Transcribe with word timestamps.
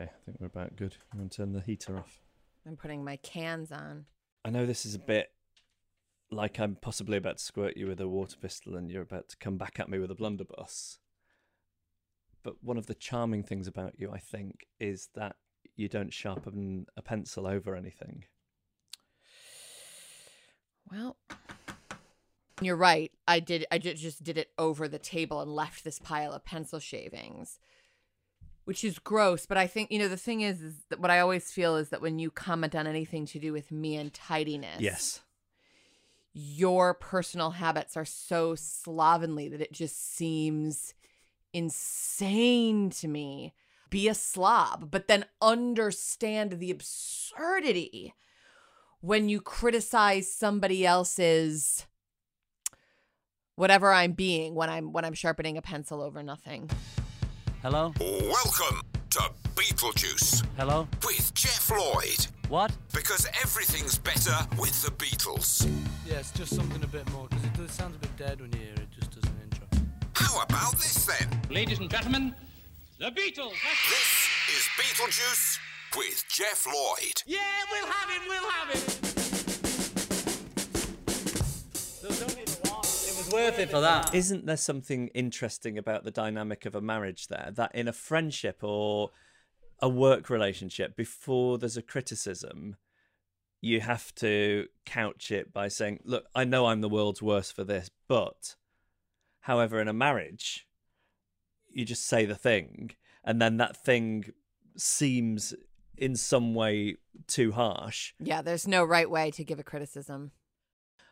Okay, 0.00 0.10
I 0.10 0.24
think 0.24 0.38
we're 0.40 0.46
about 0.46 0.76
good. 0.76 0.96
I'm 1.12 1.18
going 1.18 1.28
to 1.28 1.36
turn 1.36 1.52
the 1.52 1.60
heater 1.60 1.98
off. 1.98 2.20
I'm 2.66 2.76
putting 2.76 3.04
my 3.04 3.16
cans 3.16 3.70
on. 3.70 4.06
I 4.44 4.50
know 4.50 4.64
this 4.64 4.86
is 4.86 4.94
a 4.94 4.98
bit 4.98 5.32
like 6.30 6.58
I'm 6.58 6.76
possibly 6.76 7.18
about 7.18 7.38
to 7.38 7.44
squirt 7.44 7.76
you 7.76 7.86
with 7.86 8.00
a 8.00 8.08
water 8.08 8.36
pistol 8.40 8.76
and 8.76 8.90
you're 8.90 9.02
about 9.02 9.28
to 9.30 9.36
come 9.36 9.58
back 9.58 9.78
at 9.78 9.90
me 9.90 9.98
with 9.98 10.10
a 10.10 10.14
blunderbuss. 10.14 10.98
But 12.42 12.54
one 12.62 12.78
of 12.78 12.86
the 12.86 12.94
charming 12.94 13.42
things 13.42 13.66
about 13.66 13.94
you, 13.98 14.10
I 14.10 14.18
think, 14.18 14.66
is 14.78 15.10
that 15.14 15.36
you 15.76 15.88
don't 15.88 16.12
sharpen 16.12 16.86
a 16.96 17.02
pencil 17.02 17.46
over 17.46 17.76
anything. 17.76 18.24
Well, 20.90 21.16
you're 22.62 22.76
right. 22.76 23.12
I 23.28 23.40
did. 23.40 23.66
I 23.70 23.78
ju- 23.78 23.94
just 23.94 24.24
did 24.24 24.38
it 24.38 24.50
over 24.58 24.88
the 24.88 24.98
table 24.98 25.40
and 25.40 25.54
left 25.54 25.84
this 25.84 25.98
pile 25.98 26.32
of 26.32 26.44
pencil 26.44 26.80
shavings, 26.80 27.60
which 28.70 28.84
is 28.84 29.00
gross. 29.00 29.46
But 29.46 29.58
I 29.58 29.66
think 29.66 29.90
you 29.90 29.98
know 29.98 30.06
the 30.06 30.16
thing 30.16 30.42
is, 30.42 30.62
is 30.62 30.74
that 30.90 31.00
what 31.00 31.10
I 31.10 31.18
always 31.18 31.50
feel 31.50 31.74
is 31.74 31.88
that 31.88 32.00
when 32.00 32.20
you 32.20 32.30
comment 32.30 32.76
on 32.76 32.86
anything 32.86 33.26
to 33.26 33.40
do 33.40 33.52
with 33.52 33.72
me 33.72 33.96
and 33.96 34.14
tidiness, 34.14 34.80
Yes. 34.80 35.22
your 36.32 36.94
personal 36.94 37.50
habits 37.50 37.96
are 37.96 38.04
so 38.04 38.54
slovenly 38.54 39.48
that 39.48 39.60
it 39.60 39.72
just 39.72 40.14
seems 40.16 40.94
insane 41.52 42.90
to 42.90 43.08
me. 43.08 43.54
Be 43.90 44.06
a 44.06 44.14
slob, 44.14 44.88
but 44.92 45.08
then 45.08 45.24
understand 45.42 46.60
the 46.60 46.70
absurdity 46.70 48.14
when 49.00 49.28
you 49.28 49.40
criticize 49.40 50.32
somebody 50.32 50.86
else's 50.86 51.86
whatever 53.56 53.92
I'm 53.92 54.12
being 54.12 54.54
when 54.54 54.70
I'm 54.70 54.92
when 54.92 55.04
I'm 55.04 55.14
sharpening 55.14 55.58
a 55.58 55.62
pencil 55.62 56.00
over 56.00 56.22
nothing. 56.22 56.70
Hello? 57.62 57.92
Welcome 58.00 58.80
to 59.10 59.20
Beatlesjuice 59.54 60.46
Hello? 60.56 60.88
with 61.04 61.30
Jeff 61.34 61.70
Lloyd. 61.70 62.26
What? 62.48 62.72
Because 62.94 63.26
everything's 63.42 63.98
better 63.98 64.34
with 64.58 64.80
the 64.82 64.90
Beatles. 64.92 65.70
Yeah, 66.06 66.20
it's 66.20 66.30
just 66.30 66.56
something 66.56 66.82
a 66.82 66.86
bit 66.86 67.10
more 67.12 67.28
because 67.28 67.44
it 67.44 67.52
does 67.52 67.70
sounds 67.70 67.96
a 67.96 67.98
bit 67.98 68.16
dead 68.16 68.40
when 68.40 68.50
you 68.52 68.60
hear 68.60 68.72
it 68.72 68.88
just 68.98 69.14
as 69.18 69.24
an 69.24 69.36
intro. 69.44 69.66
How 70.14 70.42
about 70.42 70.72
this 70.72 71.04
then? 71.04 71.28
Ladies 71.50 71.80
and 71.80 71.90
gentlemen, 71.90 72.34
the 72.98 73.10
Beatles. 73.10 73.52
This 73.90 74.28
is 74.56 74.66
Beatlesjuice 74.78 75.58
with 75.98 76.24
Jeff 76.30 76.66
Lloyd. 76.66 77.22
Yeah, 77.26 77.40
we'll 77.70 77.86
have 77.86 78.10
it, 78.10 78.22
we'll 78.26 78.50
have 78.50 78.70
it. 78.70 79.10
It 83.20 83.26
was 83.26 83.34
worth 83.34 83.58
it 83.58 83.70
for 83.70 83.82
that. 83.82 84.14
Isn't 84.14 84.46
there 84.46 84.56
something 84.56 85.08
interesting 85.08 85.76
about 85.76 86.04
the 86.04 86.10
dynamic 86.10 86.64
of 86.64 86.74
a 86.74 86.80
marriage 86.80 87.28
there? 87.28 87.50
That 87.54 87.74
in 87.74 87.86
a 87.86 87.92
friendship 87.92 88.64
or 88.64 89.10
a 89.78 89.90
work 89.90 90.30
relationship, 90.30 90.96
before 90.96 91.58
there's 91.58 91.76
a 91.76 91.82
criticism, 91.82 92.76
you 93.60 93.82
have 93.82 94.14
to 94.16 94.68
couch 94.86 95.30
it 95.30 95.52
by 95.52 95.68
saying, 95.68 96.00
Look, 96.02 96.28
I 96.34 96.44
know 96.44 96.64
I'm 96.64 96.80
the 96.80 96.88
world's 96.88 97.20
worst 97.20 97.54
for 97.54 97.62
this, 97.62 97.90
but 98.08 98.56
however, 99.40 99.82
in 99.82 99.88
a 99.88 99.92
marriage, 99.92 100.66
you 101.68 101.84
just 101.84 102.06
say 102.06 102.24
the 102.24 102.34
thing, 102.34 102.92
and 103.22 103.40
then 103.40 103.58
that 103.58 103.76
thing 103.76 104.32
seems 104.78 105.52
in 105.98 106.16
some 106.16 106.54
way 106.54 106.96
too 107.26 107.52
harsh. 107.52 108.14
Yeah, 108.18 108.40
there's 108.40 108.66
no 108.66 108.82
right 108.82 109.10
way 109.10 109.30
to 109.32 109.44
give 109.44 109.58
a 109.58 109.62
criticism. 109.62 110.30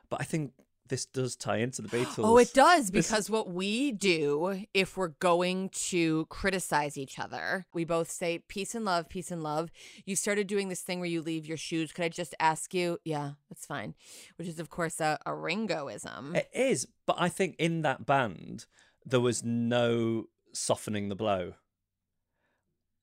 But 0.08 0.22
I 0.22 0.24
think 0.24 0.52
this 0.88 1.06
does 1.06 1.36
tie 1.36 1.58
into 1.58 1.82
the 1.82 1.88
Beatles. 1.88 2.24
Oh, 2.24 2.36
it 2.38 2.52
does 2.52 2.90
This- 2.90 3.08
because 3.08 3.30
what 3.30 3.50
we 3.50 3.92
do 3.92 4.64
if 4.74 4.96
we're 4.96 5.08
going 5.20 5.68
to 5.70 6.26
criticize 6.26 6.96
each 6.96 7.18
other, 7.18 7.66
we 7.72 7.84
both 7.84 8.10
say 8.10 8.38
peace 8.48 8.74
and 8.74 8.84
love, 8.84 9.08
peace 9.08 9.30
and 9.30 9.42
love. 9.42 9.70
You 10.04 10.16
started 10.16 10.46
doing 10.46 10.68
this 10.68 10.80
thing 10.82 11.00
where 11.00 11.08
you 11.08 11.22
leave 11.22 11.46
your 11.46 11.56
shoes. 11.56 11.92
Could 11.92 12.04
I 12.04 12.08
just 12.08 12.34
ask 12.40 12.74
you? 12.74 12.98
Yeah, 13.04 13.32
that's 13.48 13.66
fine. 13.66 13.94
Which 14.36 14.48
is, 14.48 14.58
of 14.58 14.70
course, 14.70 15.00
a, 15.00 15.18
a 15.26 15.34
Ringoism. 15.34 16.34
It 16.34 16.50
is, 16.52 16.86
but 17.06 17.16
I 17.18 17.28
think 17.28 17.56
in 17.58 17.82
that 17.82 18.06
band 18.06 18.66
there 19.04 19.20
was 19.20 19.42
no 19.44 20.24
softening 20.52 21.08
the 21.08 21.16
blow. 21.16 21.54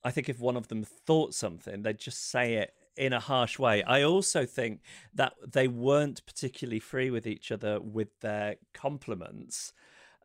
I 0.04 0.12
think 0.12 0.30
if 0.30 0.40
one 0.40 0.56
of 0.56 0.68
them 0.68 0.84
thought 0.84 1.34
something, 1.34 1.82
they'd 1.82 1.98
just 1.98 2.30
say 2.30 2.56
it 2.56 2.74
in 2.98 3.14
a 3.14 3.20
harsh 3.20 3.60
way. 3.60 3.84
I 3.84 4.04
also 4.04 4.46
think 4.46 4.82
that 5.14 5.34
they 5.46 5.68
weren't 5.68 6.26
particularly 6.26 6.80
free 6.80 7.10
with 7.10 7.28
each 7.28 7.52
other 7.52 7.80
with 7.80 8.20
their 8.22 8.56
compliments, 8.74 9.74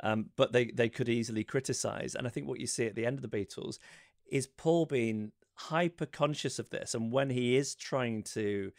um, 0.03 0.31
but 0.37 0.53
they, 0.53 0.67
they 0.67 0.89
could 0.89 1.09
easily 1.09 1.45
criticize. 1.45 2.15
And 2.15 2.27
I 2.27 2.31
think 2.31 2.49
what 2.49 2.61
you 2.61 2.67
see 2.67 2.87
at 2.87 2.95
the 2.95 3.07
end 3.07 3.19
of 3.19 3.29
the 3.29 3.37
Beatles 3.37 3.79
is 4.31 4.47
Paul 4.47 4.87
being 4.87 5.33
hyper 5.55 6.07
conscious 6.07 6.59
of 6.59 6.71
this. 6.71 6.95
And 6.95 7.13
when 7.13 7.31
he 7.31 7.57
is 7.57 7.75
trying 7.75 8.23
to 8.25 8.73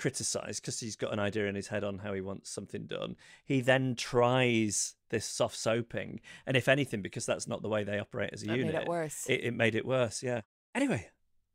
criticize 0.00 0.58
because 0.58 0.80
he's 0.80 0.96
got 0.96 1.12
an 1.12 1.18
idea 1.18 1.46
in 1.46 1.54
his 1.54 1.68
head 1.68 1.84
on 1.84 1.98
how 1.98 2.14
he 2.14 2.22
wants 2.22 2.50
something 2.50 2.86
done. 2.86 3.16
He 3.44 3.60
then 3.60 3.94
tries 3.94 4.94
this 5.10 5.26
soft 5.26 5.56
soaping, 5.56 6.20
and 6.46 6.56
if 6.56 6.68
anything, 6.68 7.02
because 7.02 7.26
that's 7.26 7.46
not 7.46 7.60
the 7.60 7.68
way 7.68 7.84
they 7.84 7.98
operate 7.98 8.30
as 8.32 8.42
a 8.42 8.46
That 8.46 8.52
made 8.52 8.66
unit, 8.66 8.74
it 8.82 8.88
worse. 8.88 9.26
It, 9.28 9.44
it 9.44 9.54
made 9.54 9.74
it 9.74 9.84
worse. 9.84 10.22
Yeah. 10.22 10.40
Anyway, 10.74 11.08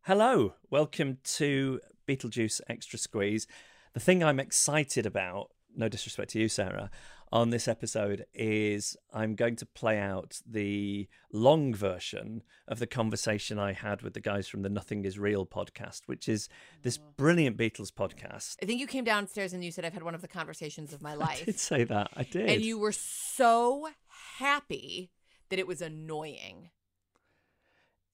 hello, 0.06 0.54
welcome 0.70 1.18
to 1.24 1.80
Beatlesjuice 2.08 2.62
Extra 2.70 3.00
Squeeze. 3.00 3.48
The 3.96 4.00
thing 4.00 4.24
I'm 4.24 4.40
excited 4.40 5.04
about, 5.04 5.50
no 5.76 5.90
disrespect 5.90 6.30
to 6.32 6.40
you, 6.40 6.48
Sarah, 6.48 6.92
on 7.32 7.50
this 7.50 7.68
episode 7.68 8.24
is 8.32 8.96
I'm 9.12 9.34
going 9.34 9.56
to 9.56 9.66
play 9.66 9.98
out 9.98 10.42
the 10.48 11.08
long 11.34 11.74
version 11.74 12.44
of 12.68 12.78
the 12.78 12.86
conversation 12.86 13.58
I 13.58 13.74
had 13.74 14.04
with 14.04 14.14
the 14.14 14.20
guys 14.20 14.48
from 14.48 14.62
the 14.62 14.70
Nothing 14.70 15.06
Is 15.06 15.18
Real 15.18 15.44
podcast, 15.44 16.02
which 16.06 16.30
is 16.30 16.50
this 16.84 17.00
oh. 17.02 17.08
brilliant 17.18 17.58
Beatles 17.58 17.92
podcast. 17.92 18.58
I 18.62 18.68
think 18.68 18.80
you 18.80 18.86
came 18.86 19.06
downstairs 19.06 19.54
and 19.54 19.66
you 19.66 19.72
said, 19.72 19.86
I've 19.86 19.94
had 19.94 20.04
one 20.04 20.14
of 20.14 20.22
the 20.22 20.28
conversations 20.28 20.94
of 20.94 21.02
my 21.02 21.16
life. 21.16 21.40
I 21.42 21.46
did 21.46 21.60
say 21.60 21.84
that. 21.84 22.12
I 22.16 22.22
did. 22.22 22.48
and 22.48 22.62
you 22.62 22.78
were 22.78 22.92
so 22.92 23.90
happy 24.38 25.10
that 25.50 25.58
it 25.58 25.66
was 25.66 25.82
annoying. 25.82 26.70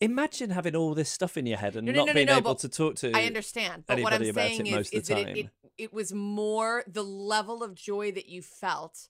Imagine 0.01 0.49
having 0.49 0.75
all 0.75 0.93
this 0.93 1.09
stuff 1.09 1.37
in 1.37 1.45
your 1.45 1.57
head 1.57 1.75
and 1.75 1.85
No, 1.85 1.93
no, 1.93 1.99
not 1.99 2.07
no, 2.07 2.13
being 2.13 2.29
able 2.29 2.55
to 2.55 2.67
talk 2.67 2.95
to. 2.95 3.11
I 3.13 3.25
understand, 3.25 3.83
but 3.87 4.01
what 4.01 4.13
I'm 4.13 4.33
saying 4.33 4.67
is, 4.67 4.89
is 4.89 5.07
that 5.07 5.29
it, 5.29 5.37
it 5.37 5.49
it 5.77 5.93
was 5.93 6.11
more 6.13 6.83
the 6.87 7.03
level 7.03 7.63
of 7.63 7.75
joy 7.75 8.11
that 8.11 8.27
you 8.27 8.41
felt 8.41 9.07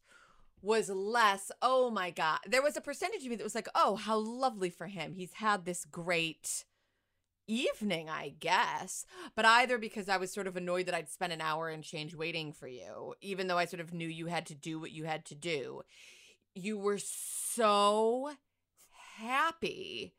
was 0.62 0.90
less. 0.90 1.52
Oh 1.62 1.90
my 1.90 2.12
god, 2.12 2.40
there 2.48 2.62
was 2.62 2.78
a 2.78 2.82
percentage 2.82 3.24
of 3.24 3.30
me 3.30 3.36
that 3.36 3.44
was 3.44 3.56
like, 3.56 3.70
oh, 3.74 3.96
how 3.96 4.18
lovely 4.18 4.70
for 4.70 4.88
him. 4.88 5.14
He's 5.14 5.34
had 5.34 5.66
this 5.66 5.86
great 5.86 6.66
evening, 7.48 8.10
I 8.10 8.36
guess. 8.40 9.06
But 9.36 9.46
either 9.46 9.78
because 9.78 10.08
I 10.08 10.18
was 10.18 10.32
sort 10.32 10.48
of 10.48 10.56
annoyed 10.56 10.86
that 10.86 10.96
I'd 10.96 11.10
spent 11.10 11.34
an 11.34 11.42
hour 11.42 11.70
and 11.70 11.84
change 11.84 12.16
waiting 12.16 12.54
for 12.54 12.68
you, 12.68 13.16
even 13.22 13.48
though 13.48 13.58
I 13.58 13.66
sort 13.66 13.82
of 13.82 13.94
knew 13.94 14.08
you 14.08 14.28
had 14.28 14.46
to 14.48 14.56
do 14.56 14.80
what 14.80 14.92
you 14.92 15.06
had 15.06 15.26
to 15.26 15.36
do. 15.36 15.82
You 16.54 16.78
were 16.78 17.00
so 17.00 18.32
happy 19.18 20.14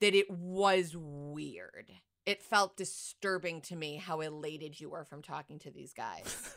that 0.00 0.14
it 0.14 0.30
was 0.30 0.94
weird. 0.96 1.92
It 2.24 2.42
felt 2.42 2.76
disturbing 2.76 3.60
to 3.62 3.76
me 3.76 3.96
how 3.96 4.20
elated 4.20 4.80
you 4.80 4.90
were 4.90 5.04
from 5.04 5.22
talking 5.22 5.58
to 5.60 5.70
these 5.70 5.92
guys. 5.92 6.56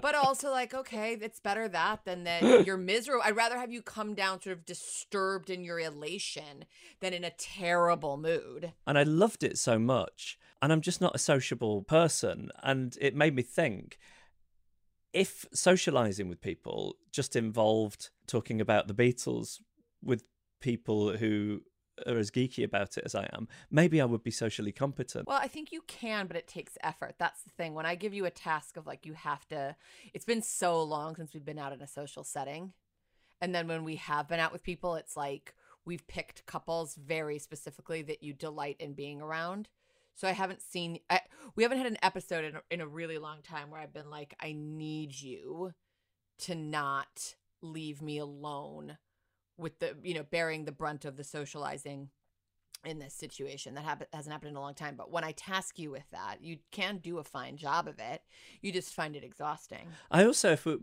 but 0.00 0.14
also 0.14 0.50
like, 0.50 0.72
okay, 0.72 1.18
it's 1.20 1.40
better 1.40 1.68
that 1.68 2.04
than 2.04 2.24
that 2.24 2.42
you're 2.66 2.76
miserable. 2.76 3.22
I'd 3.24 3.36
rather 3.36 3.58
have 3.58 3.72
you 3.72 3.82
come 3.82 4.14
down 4.14 4.40
sort 4.40 4.56
of 4.56 4.64
disturbed 4.64 5.50
in 5.50 5.64
your 5.64 5.78
elation 5.78 6.64
than 7.00 7.12
in 7.12 7.24
a 7.24 7.30
terrible 7.30 8.16
mood. 8.16 8.72
and 8.86 8.98
I 8.98 9.02
loved 9.02 9.42
it 9.42 9.58
so 9.58 9.78
much. 9.78 10.38
And 10.62 10.72
I'm 10.72 10.80
just 10.80 11.00
not 11.02 11.14
a 11.14 11.18
sociable 11.18 11.82
person. 11.82 12.50
And 12.62 12.96
it 13.00 13.14
made 13.14 13.34
me 13.34 13.42
think 13.42 13.98
if 15.12 15.44
socializing 15.52 16.28
with 16.28 16.40
people 16.40 16.96
just 17.12 17.36
involved 17.36 18.10
talking 18.26 18.60
about 18.60 18.88
the 18.88 18.94
Beatles 18.94 19.60
with 20.02 20.24
people 20.60 21.16
who 21.16 21.62
are 22.06 22.18
as 22.18 22.30
geeky 22.30 22.64
about 22.64 22.98
it 22.98 23.04
as 23.04 23.14
I 23.14 23.28
am, 23.32 23.48
maybe 23.70 24.00
I 24.00 24.04
would 24.04 24.22
be 24.22 24.30
socially 24.30 24.72
competent. 24.72 25.26
Well, 25.26 25.40
I 25.40 25.48
think 25.48 25.72
you 25.72 25.82
can, 25.86 26.26
but 26.26 26.36
it 26.36 26.46
takes 26.46 26.76
effort. 26.82 27.14
That's 27.18 27.42
the 27.42 27.50
thing. 27.50 27.74
When 27.74 27.86
I 27.86 27.94
give 27.94 28.12
you 28.12 28.26
a 28.26 28.30
task 28.30 28.76
of 28.76 28.86
like, 28.86 29.06
you 29.06 29.14
have 29.14 29.46
to, 29.48 29.76
it's 30.12 30.24
been 30.24 30.42
so 30.42 30.82
long 30.82 31.16
since 31.16 31.32
we've 31.32 31.44
been 31.44 31.58
out 31.58 31.72
in 31.72 31.80
a 31.80 31.86
social 31.86 32.24
setting. 32.24 32.72
And 33.40 33.54
then 33.54 33.68
when 33.68 33.84
we 33.84 33.96
have 33.96 34.28
been 34.28 34.40
out 34.40 34.52
with 34.52 34.62
people, 34.62 34.94
it's 34.94 35.16
like 35.16 35.54
we've 35.84 36.06
picked 36.06 36.46
couples 36.46 36.94
very 36.96 37.38
specifically 37.38 38.02
that 38.02 38.22
you 38.22 38.32
delight 38.32 38.76
in 38.78 38.92
being 38.92 39.20
around. 39.20 39.68
So 40.14 40.26
I 40.26 40.32
haven't 40.32 40.62
seen, 40.62 41.00
I, 41.10 41.20
we 41.54 41.62
haven't 41.62 41.78
had 41.78 41.86
an 41.86 41.98
episode 42.02 42.44
in 42.44 42.54
in 42.70 42.80
a 42.80 42.86
really 42.86 43.18
long 43.18 43.42
time 43.42 43.70
where 43.70 43.80
I've 43.80 43.92
been 43.92 44.10
like, 44.10 44.34
I 44.40 44.52
need 44.56 45.20
you 45.20 45.72
to 46.38 46.54
not 46.54 47.36
leave 47.60 48.00
me 48.00 48.18
alone 48.18 48.96
with 49.58 49.78
the, 49.78 49.96
you 50.02 50.14
know, 50.14 50.24
bearing 50.24 50.64
the 50.64 50.72
brunt 50.72 51.04
of 51.04 51.16
the 51.16 51.24
socializing 51.24 52.10
in 52.84 52.98
this 52.98 53.14
situation. 53.14 53.74
That 53.74 53.84
happen- 53.84 54.06
hasn't 54.12 54.32
happened 54.32 54.50
in 54.50 54.56
a 54.56 54.60
long 54.60 54.74
time. 54.74 54.96
But 54.96 55.10
when 55.10 55.24
I 55.24 55.32
task 55.32 55.78
you 55.78 55.90
with 55.90 56.08
that, 56.12 56.42
you 56.42 56.58
can 56.70 56.98
do 56.98 57.18
a 57.18 57.24
fine 57.24 57.56
job 57.56 57.88
of 57.88 57.98
it. 57.98 58.22
You 58.60 58.72
just 58.72 58.94
find 58.94 59.16
it 59.16 59.24
exhausting. 59.24 59.88
I 60.10 60.24
also, 60.24 60.52
if 60.52 60.66
we, 60.66 60.78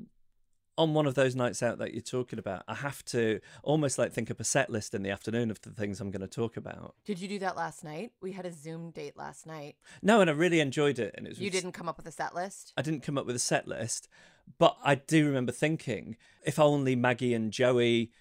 on 0.78 0.94
one 0.94 1.06
of 1.06 1.14
those 1.14 1.36
nights 1.36 1.62
out 1.62 1.78
that 1.78 1.94
you're 1.94 2.02
talking 2.02 2.40
about, 2.40 2.64
I 2.68 2.76
have 2.76 3.06
to 3.06 3.40
almost 3.62 3.98
like 3.98 4.12
think 4.12 4.32
up 4.32 4.40
a 4.40 4.44
set 4.44 4.70
list 4.70 4.94
in 4.94 5.04
the 5.04 5.12
afternoon 5.12 5.52
of 5.52 5.62
the 5.62 5.70
things 5.70 6.02
I'm 6.02 6.12
going 6.12 6.22
to 6.22 6.28
talk 6.28 6.58
about. 6.58 6.96
Did 7.06 7.20
you 7.20 7.28
do 7.28 7.40
that 7.40 7.56
last 7.56 7.84
night? 7.84 8.12
We 8.22 8.32
had 8.32 8.46
a 8.46 8.52
Zoom 8.52 8.92
date 8.92 9.16
last 9.16 9.46
night. 9.46 9.76
No, 10.02 10.20
and 10.20 10.30
I 10.30 10.34
really 10.34 10.60
enjoyed 10.60 11.00
it. 11.00 11.14
And 11.16 11.28
it 11.28 11.30
was 11.30 11.40
You 11.40 11.52
didn't 11.52 11.74
come 11.74 11.88
up 11.88 11.98
with 11.98 12.08
a 12.08 12.12
set 12.12 12.34
list? 12.34 12.74
I 12.76 12.82
didn't 12.82 13.04
come 13.04 13.18
up 13.18 13.26
with 13.26 13.36
a 13.36 13.40
set 13.40 13.68
list, 13.68 14.10
but 14.58 14.76
I 14.84 14.96
do 14.96 15.28
remember 15.28 15.52
thinking, 15.52 16.18
if 16.44 16.60
only 16.60 16.96
Maggie 16.96 17.34
and 17.36 17.52
Joey 17.52 18.12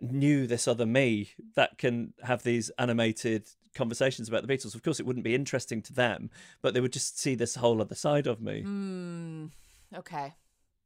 knew 0.00 0.46
this 0.46 0.68
other 0.68 0.86
me 0.86 1.30
that 1.54 1.78
can 1.78 2.14
have 2.22 2.42
these 2.42 2.70
animated 2.78 3.48
conversations 3.74 4.28
about 4.28 4.46
the 4.46 4.52
Beatles. 4.52 4.74
Of 4.74 4.82
course, 4.82 5.00
it 5.00 5.06
wouldn't 5.06 5.24
be 5.24 5.34
interesting 5.34 5.82
to 5.82 5.92
them, 5.92 6.30
but 6.62 6.74
they 6.74 6.80
would 6.80 6.92
just 6.92 7.18
see 7.18 7.34
this 7.34 7.56
whole 7.56 7.80
other 7.80 7.94
side 7.94 8.26
of 8.26 8.40
me. 8.40 8.62
Hmm. 8.62 9.46
Okay. 9.94 10.34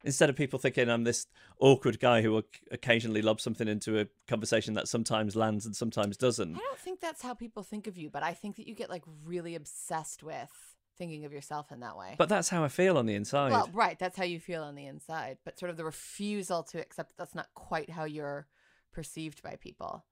Instead 0.05 0.29
of 0.29 0.37
people 0.37 0.59
thinking 0.59 0.91
I'm 0.91 1.05
this 1.05 1.27
awkward 1.61 2.01
guy 2.01 2.23
who 2.23 2.43
occasionally 2.71 3.23
lob 3.23 3.41
something 3.41 3.69
into 3.69 4.01
a 4.01 4.07
conversation 4.27 4.75
that 4.75 4.89
sometimes 4.89 5.37
lands 5.37 5.65
and 5.65 5.77
sometimes 5.77 6.17
doesn't. 6.17 6.57
I 6.57 6.59
don't 6.59 6.79
think 6.79 7.01
that's 7.01 7.23
how 7.23 7.35
people 7.35 7.63
think 7.63 7.87
of 7.87 7.97
you, 7.97 8.11
but 8.11 8.23
I 8.23 8.35
think 8.35 8.57
that 8.57 8.67
you 8.67 8.75
get 8.75 8.91
like 8.91 9.05
really 9.25 9.55
obsessed 9.55 10.23
with 10.25 10.51
thinking 10.99 11.25
of 11.25 11.33
yourself 11.33 11.71
in 11.71 11.81
that 11.81 11.97
way. 11.97 12.17
But 12.19 12.29
that's 12.29 12.49
how 12.49 12.65
I 12.65 12.69
feel 12.69 12.99
on 12.99 13.07
the 13.07 13.15
inside. 13.15 13.53
well, 13.53 13.71
right, 13.73 13.99
that's 13.99 14.17
how 14.17 14.25
you 14.25 14.41
feel 14.41 14.63
on 14.63 14.75
the 14.75 14.87
inside, 14.87 15.39
but 15.45 15.59
sort 15.59 15.71
of 15.71 15.77
the 15.77 15.85
refusal 15.85 16.63
to 16.65 16.81
accept 16.81 17.11
that 17.11 17.17
that's 17.17 17.35
not 17.35 17.49
quite 17.55 17.91
how 17.91 18.05
you're 18.05 18.47
perceived 18.93 19.43
by 19.43 19.57
people. 19.57 20.05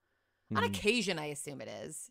On 0.54 0.62
Hmm. 0.62 0.68
occasion, 0.70 1.18
I 1.18 1.26
assume 1.26 1.60
it 1.60 1.68
is, 1.68 2.10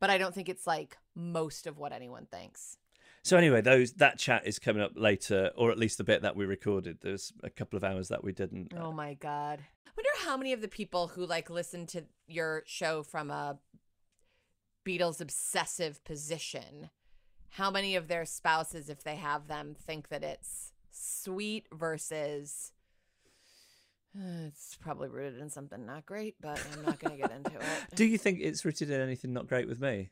but 0.00 0.10
I 0.10 0.18
don't 0.18 0.34
think 0.34 0.48
it's 0.48 0.66
like 0.66 0.98
most 1.14 1.66
of 1.66 1.78
what 1.78 1.92
anyone 1.92 2.26
thinks. 2.26 2.76
So 3.22 3.36
anyway, 3.36 3.60
those 3.60 3.92
that 3.94 4.18
chat 4.18 4.46
is 4.46 4.58
coming 4.58 4.82
up 4.82 4.92
later, 4.96 5.52
or 5.56 5.70
at 5.70 5.78
least 5.78 5.96
the 5.98 6.04
bit 6.04 6.22
that 6.22 6.34
we 6.36 6.44
recorded. 6.44 6.98
There's 7.00 7.32
a 7.42 7.50
couple 7.50 7.76
of 7.76 7.84
hours 7.84 8.08
that 8.08 8.24
we 8.24 8.32
didn't. 8.32 8.74
Oh 8.76 8.92
my 8.92 9.14
god. 9.14 9.60
I 9.86 9.90
wonder 9.96 10.10
how 10.24 10.36
many 10.36 10.52
of 10.52 10.60
the 10.60 10.68
people 10.68 11.08
who 11.08 11.24
like 11.24 11.48
listen 11.48 11.86
to 11.88 12.04
your 12.26 12.62
show 12.66 13.02
from 13.02 13.30
a 13.30 13.58
Beatles 14.84 15.20
obsessive 15.20 16.02
position, 16.02 16.90
how 17.50 17.70
many 17.70 17.94
of 17.94 18.08
their 18.08 18.24
spouses, 18.24 18.88
if 18.88 19.04
they 19.04 19.14
have 19.16 19.46
them, 19.46 19.76
think 19.78 20.08
that 20.08 20.24
it's 20.24 20.72
sweet 20.90 21.68
versus 21.72 22.72
"Uh, 22.74 22.81
it's 24.46 24.76
probably 24.80 25.08
rooted 25.08 25.40
in 25.40 25.50
something 25.50 25.84
not 25.86 26.06
great, 26.06 26.36
but 26.40 26.60
I'm 26.72 26.84
not 26.84 26.98
going 26.98 27.16
to 27.16 27.22
get 27.22 27.32
into 27.32 27.54
it. 27.54 27.66
Do 27.94 28.04
you 28.04 28.18
think 28.18 28.40
it's 28.40 28.64
rooted 28.64 28.90
in 28.90 29.00
anything 29.00 29.32
not 29.32 29.48
great 29.48 29.68
with 29.68 29.80
me? 29.80 30.10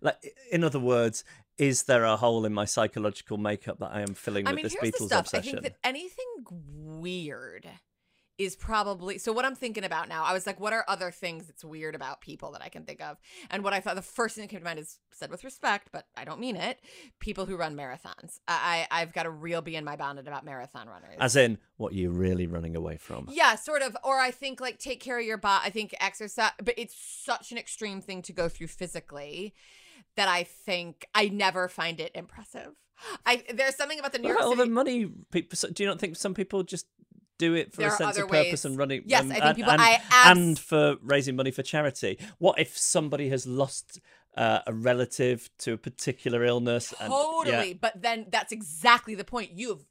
Like, 0.00 0.16
in 0.52 0.62
other 0.62 0.78
words, 0.78 1.24
is 1.56 1.82
there 1.84 2.04
a 2.04 2.16
hole 2.16 2.44
in 2.44 2.54
my 2.54 2.64
psychological 2.64 3.36
makeup 3.36 3.80
that 3.80 3.90
I 3.92 4.02
am 4.02 4.14
filling 4.14 4.46
I 4.46 4.50
with 4.50 4.56
mean, 4.56 4.62
this 4.64 4.76
here's 4.80 4.92
the 4.92 4.98
Beatles 4.98 5.06
stuff. 5.08 5.20
obsession? 5.20 5.58
I 5.58 5.62
think 5.62 5.62
that 5.64 5.76
anything 5.82 6.26
weird 6.50 7.68
is 8.38 8.54
probably 8.54 9.18
so. 9.18 9.32
What 9.32 9.44
I'm 9.44 9.56
thinking 9.56 9.84
about 9.84 10.08
now, 10.08 10.24
I 10.24 10.32
was 10.32 10.46
like, 10.46 10.60
what 10.60 10.72
are 10.72 10.84
other 10.86 11.10
things 11.10 11.46
that's 11.46 11.64
weird 11.64 11.94
about 11.94 12.20
people 12.20 12.52
that 12.52 12.62
I 12.62 12.68
can 12.68 12.84
think 12.84 13.02
of? 13.02 13.18
And 13.50 13.64
what 13.64 13.72
I 13.72 13.80
thought 13.80 13.96
the 13.96 14.02
first 14.02 14.36
thing 14.36 14.42
that 14.42 14.48
came 14.48 14.60
to 14.60 14.64
mind 14.64 14.78
is 14.78 14.98
said 15.12 15.30
with 15.30 15.44
respect, 15.44 15.88
but 15.92 16.06
I 16.16 16.24
don't 16.24 16.38
mean 16.38 16.56
it. 16.56 16.80
People 17.18 17.46
who 17.46 17.56
run 17.56 17.76
marathons. 17.76 18.38
I, 18.46 18.86
I 18.90 19.02
I've 19.02 19.12
got 19.12 19.26
a 19.26 19.30
real 19.30 19.60
be 19.60 19.76
in 19.76 19.84
my 19.84 19.96
bounded 19.96 20.28
about 20.28 20.44
marathon 20.44 20.88
runners. 20.88 21.16
As 21.18 21.36
in, 21.36 21.58
what 21.76 21.94
you're 21.94 22.12
really 22.12 22.46
running 22.46 22.76
away 22.76 22.96
from? 22.96 23.28
Yeah, 23.30 23.56
sort 23.56 23.82
of. 23.82 23.96
Or 24.04 24.18
I 24.18 24.30
think 24.30 24.60
like 24.60 24.78
take 24.78 25.00
care 25.00 25.18
of 25.18 25.24
your 25.24 25.38
body. 25.38 25.66
I 25.66 25.70
think 25.70 25.94
exercise, 26.00 26.52
but 26.62 26.74
it's 26.78 26.94
such 26.96 27.52
an 27.52 27.58
extreme 27.58 28.00
thing 28.00 28.22
to 28.22 28.32
go 28.32 28.48
through 28.48 28.68
physically 28.68 29.54
that 30.16 30.28
I 30.28 30.44
think 30.44 31.06
I 31.14 31.28
never 31.28 31.68
find 31.68 32.00
it 32.00 32.12
impressive. 32.14 32.74
I 33.24 33.44
there's 33.52 33.76
something 33.76 33.98
about 33.98 34.12
the 34.12 34.18
New 34.18 34.28
York 34.28 34.40
Well, 34.40 34.48
all 34.48 34.56
the 34.56 34.66
money 34.66 35.06
people. 35.30 35.56
Do 35.72 35.82
you 35.82 35.88
not 35.88 36.00
think 36.00 36.16
some 36.16 36.34
people 36.34 36.62
just 36.62 36.86
do 37.38 37.54
it 37.54 37.72
for 37.72 37.78
There 37.82 37.88
a 37.88 37.92
sense 37.92 38.18
of 38.18 38.28
purpose 38.28 38.50
ways. 38.52 38.64
and 38.64 38.76
running? 38.78 39.02
Yes, 39.06 39.22
um, 39.22 39.30
I 39.30 39.34
think 39.34 39.44
and, 39.44 39.56
people- 39.56 39.70
and, 39.72 39.82
I 39.82 39.92
abs- 40.10 40.38
and 40.38 40.58
for 40.58 40.96
raising 41.02 41.36
money 41.36 41.50
for 41.50 41.62
charity. 41.62 42.18
What 42.38 42.58
if 42.58 42.76
somebody 42.76 43.28
has 43.30 43.46
lost 43.46 44.00
uh, 44.36 44.60
a 44.66 44.72
relative 44.72 45.48
to 45.58 45.72
a 45.74 45.76
particular 45.76 46.44
illness? 46.44 46.92
and- 47.00 47.12
yeah. 47.12 47.16
Totally. 47.18 47.74
But 47.74 48.02
then 48.02 48.26
that's 48.30 48.52
exactly 48.52 49.14
the 49.14 49.24
point. 49.24 49.52
You 49.52 49.68
have 49.70 49.84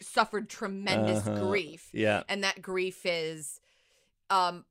suffered 0.00 0.48
tremendous 0.48 1.26
Uh-huh. 1.26 1.46
grief. 1.46 1.88
Yeah. 1.92 2.22
And 2.28 2.42
that 2.44 2.60
grief 2.62 3.04
is 3.04 3.60
um 4.30 4.64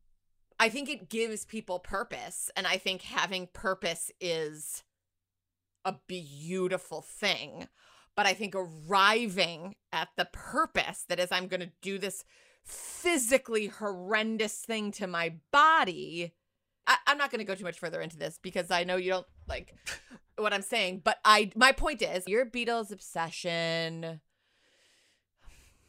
I 0.59 0.69
think 0.69 0.87
it 0.89 1.09
gives 1.09 1.45
people 1.45 1.79
purpose. 1.79 2.49
And 2.55 2.67
I 2.67 2.77
think 2.77 3.01
having 3.01 3.47
purpose 3.53 4.11
is 4.21 4.83
a 5.83 5.95
beautiful 6.07 7.01
thing. 7.01 7.67
But 8.15 8.25
I 8.25 8.33
think 8.33 8.54
arriving 8.56 9.75
at 9.92 10.10
the 10.18 10.27
purpose 10.31 11.06
that 11.10 11.19
is 11.19 11.30
I'm 11.31 11.48
gonna 11.48 11.71
do 11.81 11.98
this 11.98 12.24
physically 12.63 13.68
horrendous 13.68 14.56
thing 14.60 14.92
to 14.94 15.07
my 15.07 15.36
body. 15.51 16.33
I, 16.88 16.98
I'm 17.07 17.18
not 17.18 17.31
going 17.31 17.39
to 17.39 17.45
go 17.45 17.56
too 17.56 17.63
much 17.63 17.80
further 17.80 18.01
into 18.01 18.18
this 18.18 18.39
because 18.42 18.71
I 18.71 18.83
know 18.83 18.95
you 18.98 19.12
don't 19.12 19.27
like 19.48 19.74
what 20.38 20.54
I'm 20.54 20.62
saying. 20.62 21.01
But 21.04 21.18
I, 21.24 21.51
my 21.56 21.71
point 21.71 22.01
is, 22.01 22.27
your 22.27 22.45
Beatles 22.45 22.92
obsession. 22.92 24.21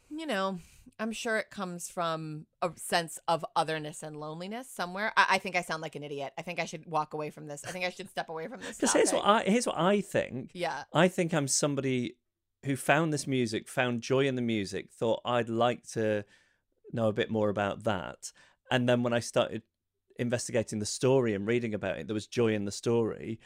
You 0.09 0.25
know, 0.25 0.59
I'm 0.99 1.11
sure 1.11 1.37
it 1.37 1.49
comes 1.49 1.89
from 1.89 2.45
a 2.61 2.71
sense 2.77 3.19
of 3.27 3.45
otherness 3.55 4.03
and 4.03 4.17
loneliness 4.17 4.69
somewhere. 4.69 5.11
I, 5.17 5.25
I 5.31 5.37
think 5.37 5.55
I 5.55 5.61
sound 5.61 5.81
like 5.81 5.95
an 5.95 6.03
idiot. 6.03 6.33
I 6.37 6.41
think 6.41 6.59
I 6.59 6.65
should 6.65 6.85
walk 6.85 7.13
away 7.13 7.29
from 7.29 7.47
this. 7.47 7.63
I 7.67 7.71
think 7.71 7.85
I 7.85 7.89
should 7.89 8.09
step 8.09 8.29
away 8.29 8.47
from 8.47 8.59
this. 8.61 8.77
Because 8.77 8.93
here's 8.93 9.11
what. 9.11 9.25
I 9.25 9.43
here's 9.43 9.67
what 9.67 9.77
I 9.77 10.01
think. 10.01 10.51
Yeah. 10.53 10.83
I 10.93 11.07
think 11.07 11.33
I'm 11.33 11.47
somebody 11.47 12.15
who 12.65 12.75
found 12.75 13.13
this 13.13 13.27
music, 13.27 13.67
found 13.67 14.01
joy 14.01 14.25
in 14.27 14.35
the 14.35 14.41
music, 14.41 14.89
thought 14.91 15.21
I'd 15.23 15.49
like 15.49 15.83
to 15.91 16.25
know 16.91 17.07
a 17.07 17.13
bit 17.13 17.29
more 17.29 17.49
about 17.49 17.83
that. 17.83 18.31
And 18.71 18.89
then 18.89 19.03
when 19.03 19.13
I 19.13 19.19
started 19.19 19.61
investigating 20.17 20.79
the 20.79 20.85
story 20.85 21.33
and 21.33 21.45
reading 21.45 21.73
about 21.73 21.97
it, 21.97 22.07
there 22.07 22.13
was 22.13 22.27
joy 22.27 22.53
in 22.53 22.65
the 22.65 22.71
story. 22.71 23.39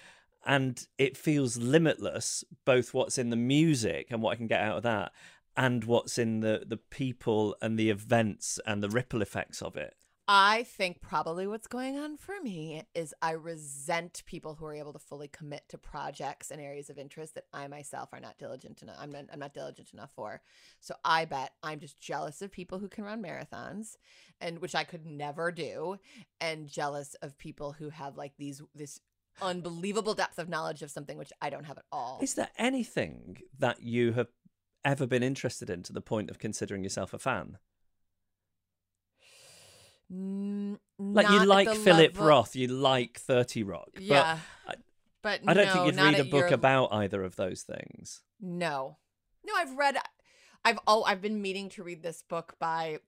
And 0.45 0.81
it 0.97 1.17
feels 1.17 1.57
limitless, 1.57 2.45
both 2.65 2.93
what's 2.93 3.17
in 3.17 3.29
the 3.29 3.35
music 3.35 4.07
and 4.09 4.21
what 4.21 4.31
I 4.31 4.35
can 4.35 4.47
get 4.47 4.61
out 4.61 4.77
of 4.77 4.83
that, 4.83 5.11
and 5.59 5.83
what's 5.83 6.17
in 6.17 6.39
the, 6.39 6.63
the 6.65 6.77
people 6.77 7.53
and 7.61 7.77
the 7.77 7.89
events 7.89 8.61
and 8.65 8.81
the 8.81 8.89
ripple 8.89 9.21
effects 9.21 9.61
of 9.61 9.75
it. 9.75 9.93
I 10.25 10.63
think 10.63 11.01
probably 11.01 11.47
what's 11.47 11.67
going 11.67 11.97
on 11.97 12.15
for 12.15 12.39
me 12.41 12.83
is 12.95 13.13
I 13.21 13.31
resent 13.31 14.23
people 14.25 14.55
who 14.55 14.65
are 14.67 14.75
able 14.75 14.93
to 14.93 14.99
fully 14.99 15.27
commit 15.27 15.63
to 15.69 15.77
projects 15.77 16.49
and 16.49 16.61
areas 16.61 16.89
of 16.89 16.97
interest 16.97 17.35
that 17.35 17.47
I 17.51 17.67
myself 17.67 18.09
are 18.13 18.21
not 18.21 18.37
diligent 18.37 18.81
enough. 18.81 18.95
I'm 18.99 19.11
not, 19.11 19.25
I'm 19.33 19.39
not 19.39 19.53
diligent 19.53 19.91
enough 19.91 20.11
for. 20.15 20.41
So 20.79 20.95
I 21.03 21.25
bet 21.25 21.51
I'm 21.61 21.79
just 21.79 21.99
jealous 21.99 22.41
of 22.41 22.51
people 22.51 22.79
who 22.79 22.87
can 22.87 23.03
run 23.03 23.21
marathons, 23.21 23.97
and 24.39 24.59
which 24.59 24.75
I 24.75 24.85
could 24.85 25.05
never 25.05 25.51
do, 25.51 25.97
and 26.39 26.69
jealous 26.69 27.15
of 27.15 27.37
people 27.37 27.73
who 27.73 27.89
have 27.89 28.15
like 28.15 28.33
these 28.37 28.61
this 28.73 29.01
unbelievable 29.41 30.13
depth 30.13 30.37
of 30.37 30.49
knowledge 30.49 30.81
of 30.81 30.91
something 30.91 31.17
which 31.17 31.33
I 31.41 31.49
don't 31.49 31.65
have 31.65 31.77
at 31.77 31.85
all. 31.91 32.19
Is 32.21 32.35
there 32.35 32.49
anything 32.57 33.37
that 33.57 33.81
you 33.81 34.13
have 34.13 34.27
ever 34.85 35.05
been 35.07 35.23
interested 35.23 35.69
in 35.69 35.83
to 35.83 35.93
the 35.93 36.01
point 36.01 36.29
of 36.29 36.39
considering 36.39 36.83
yourself 36.83 37.13
a 37.13 37.19
fan? 37.19 37.57
Mm, 40.11 40.79
Like 40.97 41.29
you 41.29 41.45
like 41.45 41.69
Philip 41.69 42.13
level- 42.15 42.27
Roth, 42.27 42.55
you 42.55 42.67
like 42.67 43.19
Thirty 43.19 43.63
Rock. 43.63 43.89
but 43.93 44.01
Yeah. 44.03 44.39
I- 44.67 44.75
But 45.21 45.41
I 45.45 45.53
don't 45.53 45.65
no, 45.67 45.73
think 45.73 45.85
you'd 45.87 45.95
read 46.01 46.19
a 46.19 46.23
book 46.23 46.49
your- 46.49 46.53
about 46.53 46.93
either 46.93 47.23
of 47.23 47.35
those 47.35 47.63
things. 47.63 48.23
No, 48.39 48.97
no, 49.43 49.53
I've 49.55 49.75
read. 49.77 49.97
I've 50.65 50.79
oh, 50.87 51.03
I've 51.03 51.21
been 51.21 51.41
meaning 51.41 51.69
to 51.71 51.83
read 51.83 52.01
this 52.01 52.21
book 52.21 52.55
by 52.57 52.99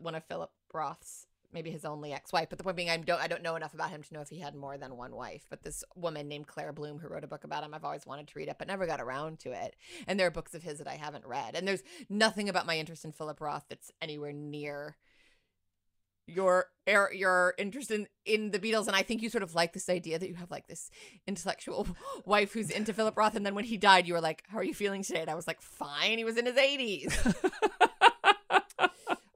one 0.00 0.14
of 0.16 0.24
Philip 0.24 0.50
Roth's, 0.74 1.26
maybe 1.52 1.70
his 1.70 1.84
only 1.84 2.12
ex-wife. 2.12 2.48
But 2.48 2.58
the 2.58 2.64
point 2.64 2.76
being, 2.76 2.90
I 2.90 2.96
don't, 2.96 3.20
I 3.20 3.26
don't 3.26 3.42
know 3.42 3.56
enough 3.56 3.74
about 3.74 3.90
him 3.90 4.02
to 4.02 4.14
know 4.14 4.20
if 4.20 4.28
he 4.28 4.38
had 4.38 4.54
more 4.54 4.78
than 4.78 4.96
one 4.96 5.14
wife. 5.14 5.46
But 5.48 5.62
this 5.62 5.84
woman 5.94 6.28
named 6.28 6.46
Claire 6.46 6.72
Bloom, 6.72 6.98
who 6.98 7.08
wrote 7.08 7.24
a 7.24 7.28
book 7.28 7.44
about 7.44 7.64
him, 7.64 7.74
I've 7.74 7.84
always 7.84 8.06
wanted 8.06 8.28
to 8.28 8.38
read 8.38 8.48
it, 8.48 8.56
but 8.58 8.68
never 8.68 8.86
got 8.86 9.00
around 9.00 9.38
to 9.40 9.52
it. 9.52 9.76
And 10.06 10.18
there 10.18 10.26
are 10.26 10.32
books 10.32 10.54
of 10.54 10.62
his 10.62 10.78
that 10.78 10.88
I 10.88 10.96
haven't 10.96 11.26
read. 11.26 11.54
And 11.54 11.66
there's 11.66 11.82
nothing 12.08 12.48
about 12.48 12.66
my 12.66 12.78
interest 12.78 13.04
in 13.04 13.12
Philip 13.12 13.40
Roth 13.40 13.64
that's 13.68 13.90
anywhere 14.00 14.32
near 14.32 14.96
your 16.30 16.66
your 17.12 17.54
interest 17.58 17.90
in, 17.90 18.06
in 18.24 18.50
the 18.50 18.58
Beatles, 18.58 18.86
and 18.86 18.96
I 18.96 19.02
think 19.02 19.22
you 19.22 19.28
sort 19.28 19.42
of 19.42 19.54
like 19.54 19.72
this 19.72 19.88
idea 19.88 20.18
that 20.18 20.28
you 20.28 20.34
have 20.36 20.50
like 20.50 20.66
this 20.68 20.90
intellectual 21.26 21.86
wife 22.24 22.52
who's 22.52 22.70
into 22.70 22.92
Philip 22.92 23.16
Roth, 23.16 23.36
and 23.36 23.44
then 23.44 23.54
when 23.54 23.64
he 23.64 23.76
died, 23.76 24.06
you 24.06 24.14
were 24.14 24.20
like, 24.20 24.44
"How 24.48 24.58
are 24.58 24.64
you 24.64 24.74
feeling 24.74 25.02
today?" 25.02 25.20
And 25.20 25.30
I 25.30 25.34
was 25.34 25.46
like, 25.46 25.60
"Fine." 25.60 26.18
He 26.18 26.24
was 26.24 26.36
in 26.36 26.46
his 26.46 26.56
eighties, 26.56 27.16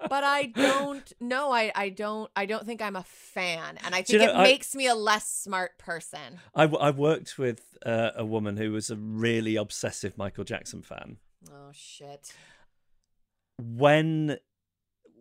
but 0.08 0.24
I 0.24 0.46
don't 0.46 1.12
know. 1.20 1.50
I 1.52 1.72
I 1.74 1.88
don't 1.88 2.30
I 2.36 2.46
don't 2.46 2.64
think 2.66 2.80
I'm 2.82 2.96
a 2.96 3.02
fan, 3.04 3.78
and 3.84 3.94
I 3.94 4.02
Do 4.02 4.12
you 4.14 4.18
think 4.18 4.32
know, 4.32 4.38
it 4.38 4.40
I- 4.40 4.44
makes 4.44 4.74
me 4.74 4.86
a 4.86 4.94
less 4.94 5.28
smart 5.28 5.78
person. 5.78 6.40
I, 6.54 6.64
I 6.64 6.90
worked 6.90 7.38
with 7.38 7.62
uh, 7.84 8.10
a 8.16 8.24
woman 8.24 8.56
who 8.56 8.72
was 8.72 8.90
a 8.90 8.96
really 8.96 9.56
obsessive 9.56 10.16
Michael 10.18 10.44
Jackson 10.44 10.82
fan. 10.82 11.18
Oh 11.50 11.70
shit! 11.72 12.32
When 13.58 14.38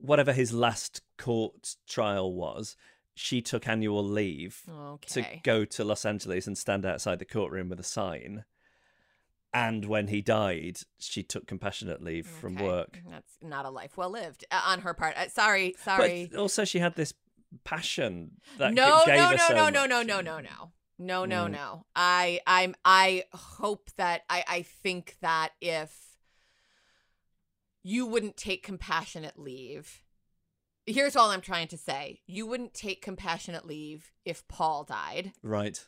whatever 0.02 0.34
his 0.34 0.52
last 0.54 1.02
court 1.18 1.76
trial 1.88 2.34
was, 2.34 2.76
she 3.16 3.42
took 3.42 3.68
annual 3.68 4.04
leave 4.04 4.64
to 5.08 5.26
go 5.44 5.66
to 5.66 5.84
Los 5.84 6.06
Angeles 6.06 6.48
and 6.48 6.58
stand 6.58 6.86
outside 6.86 7.20
the 7.20 7.26
courtroom 7.26 7.70
with 7.70 7.80
a 7.80 7.84
sign. 7.84 8.44
And 9.54 9.86
when 9.86 10.08
he 10.08 10.22
died, 10.22 10.80
she 10.98 11.24
took 11.24 11.46
compassionate 11.48 12.04
leave 12.04 12.26
from 12.26 12.56
work. 12.56 13.00
That's 13.10 13.38
not 13.42 13.66
a 13.66 13.70
life 13.70 13.98
well 13.98 14.10
lived 14.10 14.46
uh, 14.52 14.62
on 14.66 14.82
her 14.82 14.94
part. 14.94 15.16
Uh, 15.18 15.30
sorry, 15.30 15.76
sorry. 15.84 16.30
But 16.32 16.40
also, 16.40 16.66
she 16.66 16.80
had 16.80 16.96
this 16.96 17.14
passion 17.64 18.32
that 18.58 18.74
no, 18.74 19.04
gave 19.06 19.16
no, 19.16 19.28
her 19.30 19.36
no, 19.36 19.44
so 19.48 19.54
no, 19.54 19.64
much. 19.66 19.74
no, 19.74 19.86
no, 19.86 20.02
no, 20.02 20.22
no, 20.22 20.40
no. 20.40 20.72
No, 21.00 21.26
no, 21.26 21.46
Mm. 21.46 21.52
no. 21.52 21.86
I 21.96 22.40
I'm 22.48 22.76
I 22.86 23.24
hope 23.34 23.90
that 23.98 24.22
I 24.30 24.44
I 24.48 24.62
think 24.62 25.18
that 25.22 25.50
if 25.60 26.18
you 27.84 28.06
wouldn't 28.06 28.38
take 28.38 28.64
compassionate 28.64 29.38
leave. 29.38 30.02
Here's 30.86 31.16
all 31.16 31.32
I'm 31.32 31.42
trying 31.42 31.68
to 31.70 31.78
say. 31.78 32.22
You 32.28 32.46
wouldn't 32.46 32.74
take 32.74 33.02
compassionate 33.02 33.66
leave 33.66 34.12
if 34.26 34.48
Paul 34.48 34.84
died. 34.84 35.32
Right. 35.42 35.84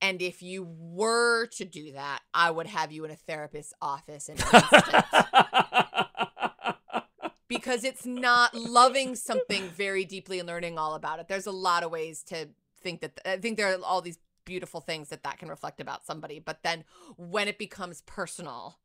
And 0.00 0.22
if 0.22 0.42
you 0.42 0.66
were 0.78 1.46
to 1.46 1.64
do 1.64 1.92
that, 1.92 2.20
I 2.34 2.50
would 2.50 2.66
have 2.66 2.92
you 2.92 3.04
in 3.04 3.10
a 3.10 3.16
therapist's 3.16 3.74
office 3.80 4.28
in 4.28 4.36
an 4.38 4.44
instant. 4.52 5.04
because 7.48 7.84
it's 7.84 8.06
not 8.06 8.54
loving 8.54 9.14
something 9.14 9.68
very 9.68 10.04
deeply 10.04 10.38
and 10.38 10.48
learning 10.48 10.78
all 10.78 10.94
about 10.94 11.20
it. 11.20 11.28
There's 11.28 11.46
a 11.46 11.52
lot 11.52 11.82
of 11.82 11.90
ways 11.90 12.22
to 12.24 12.48
think 12.80 13.00
that 13.00 13.20
I 13.24 13.36
think 13.36 13.56
there 13.56 13.72
are 13.72 13.78
all 13.82 14.00
these 14.00 14.18
beautiful 14.44 14.80
things 14.80 15.08
that 15.08 15.22
that 15.24 15.38
can 15.38 15.48
reflect 15.48 15.80
about 15.80 16.06
somebody, 16.06 16.38
but 16.38 16.62
then 16.62 16.84
when 17.16 17.48
it 17.48 17.58
becomes 17.58 18.02
personal 18.02 18.78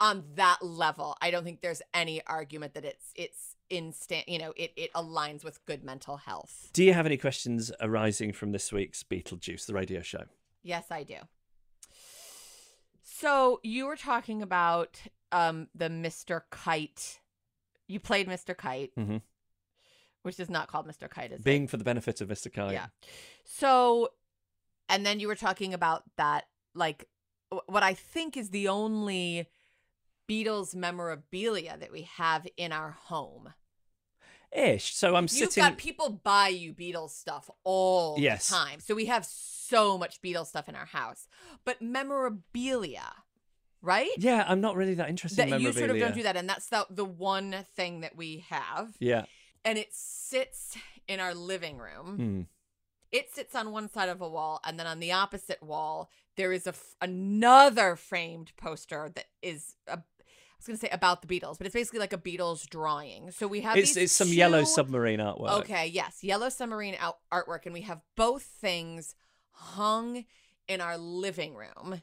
on 0.00 0.24
that 0.34 0.58
level, 0.62 1.16
I 1.20 1.30
don't 1.30 1.44
think 1.44 1.60
there's 1.60 1.82
any 1.94 2.24
argument 2.26 2.74
that 2.74 2.84
it's 2.84 3.12
it's 3.14 3.55
instant, 3.70 4.28
you 4.28 4.38
know, 4.38 4.52
it 4.56 4.72
it 4.76 4.92
aligns 4.94 5.44
with 5.44 5.64
good 5.66 5.82
mental 5.84 6.16
health. 6.18 6.70
Do 6.72 6.82
you 6.84 6.92
have 6.92 7.06
any 7.06 7.16
questions 7.16 7.72
arising 7.80 8.32
from 8.32 8.52
this 8.52 8.72
week's 8.72 9.02
Beatlesjuice, 9.02 9.66
the 9.66 9.74
radio 9.74 10.02
show? 10.02 10.24
Yes, 10.62 10.86
I 10.90 11.02
do. 11.02 11.16
So 13.02 13.60
you 13.62 13.86
were 13.86 13.96
talking 13.96 14.42
about 14.42 15.00
um 15.32 15.68
the 15.74 15.88
Mr. 15.88 16.42
Kite. 16.50 17.20
You 17.88 18.00
played 18.00 18.28
Mr. 18.28 18.56
Kite, 18.56 18.92
Mhm. 18.96 19.22
which 20.22 20.40
is 20.40 20.50
not 20.50 20.68
called 20.68 20.86
Mr. 20.88 21.08
Kite, 21.08 21.32
is 21.32 21.40
it? 21.40 21.44
Being 21.44 21.66
for 21.68 21.76
the 21.76 21.84
benefit 21.84 22.20
of 22.20 22.28
Mr. 22.28 22.52
Kite. 22.52 22.72
Yeah. 22.72 22.86
So, 23.44 24.10
and 24.88 25.06
then 25.06 25.20
you 25.20 25.28
were 25.28 25.36
talking 25.36 25.72
about 25.72 26.02
that, 26.16 26.48
like, 26.74 27.08
what 27.66 27.84
I 27.84 27.94
think 27.94 28.36
is 28.36 28.50
the 28.50 28.66
only 28.68 29.46
Beatles 30.28 30.74
memorabilia 30.74 31.76
that 31.78 31.92
we 31.92 32.02
have 32.02 32.46
in 32.56 32.72
our 32.72 32.90
home. 32.92 33.52
Ish. 34.52 34.94
So 34.94 35.16
I'm 35.16 35.24
You've 35.24 35.30
sitting. 35.30 35.62
got 35.62 35.76
people 35.76 36.20
buy 36.24 36.48
you 36.48 36.72
Beatles 36.72 37.10
stuff 37.10 37.50
all 37.64 38.16
Yes. 38.18 38.48
the 38.48 38.54
time. 38.54 38.80
So 38.80 38.94
we 38.94 39.06
have 39.06 39.24
so 39.26 39.98
much 39.98 40.22
Beatles 40.22 40.46
stuff 40.46 40.68
in 40.68 40.74
our 40.76 40.86
house. 40.86 41.26
But 41.64 41.82
memorabilia, 41.82 43.12
right? 43.82 44.10
Yeah, 44.16 44.44
I'm 44.46 44.60
not 44.60 44.76
really 44.76 44.94
that 44.94 45.08
interested 45.08 45.48
That 45.48 45.56
in 45.56 45.60
you 45.60 45.72
sort 45.72 45.90
of 45.90 45.98
don't 45.98 46.14
do 46.14 46.22
that. 46.22 46.36
And 46.36 46.48
that's 46.48 46.68
the, 46.68 46.86
the 46.90 47.04
one 47.04 47.64
thing 47.74 48.00
that 48.00 48.16
we 48.16 48.44
have. 48.48 48.94
Yeah. 48.98 49.24
And 49.64 49.78
it 49.78 49.88
sits 49.92 50.76
in 51.08 51.20
our 51.20 51.34
living 51.34 51.78
room. 51.78 52.16
Hmm. 52.16 52.40
it 53.12 53.32
sits 53.32 53.54
on 53.54 53.70
one 53.72 53.88
side 53.88 54.08
of 54.08 54.20
a 54.20 54.28
wall 54.28 54.60
and 54.64 54.78
then 54.78 54.86
on 54.86 54.98
the 55.00 55.12
opposite 55.12 55.62
wall 55.62 56.10
there 56.36 56.52
is 56.52 56.66
a 56.66 56.70
f- 56.70 56.96
another 57.00 57.94
framed 57.96 58.50
poster 58.56 59.10
that 59.14 59.26
is 59.40 59.76
a, 59.86 60.00
was 60.66 60.78
going 60.78 60.78
to 60.78 60.86
say 60.86 60.94
about 60.94 61.22
the 61.22 61.28
Beatles, 61.28 61.58
but 61.58 61.66
it's 61.66 61.74
basically 61.74 62.00
like 62.00 62.12
a 62.12 62.18
Beatles 62.18 62.68
drawing. 62.68 63.30
So 63.30 63.46
we 63.46 63.60
have 63.60 63.76
It's 63.76 63.94
these 63.94 64.04
it's 64.04 64.12
some 64.12 64.28
yellow 64.28 64.64
submarine 64.64 65.20
artwork. 65.20 65.60
Okay, 65.60 65.86
yes, 65.86 66.22
yellow 66.22 66.48
submarine 66.48 66.96
out- 66.98 67.18
artwork, 67.32 67.64
and 67.64 67.72
we 67.72 67.82
have 67.82 68.00
both 68.16 68.42
things 68.42 69.14
hung 69.50 70.24
in 70.68 70.80
our 70.80 70.98
living 70.98 71.54
room. 71.54 72.02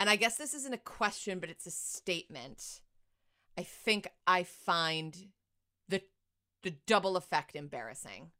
And 0.00 0.08
I 0.08 0.16
guess 0.16 0.36
this 0.36 0.54
isn't 0.54 0.72
a 0.74 0.78
question, 0.78 1.38
but 1.38 1.50
it's 1.50 1.66
a 1.66 1.70
statement. 1.70 2.80
I 3.56 3.62
think 3.62 4.08
I 4.26 4.44
find 4.44 5.16
the 5.88 6.02
the 6.62 6.74
double 6.86 7.16
effect 7.16 7.56
embarrassing. 7.56 8.30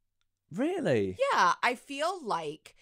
Really? 0.55 1.17
Yeah, 1.33 1.55
I 1.62 1.75
feel 1.75 2.25
like 2.25 2.75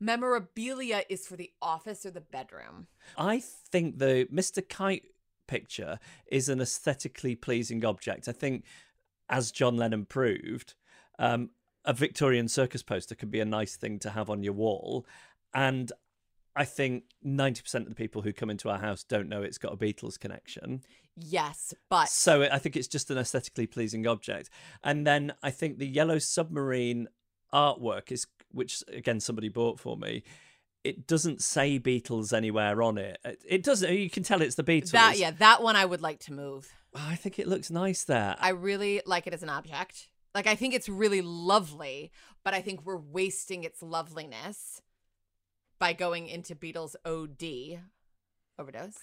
memorabilia 0.00 1.02
is 1.08 1.26
for 1.26 1.36
the 1.36 1.52
office 1.62 2.04
or 2.04 2.10
the 2.10 2.20
bedroom. 2.20 2.88
I 3.16 3.40
think 3.40 3.98
the 3.98 4.26
Mr. 4.32 4.66
Kite 4.66 5.04
picture 5.46 5.98
is 6.26 6.48
an 6.48 6.60
aesthetically 6.60 7.34
pleasing 7.34 7.84
object. 7.84 8.28
I 8.28 8.32
think, 8.32 8.64
as 9.28 9.50
John 9.50 9.76
Lennon 9.76 10.04
proved, 10.04 10.74
um, 11.18 11.50
a 11.84 11.92
Victorian 11.92 12.48
circus 12.48 12.82
poster 12.82 13.14
can 13.14 13.28
be 13.28 13.40
a 13.40 13.44
nice 13.44 13.76
thing 13.76 13.98
to 14.00 14.10
have 14.10 14.30
on 14.30 14.42
your 14.42 14.54
wall. 14.54 15.06
And 15.52 15.92
I 16.56 16.64
think 16.64 17.04
90% 17.24 17.74
of 17.74 17.88
the 17.88 17.94
people 17.94 18.22
who 18.22 18.32
come 18.32 18.50
into 18.50 18.70
our 18.70 18.78
house 18.78 19.02
don't 19.02 19.28
know 19.28 19.42
it's 19.42 19.58
got 19.58 19.72
a 19.72 19.76
Beatles 19.76 20.18
connection. 20.18 20.82
Yes, 21.16 21.74
but 21.88 22.08
So 22.08 22.42
I 22.42 22.58
think 22.58 22.76
it's 22.76 22.88
just 22.88 23.10
an 23.10 23.18
aesthetically 23.18 23.66
pleasing 23.66 24.06
object. 24.06 24.50
And 24.82 25.06
then 25.06 25.34
I 25.42 25.50
think 25.50 25.78
the 25.78 25.86
yellow 25.86 26.18
submarine 26.18 27.08
artwork 27.52 28.10
is, 28.10 28.26
which 28.50 28.82
again 28.88 29.20
somebody 29.20 29.48
bought 29.48 29.78
for 29.78 29.96
me. 29.96 30.22
It 30.84 31.06
doesn't 31.06 31.42
say 31.42 31.80
Beatles 31.80 32.32
anywhere 32.32 32.82
on 32.82 32.98
it. 32.98 33.18
It- 33.48 33.64
doesn't. 33.64 33.88
Uh, 33.88 33.92
you 33.92 34.10
can 34.10 34.22
tell 34.22 34.42
it's 34.42 34.54
the 34.54 34.62
Beatles. 34.62 34.90
that 34.90 35.18
yeah, 35.18 35.30
that 35.32 35.62
one 35.62 35.76
I 35.76 35.84
would 35.84 36.02
like 36.02 36.20
to 36.20 36.32
move. 36.32 36.72
I 36.94 37.16
think 37.16 37.38
it 37.38 37.48
looks 37.48 37.70
nice 37.70 38.04
there. 38.04 38.36
I 38.38 38.50
really 38.50 39.02
like 39.06 39.26
it 39.26 39.34
as 39.34 39.42
an 39.42 39.48
object. 39.48 40.08
Like 40.34 40.46
I 40.46 40.54
think 40.54 40.74
it's 40.74 40.88
really 40.88 41.22
lovely, 41.22 42.12
but 42.44 42.54
I 42.54 42.60
think 42.60 42.84
we're 42.84 42.96
wasting 42.98 43.64
its 43.64 43.82
loveliness 43.82 44.82
by 45.78 45.92
going 45.92 46.28
into 46.28 46.54
Beatles 46.54 46.94
OD 47.04 47.80
overdose 48.58 48.98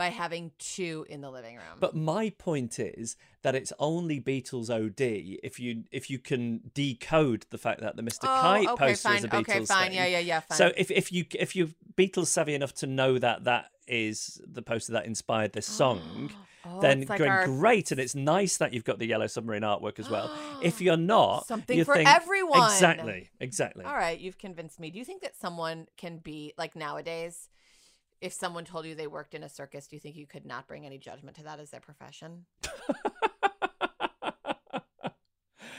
by 0.00 0.08
having 0.08 0.50
two 0.58 1.04
in 1.10 1.20
the 1.20 1.30
living 1.30 1.56
room. 1.56 1.76
But 1.78 1.94
my 1.94 2.30
point 2.30 2.78
is 2.78 3.16
that 3.42 3.54
it's 3.54 3.70
only 3.78 4.18
Beatles 4.18 4.70
OD 4.70 4.98
if 5.42 5.60
you 5.60 5.84
if 5.92 6.08
you 6.08 6.18
can 6.18 6.62
decode 6.72 7.44
the 7.50 7.58
fact 7.58 7.82
that 7.82 7.96
the 7.96 8.02
Mr. 8.02 8.20
oh, 8.22 8.26
Kite 8.40 8.68
okay, 8.68 8.86
poster 8.92 9.08
fine. 9.08 9.18
is 9.18 9.24
a 9.24 9.28
Beatles 9.28 9.40
okay, 9.40 9.64
fine. 9.66 9.88
thing. 9.88 9.96
Yeah, 9.96 10.06
yeah, 10.06 10.18
yeah. 10.20 10.40
Fine. 10.40 10.56
So 10.56 10.72
if 10.74 10.90
if 10.90 11.12
you 11.12 11.26
if 11.38 11.54
you're 11.54 11.68
Beatles 11.98 12.28
savvy 12.28 12.54
enough 12.54 12.72
to 12.76 12.86
know 12.86 13.18
that 13.18 13.44
that 13.44 13.66
is 13.86 14.40
the 14.50 14.62
poster 14.62 14.92
that 14.92 15.04
inspired 15.04 15.52
this 15.52 15.66
song, 15.66 16.30
Oh, 16.64 16.80
then 16.80 17.06
like 17.06 17.18
going 17.18 17.30
our- 17.30 17.46
great, 17.46 17.90
and 17.90 17.98
it's 17.98 18.14
nice 18.14 18.58
that 18.58 18.74
you've 18.74 18.84
got 18.84 18.98
the 18.98 19.06
yellow 19.06 19.26
submarine 19.26 19.62
artwork 19.62 19.98
as 19.98 20.10
well. 20.10 20.30
if 20.62 20.80
you're 20.84 20.96
not, 20.98 21.46
Something 21.46 21.78
you 21.78 21.84
for 21.86 21.94
think- 21.94 22.08
everyone. 22.08 22.70
Exactly, 22.70 23.30
exactly. 23.40 23.84
All 23.86 23.94
right, 23.94 24.18
you've 24.18 24.36
convinced 24.36 24.78
me. 24.78 24.90
Do 24.90 24.98
you 24.98 25.04
think 25.04 25.22
that 25.22 25.34
someone 25.36 25.88
can 25.96 26.18
be 26.18 26.52
like 26.58 26.76
nowadays? 26.76 27.48
If 28.20 28.32
someone 28.34 28.64
told 28.64 28.84
you 28.86 28.94
they 28.94 29.06
worked 29.06 29.34
in 29.34 29.42
a 29.42 29.48
circus, 29.48 29.86
do 29.86 29.96
you 29.96 30.00
think 30.00 30.14
you 30.16 30.26
could 30.26 30.44
not 30.44 30.66
bring 30.68 30.84
any 30.84 30.98
judgment 30.98 31.36
to 31.36 31.42
that 31.44 31.58
as 31.58 31.70
their 31.70 31.80
profession? 31.80 32.44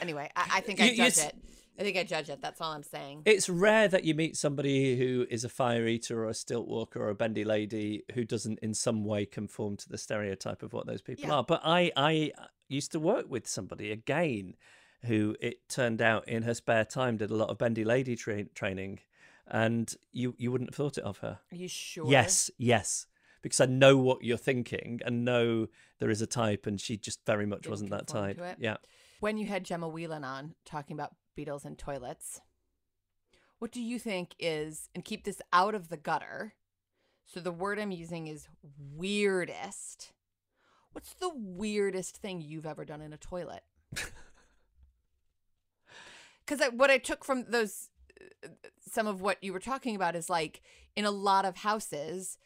anyway, 0.01 0.29
I, 0.36 0.50
I 0.55 0.62
think 0.62 0.79
I 0.81 0.86
You- 0.86 0.91
you 0.91 0.98
judge 0.98 1.17
s- 1.17 1.25
it. 1.27 1.36
I 1.79 1.83
think 1.83 1.98
I 1.98 2.03
judge 2.03 2.29
it. 2.29 2.41
That's 2.41 2.60
all 2.62 2.74
I'm 2.74 2.83
saying. 2.83 3.24
It's 3.25 3.48
rare 3.50 3.88
that 3.88 4.03
you 4.03 4.13
meet 4.13 4.36
somebody 4.38 4.98
who 4.98 5.25
is 5.29 5.43
a 5.43 5.50
fire 5.50 5.88
eater 5.88 6.24
or 6.25 6.29
a 6.29 6.33
stilt 6.33 6.67
walker 6.67 7.01
or 7.01 7.10
a 7.10 7.15
bendy 7.15 7.43
lady 7.43 8.03
who 8.13 8.24
doesn't 8.25 8.60
in 8.60 8.74
some 8.74 9.03
way 9.05 9.25
conform 9.25 9.77
to 9.77 9.89
the 9.89 9.98
stereotype 9.98 10.63
of 10.63 10.74
what 10.74 10.86
those 10.86 11.01
people 11.01 11.25
Yeah. 11.25 11.36
are. 11.36 11.43
But 11.43 11.62
I, 11.63 11.91
I 11.95 12.31
uh, 12.38 12.45
used 12.67 12.91
to 12.91 13.00
work 13.00 13.27
with 13.29 13.48
somebody 13.48 13.91
again 13.91 14.55
who 15.05 15.36
it 15.39 15.67
turned 15.69 16.01
out 16.01 16.27
in 16.27 16.43
her 16.43 16.53
spare 16.53 16.86
time 16.86 17.17
did 17.17 17.31
a 17.31 17.36
lot 17.36 17.50
of 17.50 17.57
bendy 17.57 17.83
lady 17.86 18.15
tra- 18.15 18.43
training, 18.45 19.00
and 19.51 19.93
you 20.12 20.34
you 20.38 20.51
wouldn't 20.51 20.70
have 20.70 20.75
thought 20.75 20.98
it 20.98 21.03
of 21.03 21.20
her. 21.20 21.39
Are 21.51 21.55
you 21.55 21.67
sure? 21.67 22.10
Yes, 22.10 22.50
yes. 22.58 23.05
Because 23.43 23.60
I 23.60 23.65
know 23.65 23.98
what 23.98 24.24
you're 24.24 24.38
thinking 24.38 25.01
and 25.03 25.25
know 25.25 25.67
there 26.00 26.10
is 26.10 26.22
a 26.22 26.27
type, 26.27 26.65
and 26.65 26.79
she 26.79 26.98
just 26.98 27.25
very 27.25 27.46
much 27.46 27.63
Didn't 27.63 27.72
wasn't 27.72 27.89
that 27.91 28.08
type. 28.08 28.39
Yeah. 28.60 28.77
When 29.20 29.38
you 29.38 29.48
had 29.48 29.65
Gemma 29.65 29.88
Whelan 29.88 30.24
on 30.24 30.55
talking 30.63 30.96
about 30.96 31.15
Beatles 31.38 31.65
and 31.65 31.77
toilets, 31.77 32.39
what 33.60 33.72
do 33.72 33.81
you 33.81 34.00
think 34.00 34.36
is, 34.39 34.89
and 34.96 35.03
keep 35.03 35.24
this 35.25 35.41
out 35.51 35.75
of 35.75 35.89
the 35.89 35.98
gutter? 35.98 36.53
So 37.25 37.39
the 37.39 37.51
word 37.51 37.79
I'm 37.79 37.91
using 37.91 38.27
is 38.27 38.48
weirdest. 38.96 40.13
What's 40.91 41.13
the 41.13 41.31
weirdest 41.34 42.17
thing 42.17 42.41
you've 42.41 42.65
ever 42.65 42.86
done 42.86 43.01
in 43.01 43.13
a 43.13 43.17
toilet? 43.17 43.63
Because 46.46 46.70
what 46.74 46.89
I 46.89 46.98
took 46.98 47.24
from 47.24 47.46
those, 47.48 47.89
some 48.79 49.07
of 49.07 49.21
what 49.21 49.43
you 49.43 49.53
were 49.53 49.59
talking 49.59 49.95
about 49.95 50.15
is 50.15 50.29
like 50.29 50.61
in 50.95 51.05
a 51.05 51.11
lot 51.11 51.45
of 51.45 51.57
houses, 51.57 52.37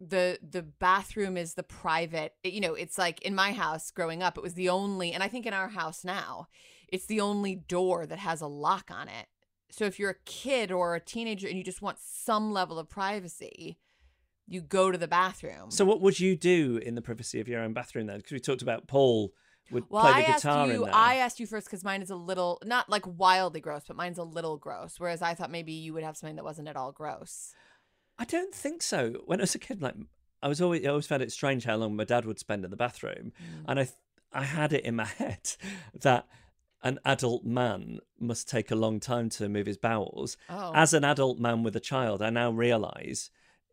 the 0.00 0.38
the 0.42 0.62
bathroom 0.62 1.36
is 1.36 1.54
the 1.54 1.62
private 1.62 2.34
you 2.42 2.60
know 2.60 2.74
it's 2.74 2.98
like 2.98 3.22
in 3.22 3.34
my 3.34 3.52
house 3.52 3.90
growing 3.90 4.22
up 4.22 4.36
it 4.36 4.42
was 4.42 4.54
the 4.54 4.68
only 4.68 5.12
and 5.12 5.22
i 5.22 5.28
think 5.28 5.46
in 5.46 5.54
our 5.54 5.68
house 5.68 6.04
now 6.04 6.48
it's 6.88 7.06
the 7.06 7.20
only 7.20 7.54
door 7.54 8.04
that 8.04 8.18
has 8.18 8.40
a 8.40 8.46
lock 8.46 8.90
on 8.90 9.08
it 9.08 9.26
so 9.70 9.84
if 9.84 9.98
you're 9.98 10.10
a 10.10 10.24
kid 10.26 10.72
or 10.72 10.94
a 10.94 11.00
teenager 11.00 11.46
and 11.46 11.56
you 11.56 11.64
just 11.64 11.80
want 11.80 11.98
some 12.00 12.52
level 12.52 12.78
of 12.78 12.88
privacy 12.88 13.78
you 14.46 14.60
go 14.60 14.90
to 14.90 14.98
the 14.98 15.08
bathroom 15.08 15.70
So 15.70 15.84
what 15.84 16.00
would 16.00 16.20
you 16.20 16.36
do 16.36 16.78
in 16.82 16.94
the 16.94 17.02
privacy 17.02 17.40
of 17.40 17.48
your 17.48 17.60
own 17.60 17.72
bathroom 17.72 18.06
then? 18.06 18.18
Because 18.18 18.32
we 18.32 18.40
talked 18.40 18.62
about 18.62 18.86
Paul 18.86 19.32
would 19.70 19.84
well 19.88 20.02
play 20.02 20.12
i 20.12 20.22
the 20.22 20.28
asked 20.28 20.42
guitar 20.44 20.66
in 20.66 20.72
you 20.72 20.84
there. 20.84 20.94
i 20.94 21.16
asked 21.16 21.40
you 21.40 21.46
first 21.46 21.66
because 21.66 21.82
mine 21.84 22.02
is 22.02 22.10
a 22.10 22.16
little 22.16 22.60
not 22.64 22.88
like 22.90 23.04
wildly 23.06 23.60
gross 23.60 23.84
but 23.86 23.96
mine's 23.96 24.18
a 24.18 24.22
little 24.22 24.56
gross 24.56 24.96
whereas 24.98 25.22
i 25.22 25.32
thought 25.34 25.50
maybe 25.50 25.72
you 25.72 25.92
would 25.94 26.04
have 26.04 26.16
something 26.16 26.36
that 26.36 26.44
wasn't 26.44 26.68
at 26.68 26.76
all 26.76 26.92
gross 26.92 27.54
I 28.16 28.24
don't 28.24 28.54
think 28.54 28.80
so. 28.80 29.22
When 29.26 29.40
I 29.40 29.42
was 29.42 29.56
a 29.56 29.58
kid, 29.58 29.82
like 29.82 29.96
I 30.40 30.46
was 30.46 30.60
always 30.60 30.84
I 30.86 30.90
always 30.90 31.06
found 31.08 31.20
it 31.24 31.32
strange 31.32 31.64
how 31.64 31.74
long 31.74 31.96
my 31.96 32.04
dad 32.04 32.24
would 32.26 32.38
spend 32.38 32.64
in 32.64 32.70
the 32.70 32.76
bathroom, 32.76 33.32
Mm. 33.42 33.64
and 33.66 33.80
I 33.80 33.88
I 34.32 34.44
had 34.44 34.72
it 34.72 34.84
in 34.84 34.94
my 34.94 35.04
head 35.18 35.56
that 36.00 36.28
an 36.84 37.00
adult 37.04 37.44
man 37.44 37.98
must 38.20 38.48
take 38.48 38.70
a 38.70 38.76
long 38.76 39.00
time 39.00 39.30
to 39.30 39.48
move 39.48 39.66
his 39.66 39.78
bowels. 39.78 40.36
Oh. 40.48 40.70
As 40.76 40.94
an 40.94 41.02
adult 41.02 41.40
man 41.40 41.64
with 41.64 41.74
a 41.74 41.80
child, 41.80 42.22
I 42.22 42.30
now 42.30 42.52
realise 42.52 43.30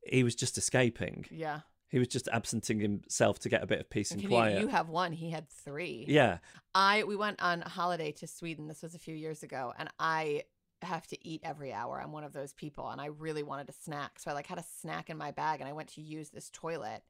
he 0.07 0.23
was 0.23 0.33
just 0.33 0.57
escaping. 0.57 1.25
Yeah. 1.29 1.59
He 1.91 1.99
was 1.99 2.07
just 2.07 2.29
absenting 2.31 2.79
himself 2.79 3.39
to 3.39 3.49
get 3.49 3.61
a 3.61 3.67
bit 3.67 3.81
of 3.81 3.89
peace 3.89 4.11
and 4.11 4.21
you, 4.23 4.29
quiet. 4.29 4.61
you 4.61 4.67
have 4.69 4.87
one. 4.87 5.11
He 5.11 5.29
had 5.29 5.49
three. 5.49 6.05
yeah. 6.07 6.37
I 6.73 7.03
we 7.03 7.17
went 7.17 7.41
on 7.41 7.59
holiday 7.61 8.13
to 8.13 8.27
Sweden. 8.27 8.67
This 8.69 8.81
was 8.81 8.95
a 8.95 8.99
few 8.99 9.13
years 9.13 9.43
ago, 9.43 9.73
and 9.77 9.89
I 9.99 10.43
have 10.83 11.05
to 11.07 11.27
eat 11.27 11.41
every 11.43 11.73
hour. 11.73 12.01
I'm 12.01 12.13
one 12.13 12.23
of 12.23 12.31
those 12.31 12.53
people, 12.53 12.87
and 12.89 13.01
I 13.01 13.07
really 13.07 13.43
wanted 13.43 13.67
a 13.69 13.73
snack, 13.73 14.19
so 14.19 14.31
I 14.31 14.33
like 14.33 14.47
had 14.47 14.57
a 14.57 14.65
snack 14.79 15.09
in 15.09 15.17
my 15.17 15.31
bag, 15.31 15.59
and 15.59 15.67
I 15.69 15.73
went 15.73 15.89
to 15.89 16.01
use 16.01 16.29
this 16.29 16.49
toilet. 16.51 17.03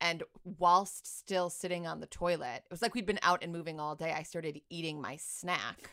And 0.00 0.22
whilst 0.44 1.18
still 1.18 1.50
sitting 1.50 1.86
on 1.86 2.00
the 2.00 2.06
toilet, 2.06 2.62
it 2.64 2.70
was 2.70 2.80
like 2.80 2.94
we'd 2.94 3.06
been 3.06 3.20
out 3.22 3.42
and 3.42 3.52
moving 3.52 3.80
all 3.80 3.94
day. 3.96 4.12
I 4.16 4.22
started 4.22 4.60
eating 4.70 5.00
my 5.00 5.16
snack, 5.16 5.90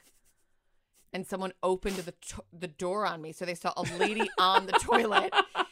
and 1.14 1.26
someone 1.26 1.54
opened 1.64 1.96
the 1.98 2.12
to- 2.12 2.44
the 2.54 2.68
door 2.68 3.06
on 3.08 3.22
me, 3.24 3.32
so 3.32 3.44
they 3.44 3.56
saw 3.56 3.74
a 3.76 3.84
lady 3.98 4.30
on 4.38 4.68
the 4.68 4.74
toilet 4.74 5.34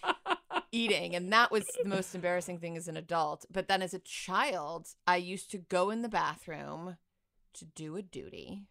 eating 0.72 1.16
and 1.16 1.32
that 1.34 1.52
was 1.52 1.66
the 1.82 1.88
most 1.90 2.14
embarrassing 2.20 2.60
thing 2.60 2.78
as 2.78 2.88
an 2.88 2.98
adult. 2.98 3.46
But 3.52 3.68
then 3.68 3.82
as 3.82 3.94
a 3.94 4.00
child 4.00 4.88
i 5.06 5.16
used 5.18 5.52
to 5.52 5.58
go 5.58 5.90
in 5.90 6.02
the 6.02 6.10
bathroom 6.10 6.98
to 7.54 7.66
do 7.66 7.96
a 7.96 8.02
duty 8.02 8.64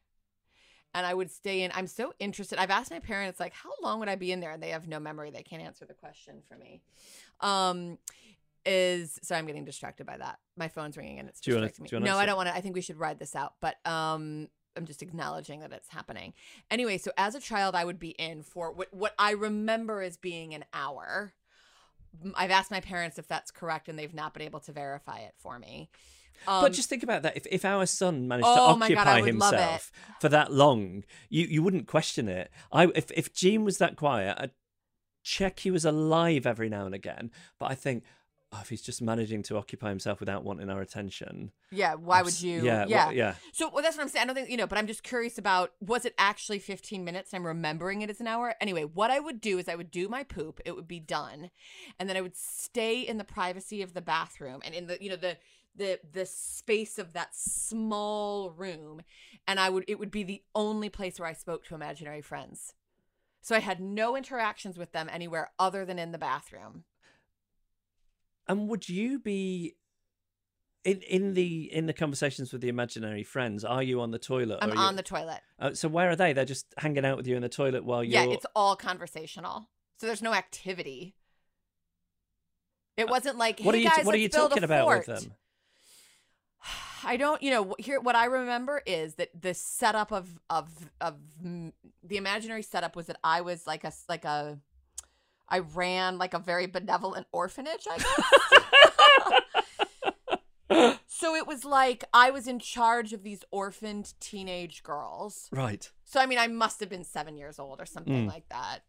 and 0.95 1.05
i 1.07 1.13
would 1.15 1.31
stay 1.31 1.63
in. 1.63 1.71
I'm 1.75 1.87
so 1.87 2.13
interested. 2.19 2.59
I've 2.59 2.71
asked 2.71 2.91
my 2.91 3.01
parents 3.01 3.41
like 3.41 3.53
how 3.53 3.71
long 3.83 4.01
would 4.01 4.09
i 4.09 4.17
be 4.17 4.33
in 4.33 4.41
there? 4.41 4.53
And 4.53 4.63
they 4.63 4.71
have 4.71 4.87
no 4.89 5.01
memory. 5.01 5.31
They 5.31 5.43
can't 5.43 5.63
answer 5.63 5.85
the 5.87 5.95
question 5.95 6.43
for 6.49 6.57
me. 6.57 6.83
Um 7.41 7.99
is 8.69 9.19
sorry 9.23 9.39
i'm 9.39 9.47
getting 9.47 9.65
distracted 9.65 10.07
by 10.07 10.17
that. 10.17 10.39
My 10.57 10.69
phone's 10.69 10.97
ringing 10.97 11.19
and 11.21 11.29
it's 11.29 11.47
you 11.47 11.55
wanna- 11.55 11.69
distracting 11.69 12.01
me. 12.03 12.05
no 12.09 12.17
i 12.17 12.27
don't 12.27 12.37
want 12.37 12.49
to 12.49 12.55
i 12.55 12.61
think 12.61 12.75
we 12.75 12.81
should 12.81 12.99
ride 12.99 13.19
this 13.19 13.37
out 13.37 13.55
but 13.61 13.77
um 13.87 14.49
I'm 14.77 14.85
just 14.85 15.01
acknowledging 15.03 15.61
that 15.61 15.73
it's 15.73 15.89
happening. 15.89 16.35
Anyway, 16.71 16.99
so 16.99 17.11
as 17.17 17.35
a 17.35 17.41
child, 17.41 17.75
I 17.75 17.87
would 17.87 17.99
be 17.99 18.11
in 18.11 18.43
for 18.43 18.71
what, 18.71 18.93
what 18.93 19.15
I 19.19 19.31
remember 19.31 20.03
as 20.03 20.19
being 20.19 20.53
an 20.53 20.67
hour. 20.75 21.33
I've 22.35 22.51
asked 22.51 22.71
my 22.71 22.81
parents 22.81 23.19
if 23.19 23.27
that's 23.29 23.51
correct, 23.51 23.89
and 23.89 23.99
they've 23.99 24.15
not 24.15 24.35
been 24.35 24.43
able 24.43 24.61
to 24.61 24.73
verify 24.73 25.19
it 25.19 25.35
for 25.39 25.59
me. 25.59 25.89
Um, 26.47 26.63
but 26.63 26.73
just 26.73 26.89
think 26.89 27.03
about 27.03 27.23
that. 27.23 27.37
If, 27.37 27.47
if 27.51 27.65
our 27.65 27.87
son 27.87 28.29
managed 28.29 28.47
Oh 28.47 28.55
to 28.75 28.79
God, 28.79 28.83
occupy 28.83 29.19
it. 29.19 29.25
himself 29.27 29.91
for 30.21 30.29
that 30.29 30.53
long, 30.53 31.05
you, 31.29 31.47
you 31.47 31.63
wouldn't 31.63 31.87
question 31.87 32.29
it. 32.29 32.51
I 32.73 32.89
if 32.95 33.11
if 33.13 33.33
Gene 33.33 33.65
was 33.65 33.79
that 33.79 33.97
quiet, 33.97 34.37
I'd 34.39 34.51
check 35.23 35.61
he 35.61 35.71
was 35.71 35.85
alive 35.85 36.47
every 36.47 36.69
now 36.69 36.87
and 36.87 36.95
again. 36.95 37.31
But 37.59 37.71
I 37.71 37.75
think 37.75 38.05
oh, 38.53 38.61
if 38.63 38.69
he's 38.69 38.83
just 38.83 39.03
managing 39.03 39.43
to 39.45 39.57
occupy 39.57 39.89
himself 39.89 40.21
without 40.21 40.45
wanting 40.45 40.71
our 40.71 40.81
attention, 40.81 41.51
yeah, 41.71 41.95
why 41.95 42.23
would 42.23 42.41
you? 42.41 42.65
Yeah, 42.65 42.87
yeah. 42.89 43.11
yeah. 43.11 43.35
So 43.53 43.71
well, 43.73 43.83
that's 43.83 43.97
what 43.97 44.05
I'm 44.05 44.09
saying. 44.09 44.25
I 44.25 44.27
don't 44.27 44.35
think 44.35 44.51
you 44.51 44.57
know, 44.57 44.67
but 44.67 44.79
I'm 44.79 44.87
just 44.87 45.03
curious 45.03 45.39
about 45.39 45.73
was 45.81 46.05
it 46.05 46.15
actually 46.19 46.59
15 46.59 47.05
minutes? 47.05 47.35
I'm 47.35 47.47
remembering 47.47 48.03
it 48.03 48.11
as 48.11 48.21
an 48.21 48.27
hour. 48.27 48.55
Anyway, 48.61 48.85
what 48.85 49.11
I 49.11 49.21
would 49.21 49.41
do 49.41 49.59
is 49.59 49.69
I 49.69 49.75
would 49.75 49.91
do 49.91 50.09
my 50.09 50.23
poop. 50.23 50.61
It 50.65 50.75
would 50.77 50.89
be 50.89 51.01
done, 51.01 51.51
and 51.99 52.09
then 52.09 52.17
I 52.17 52.21
would 52.21 52.37
stay 52.37 53.01
in 53.01 53.19
the 53.19 53.25
privacy 53.25 53.83
of 53.83 53.95
the 53.95 54.03
bathroom 54.03 54.61
and 54.65 54.75
in 54.75 54.87
the 54.87 54.99
you 55.01 55.11
know 55.11 55.17
the 55.17 55.37
the 55.75 56.01
the 56.13 56.27
space 56.27 56.99
of 56.99 57.13
that 57.13 57.35
small 57.35 58.51
room, 58.51 59.03
and 59.47 59.61
I 59.61 59.69
would 59.69 59.85
it 59.89 59.99
would 59.99 60.11
be 60.11 60.23
the 60.23 60.43
only 60.55 60.89
place 60.89 61.19
where 61.19 61.29
I 61.29 61.35
spoke 61.35 61.65
to 61.67 61.75
imaginary 61.75 62.23
friends. 62.23 62.75
So 63.43 63.55
I 63.55 63.61
had 63.61 63.81
no 63.81 64.17
interactions 64.17 64.77
with 64.77 64.91
them 64.91 65.09
anywhere 65.09 65.53
other 65.57 65.85
than 65.85 66.01
in 66.01 66.11
the 66.11 66.19
bathroom. 66.19 66.83
And 68.49 68.69
would 68.69 68.89
you 68.89 69.19
be 69.19 69.75
in 70.85 71.01
in 71.03 71.35
the 71.35 71.73
in 71.73 71.87
the 71.87 71.93
conversations 71.93 72.53
with 72.53 72.61
the 72.63 72.69
imaginary 72.69 73.25
friends? 73.25 73.65
Are 73.65 73.83
you 73.83 74.01
on 74.01 74.13
the 74.13 74.19
toilet? 74.19 74.59
I'm 74.63 74.77
on 74.79 74.93
you- 74.95 74.97
the 74.99 75.03
toilet. 75.03 75.41
Uh, 75.59 75.75
so 75.75 75.89
where 75.89 76.11
are 76.11 76.17
they? 76.17 76.33
They're 76.33 76.45
just 76.45 76.67
hanging 76.79 77.05
out 77.05 77.17
with 77.17 77.27
you 77.27 77.35
in 77.37 77.43
the 77.43 77.49
toilet 77.49 77.85
while 77.85 78.05
you're. 78.05 78.23
Yeah, 78.25 78.31
it's 78.33 78.47
all 78.55 78.77
conversational. 78.77 79.69
So 79.99 80.07
there's 80.07 80.23
no 80.23 80.33
activity. 80.35 81.15
It 82.97 83.09
wasn't 83.09 83.37
like, 83.37 83.61
what 83.61 83.75
hey 83.75 83.81
are 83.81 83.85
you 83.85 83.91
guys, 83.91 84.07
What 84.07 84.15
are 84.15 84.19
you 84.19 84.29
talking 84.29 84.63
a 84.63 84.67
about 84.67 84.87
with 84.89 85.05
fort." 85.07 85.21
them? 85.21 85.33
I 87.05 87.17
don't, 87.17 87.43
you 87.43 87.51
know, 87.51 87.75
here 87.79 88.01
what 88.01 88.17
I 88.17 88.25
remember 88.27 88.83
is 88.87 89.15
that 89.17 89.29
the 89.39 89.55
setup 89.55 90.13
of 90.13 90.39
of 90.49 90.71
of 91.01 91.17
the 91.43 92.17
imaginary 92.17 92.63
setup 92.63 92.97
was 92.97 93.07
that 93.07 93.19
I 93.23 93.41
was 93.43 93.67
like 93.67 93.85
a 93.85 93.93
like 94.09 94.25
a 94.25 94.59
I 95.49 95.61
ran 95.61 96.19
like 96.19 96.35
a 96.35 96.39
very 96.39 96.67
benevolent 96.67 97.27
orphanage, 97.33 97.87
I 97.91 97.99
guess. 100.69 101.01
so 101.07 101.35
it 101.35 101.47
was 101.47 101.65
like 101.65 102.05
I 102.13 102.31
was 102.31 102.47
in 102.49 102.59
charge 102.59 103.13
of 103.13 103.23
these 103.23 103.45
orphaned 103.51 104.15
teenage 104.21 104.83
girls. 104.83 105.49
Right. 105.53 105.91
So 106.05 106.21
I 106.21 106.27
mean, 106.27 106.39
I 106.39 106.49
must 106.49 106.81
have 106.81 106.89
been 106.89 107.05
7 107.05 107.37
years 107.37 107.59
old 107.59 107.81
or 107.81 107.87
something 107.87 108.27
Mm. 108.27 108.29
like 108.29 108.49
that. 108.49 108.81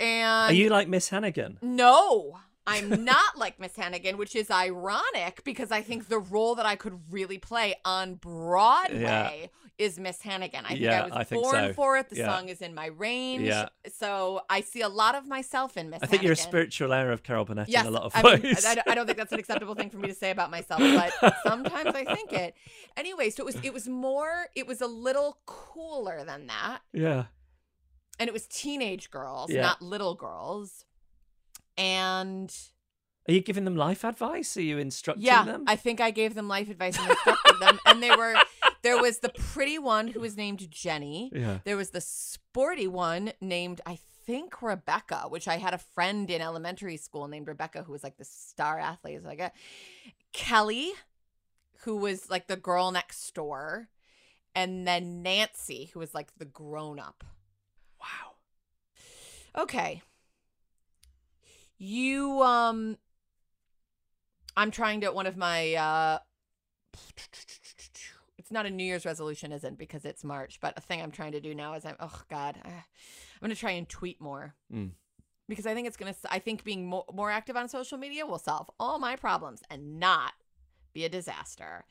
And 0.00 0.50
Are 0.50 0.54
you 0.54 0.68
like 0.70 0.88
Miss 0.88 1.10
Hannigan? 1.10 1.58
no, 1.62 2.38
I'm 2.66 3.04
not 3.04 3.36
like 3.36 3.58
Miss 3.58 3.74
Hannigan, 3.76 4.16
which 4.16 4.36
is 4.36 4.50
ironic 4.50 5.42
because 5.44 5.70
I 5.72 5.82
think 5.82 6.08
the 6.08 6.18
role 6.18 6.54
that 6.54 6.66
I 6.66 6.76
could 6.76 7.00
really 7.10 7.38
play 7.38 7.74
on 7.84 8.14
Broadway 8.14 9.50
is 9.78 9.98
Miss 9.98 10.20
Hannigan. 10.22 10.64
I 10.64 10.68
think 10.68 10.80
Yeah, 10.80 11.02
I 11.02 11.04
was 11.04 11.12
I 11.30 11.34
born 11.34 11.54
so. 11.54 11.72
for 11.72 11.96
it. 11.96 12.08
The 12.10 12.16
Yeah. 12.16 12.26
song 12.26 12.48
is 12.48 12.60
in 12.60 12.74
my 12.74 12.86
range. 12.86 13.42
Yeah. 13.48 13.68
So 13.98 14.42
I 14.48 14.60
see 14.60 14.82
a 14.82 14.88
lot 14.88 15.14
of 15.14 15.26
myself 15.26 15.76
in 15.76 15.90
Miss 15.90 16.00
I 16.02 16.06
think 16.06 16.22
you're 16.22 16.32
a 16.32 16.36
spiritual 16.36 16.92
heir 16.92 17.10
of 17.10 17.22
Carol 17.22 17.44
Burnett 17.44 17.68
Yes, 17.68 17.82
in 17.82 17.88
a 17.88 17.90
lot 17.90 18.04
of 18.04 18.12
I, 18.14 18.22
mean, 18.22 18.42
ways. 18.42 18.64
I, 18.64 18.76
I 18.86 18.94
don't 18.94 19.06
think 19.06 19.18
that's 19.18 19.32
an 19.32 19.38
acceptable 19.44 19.74
thing 19.74 19.90
for 19.90 19.96
me 19.96 20.08
to 20.08 20.14
say 20.14 20.30
about 20.30 20.50
myself, 20.50 20.80
but 21.20 21.34
sometimes 21.42 21.94
I 21.94 22.04
think 22.14 22.32
it. 22.32 22.54
Anyway, 22.96 23.30
so 23.30 23.42
it 23.42 23.46
was 23.46 23.56
it 23.64 23.72
was 23.72 23.88
more 23.88 24.46
it 24.54 24.66
was 24.66 24.80
a 24.80 24.86
little 24.86 25.38
cooler 25.46 26.22
than 26.24 26.46
that 26.46 26.80
yeah. 26.92 27.24
and 28.20 28.28
it 28.28 28.32
was 28.32 28.46
teenage 28.46 29.10
girls, 29.10 29.50
Yeah. 29.50 29.62
not 29.62 29.82
little 29.82 30.14
girls. 30.14 30.84
And 31.76 32.54
Are 33.28 33.32
you 33.32 33.40
giving 33.40 33.64
them 33.64 33.76
life 33.76 34.04
advice? 34.04 34.56
Are 34.56 34.62
you 34.62 34.78
instructing 34.78 35.24
yeah, 35.24 35.44
them? 35.44 35.64
I 35.66 35.76
think 35.76 36.00
I 36.00 36.10
gave 36.10 36.34
them 36.34 36.48
life 36.48 36.68
advice 36.68 36.98
and 36.98 37.10
instructed 37.10 37.60
them. 37.60 37.78
And 37.86 38.02
they 38.02 38.14
were 38.14 38.34
there 38.82 39.00
was 39.00 39.18
the 39.18 39.30
pretty 39.30 39.78
one 39.78 40.08
who 40.08 40.20
was 40.20 40.36
named 40.36 40.70
Jenny. 40.70 41.30
Yeah. 41.34 41.58
There 41.64 41.76
was 41.76 41.90
the 41.90 42.00
sporty 42.00 42.86
one 42.86 43.32
named 43.40 43.80
I 43.86 43.98
think 44.26 44.62
Rebecca, 44.62 45.24
which 45.28 45.48
I 45.48 45.56
had 45.56 45.74
a 45.74 45.78
friend 45.78 46.30
in 46.30 46.40
elementary 46.40 46.96
school 46.96 47.28
named 47.28 47.48
Rebecca 47.48 47.82
who 47.82 47.92
was 47.92 48.02
like 48.02 48.18
the 48.18 48.24
star 48.24 48.78
athlete. 48.78 49.24
Like 49.24 49.40
a 49.40 49.52
Kelly, 50.32 50.92
who 51.80 51.96
was 51.96 52.30
like 52.30 52.46
the 52.46 52.56
girl 52.56 52.90
next 52.90 53.32
door, 53.34 53.88
and 54.54 54.86
then 54.86 55.22
Nancy, 55.22 55.90
who 55.92 56.00
was 56.00 56.14
like 56.14 56.28
the 56.38 56.44
grown 56.44 56.98
up. 56.98 57.24
Wow. 58.00 59.62
Okay. 59.62 60.02
You 61.84 62.40
um 62.42 62.96
I'm 64.56 64.70
trying 64.70 65.00
to 65.00 65.10
one 65.10 65.26
of 65.26 65.36
my 65.36 65.74
uh 65.74 66.18
it's 68.38 68.52
not 68.52 68.66
a 68.66 68.70
New 68.70 68.84
Year's 68.84 69.04
resolution, 69.04 69.50
isn't 69.50 69.78
because 69.78 70.04
it's 70.04 70.22
March, 70.22 70.60
but 70.60 70.74
a 70.76 70.80
thing 70.80 71.02
I'm 71.02 71.10
trying 71.10 71.32
to 71.32 71.40
do 71.40 71.56
now 71.56 71.74
is 71.74 71.84
I'm 71.84 71.96
oh 71.98 72.22
god, 72.30 72.56
I'm 72.64 72.72
gonna 73.40 73.56
try 73.56 73.72
and 73.72 73.88
tweet 73.88 74.20
more 74.20 74.54
Mm. 74.72 74.92
because 75.48 75.66
I 75.66 75.74
think 75.74 75.88
it's 75.88 75.96
gonna. 75.96 76.14
I 76.30 76.38
think 76.38 76.62
being 76.62 76.86
more 76.86 77.04
more 77.12 77.32
active 77.32 77.56
on 77.56 77.68
social 77.68 77.98
media 77.98 78.26
will 78.26 78.38
solve 78.38 78.70
all 78.78 79.00
my 79.00 79.16
problems 79.16 79.60
and 79.68 79.98
not 79.98 80.34
be 80.92 81.04
a 81.04 81.08
disaster. 81.08 81.84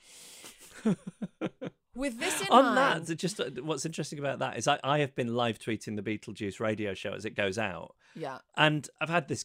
With 1.93 2.17
this 2.17 2.39
in 2.39 2.47
On 2.51 2.73
mind, 2.73 3.07
that, 3.07 3.15
just 3.17 3.41
uh, 3.41 3.49
what's 3.61 3.85
interesting 3.85 4.19
about 4.19 4.39
that 4.39 4.57
is 4.57 4.65
I, 4.69 4.79
I 4.81 4.99
have 4.99 5.13
been 5.13 5.35
live 5.35 5.59
tweeting 5.59 5.97
the 5.97 6.01
Beatlesjuice 6.01 6.61
radio 6.61 6.93
show 6.93 7.11
as 7.11 7.25
it 7.25 7.35
goes 7.35 7.57
out, 7.57 7.95
yeah, 8.15 8.37
and 8.55 8.89
I've 9.01 9.09
had 9.09 9.27
this 9.27 9.43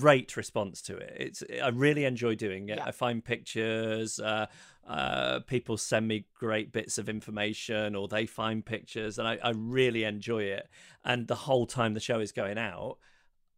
great 0.00 0.36
response 0.36 0.82
to 0.82 0.96
it. 0.96 1.16
It's 1.18 1.42
I 1.62 1.68
really 1.68 2.04
enjoy 2.04 2.34
doing 2.34 2.68
it. 2.68 2.78
Yeah. 2.78 2.84
I 2.84 2.92
find 2.92 3.24
pictures. 3.24 4.18
Uh, 4.20 4.46
uh, 4.86 5.40
people 5.40 5.76
send 5.76 6.08
me 6.08 6.26
great 6.34 6.72
bits 6.72 6.96
of 6.98 7.08
information, 7.08 7.94
or 7.94 8.08
they 8.08 8.26
find 8.26 8.64
pictures, 8.64 9.18
and 9.18 9.28
I, 9.28 9.38
I 9.42 9.50
really 9.50 10.04
enjoy 10.04 10.44
it. 10.44 10.68
And 11.04 11.28
the 11.28 11.34
whole 11.34 11.66
time 11.66 11.94
the 11.94 12.00
show 12.00 12.20
is 12.20 12.32
going 12.32 12.56
out, 12.58 12.96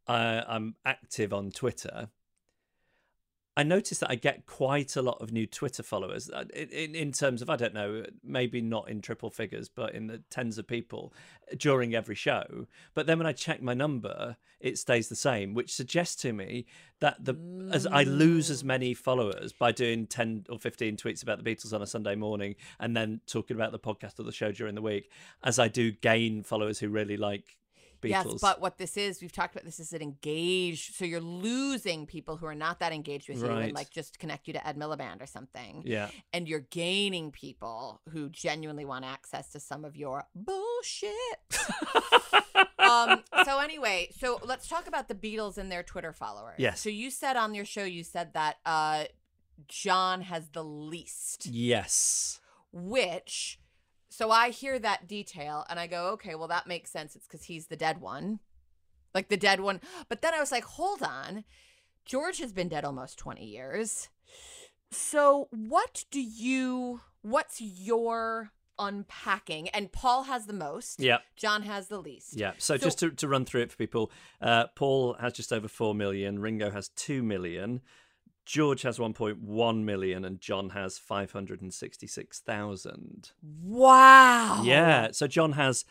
uh, 0.09 0.43
I'm 0.49 0.75
active 0.85 1.33
on 1.33 1.51
Twitter. 1.51 2.09
I 3.57 3.65
noticed 3.65 4.01
that 4.01 4.11
I 4.11 4.15
get 4.15 4.47
quite 4.47 4.95
a 4.95 5.03
lot 5.03 5.21
of 5.21 5.33
new 5.33 5.47
Twitter 5.47 5.83
followers 5.83 6.31
uh, 6.31 6.45
in, 6.55 6.69
in, 6.69 6.95
in 6.95 7.13
terms 7.13 7.43
of, 7.43 7.51
I 7.51 7.57
don't 7.57 7.75
know, 7.75 8.05
maybe 8.23 8.61
not 8.61 8.89
in 8.89 9.03
triple 9.03 9.29
figures, 9.29 9.69
but 9.69 9.93
in 9.95 10.07
the 10.07 10.19
tens 10.31 10.57
of 10.57 10.69
people 10.69 11.13
during 11.59 11.95
every 11.95 12.15
show. 12.15 12.67
But 12.95 13.07
then 13.07 13.19
when 13.19 13.27
I 13.27 13.33
check 13.33 13.61
my 13.61 13.75
number, 13.75 14.37
it 14.61 14.79
stays 14.79 15.09
the 15.09 15.17
same, 15.17 15.53
which 15.53 15.75
suggests 15.75 16.21
to 16.23 16.33
me 16.33 16.67
that 17.01 17.25
the 17.25 17.35
as 17.73 17.87
I 17.87 18.05
lose 18.05 18.51
as 18.51 18.63
many 18.63 18.95
followers 18.95 19.53
by 19.53 19.73
doing 19.73 20.07
10 20.07 20.47
or 20.49 20.59
15 20.59 20.97
tweets 20.97 21.23
about 21.23 21.43
the 21.43 21.55
Beatles 21.55 21.73
on 21.73 21.83
a 21.83 21.87
Sunday 21.87 22.15
morning 22.15 22.55
and 22.79 22.97
then 22.97 23.21
talking 23.27 23.57
about 23.57 23.73
the 23.73 23.79
podcast 23.79 24.21
or 24.21 24.23
the 24.23 24.33
show 24.33 24.53
during 24.53 24.75
the 24.75 24.83
week, 24.83 25.11
as 25.43 25.59
I 25.59 25.69
do 25.69 25.91
gain 25.91 26.45
followers 26.45 26.79
who 26.79 26.89
really 26.89 27.17
like 27.17 27.57
Beatles. 28.01 28.33
Yes, 28.33 28.41
but 28.41 28.61
what 28.61 28.79
this 28.79 28.97
is, 28.97 29.21
we've 29.21 29.33
talked 29.33 29.55
about 29.55 29.65
this 29.65 29.81
is 29.81 29.93
an 29.93 30.03
engaged. 30.03 30.95
So 30.95 31.05
you're 31.05 31.21
losing 31.21 32.07
people 32.07 32.37
who 32.37 32.47
are 32.47 32.55
not 32.55 32.81
that 32.81 32.93
engaged 32.93 33.29
with 33.29 33.39
you 33.39 33.47
and 33.49 33.73
like 33.75 33.91
just 33.91 34.19
connect 34.19 34.47
you 34.47 34.55
to 34.55 34.67
Ed 34.67 34.77
Miliband 34.77 35.23
or 35.23 35.27
something. 35.27 35.83
yeah, 35.85 36.09
And 36.33 36.49
you're 36.49 36.61
gaining 36.61 37.31
people 37.31 38.01
who 38.11 38.29
genuinely 38.29 38.85
want 38.85 39.05
access 39.05 39.51
to 39.53 39.61
some 39.61 39.85
of 39.85 39.97
your 39.97 40.27
bullshit. 40.35 41.13
um, 42.79 43.23
so 43.45 43.59
anyway, 43.59 44.09
so 44.19 44.41
let's 44.45 44.69
talk 44.69 44.87
about 44.89 45.09
the 45.09 45.15
Beatles 45.15 45.59
and 45.59 45.71
their 45.71 45.83
Twitter 45.83 46.13
followers. 46.13 46.57
Yes. 46.59 46.81
So 46.81 46.89
you 46.89 47.11
said 47.11 47.37
on 47.37 47.55
your 47.55 47.65
show, 47.65 47.85
you 47.85 48.03
said 48.03 48.35
that 48.35 48.57
uh, 48.67 49.05
John 49.69 50.23
has 50.23 50.49
the 50.51 50.65
least 50.65 51.47
yes, 51.47 52.41
which 52.73 53.60
so 54.11 54.31
I 54.31 54.51
hear 54.51 54.79
that 54.79 55.07
detail 55.09 55.65
and 55.71 55.81
I 55.81 55.87
go, 55.87 56.09
okay, 56.11 56.35
well 56.35 56.49
that 56.49 56.67
makes 56.67 56.91
sense. 56.91 57.17
It's 57.17 57.27
because 57.27 57.45
he's 57.45 57.69
the 57.69 57.77
dead 57.77 58.01
one, 58.01 58.41
like 59.15 59.29
the 59.29 59.37
dead 59.39 59.61
one. 59.61 59.81
But 60.11 60.21
then 60.21 60.35
I 60.35 60.41
was 60.41 60.53
like, 60.53 60.65
hold 60.65 61.03
on, 61.03 61.45
George 62.05 62.39
has 62.41 62.53
been 62.53 62.69
dead 62.69 62.85
almost 62.85 63.19
twenty 63.19 63.47
years. 63.47 64.09
So 64.91 65.49
what 65.51 66.05
do 66.11 66.21
you? 66.21 67.01
What's 67.23 67.61
your 67.61 68.51
unpacking? 68.79 69.69
And 69.69 69.93
Paul 69.93 70.25
has 70.25 70.47
the 70.47 70.53
most. 70.55 71.01
yeah. 71.01 71.19
John 71.37 71.63
has 71.63 71.89
the 71.89 71.99
least. 72.01 72.35
Yeah. 72.37 72.53
So, 72.59 72.77
So- 72.77 72.85
just 72.87 72.99
to, 73.01 73.11
to 73.11 73.29
run 73.29 73.45
through 73.45 73.63
it 73.63 73.71
for 73.71 73.77
people, 73.77 74.11
uh, 74.41 74.69
Paul 74.75 75.15
has 75.21 75.35
just 75.35 75.53
over 75.53 75.69
4 75.69 75.95
million, 75.95 76.39
Ringo 76.39 76.71
has 76.71 76.89
2 76.97 77.23
million, 77.23 77.83
George 78.47 78.83
has 78.83 78.99
1.1 78.99 79.85
million, 79.85 80.25
and 80.25 80.41
John 80.41 80.71
has 80.71 80.97
566,000. 80.99 83.33
Wow. 83.63 84.63
Yeah. 84.65 85.09
So, 85.13 85.27
John 85.27 85.53
has 85.53 85.85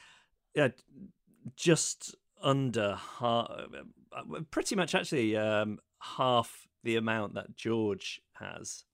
uh, 0.58 0.70
just 1.56 2.16
under 2.42 2.98
half, 3.20 3.52
pretty 4.52 4.76
much 4.76 4.96
actually 4.96 5.38
um, 5.38 5.78
half 6.00 6.68
the 6.84 6.96
amount 6.96 7.36
that 7.36 7.56
George 7.56 8.22
has. 8.34 8.86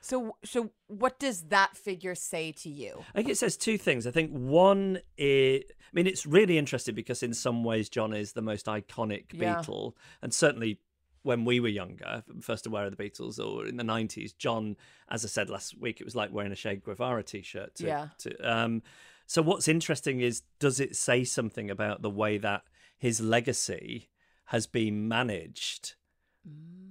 So 0.00 0.36
so 0.44 0.70
what 0.86 1.18
does 1.18 1.44
that 1.44 1.76
figure 1.78 2.14
say 2.14 2.52
to 2.52 2.68
you? 2.68 3.02
I 3.14 3.18
think 3.18 3.30
it 3.30 3.38
says 3.38 3.56
two 3.56 3.78
things. 3.78 4.06
I 4.06 4.10
think 4.10 4.30
one 4.32 4.98
is, 5.16 5.62
I 5.70 5.90
mean, 5.94 6.06
it's 6.06 6.26
really 6.26 6.58
interesting 6.58 6.94
because 6.94 7.22
in 7.22 7.32
some 7.32 7.64
ways 7.64 7.88
John 7.88 8.12
is 8.12 8.34
the 8.34 8.42
most 8.42 8.66
iconic 8.66 9.32
Yeah. 9.32 9.62
Beatle, 9.62 9.94
and 10.20 10.34
certainly 10.34 10.78
when 11.24 11.44
we 11.44 11.58
were 11.58 11.68
younger, 11.68 12.22
first 12.40 12.66
aware 12.66 12.84
of 12.84 12.96
the 12.96 13.02
Beatles, 13.02 13.44
or 13.44 13.66
in 13.66 13.76
the 13.76 13.82
'90s, 13.82 14.36
John, 14.36 14.76
as 15.08 15.24
I 15.24 15.28
said 15.28 15.50
last 15.50 15.76
week, 15.78 16.00
it 16.00 16.04
was 16.04 16.14
like 16.14 16.32
wearing 16.32 16.52
a 16.52 16.56
Che 16.56 16.76
Guevara 16.76 17.24
T-shirt. 17.24 17.74
To, 17.76 17.86
Yeah. 17.86 18.08
To, 18.18 18.36
um, 18.40 18.82
so 19.26 19.42
what's 19.42 19.66
interesting 19.66 20.20
is, 20.20 20.42
does 20.60 20.78
it 20.78 20.94
say 20.94 21.24
something 21.24 21.70
about 21.70 22.02
the 22.02 22.10
way 22.10 22.38
that 22.38 22.62
his 22.98 23.20
legacy 23.20 24.10
has 24.46 24.66
been 24.66 25.08
managed 25.08 25.94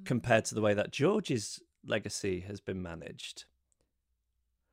compared 0.04 0.46
to 0.46 0.56
the 0.56 0.62
way 0.62 0.74
that 0.74 0.92
George's 0.92 1.62
legacy 1.86 2.42
has 2.42 2.60
been 2.60 2.82
managed? 2.82 3.46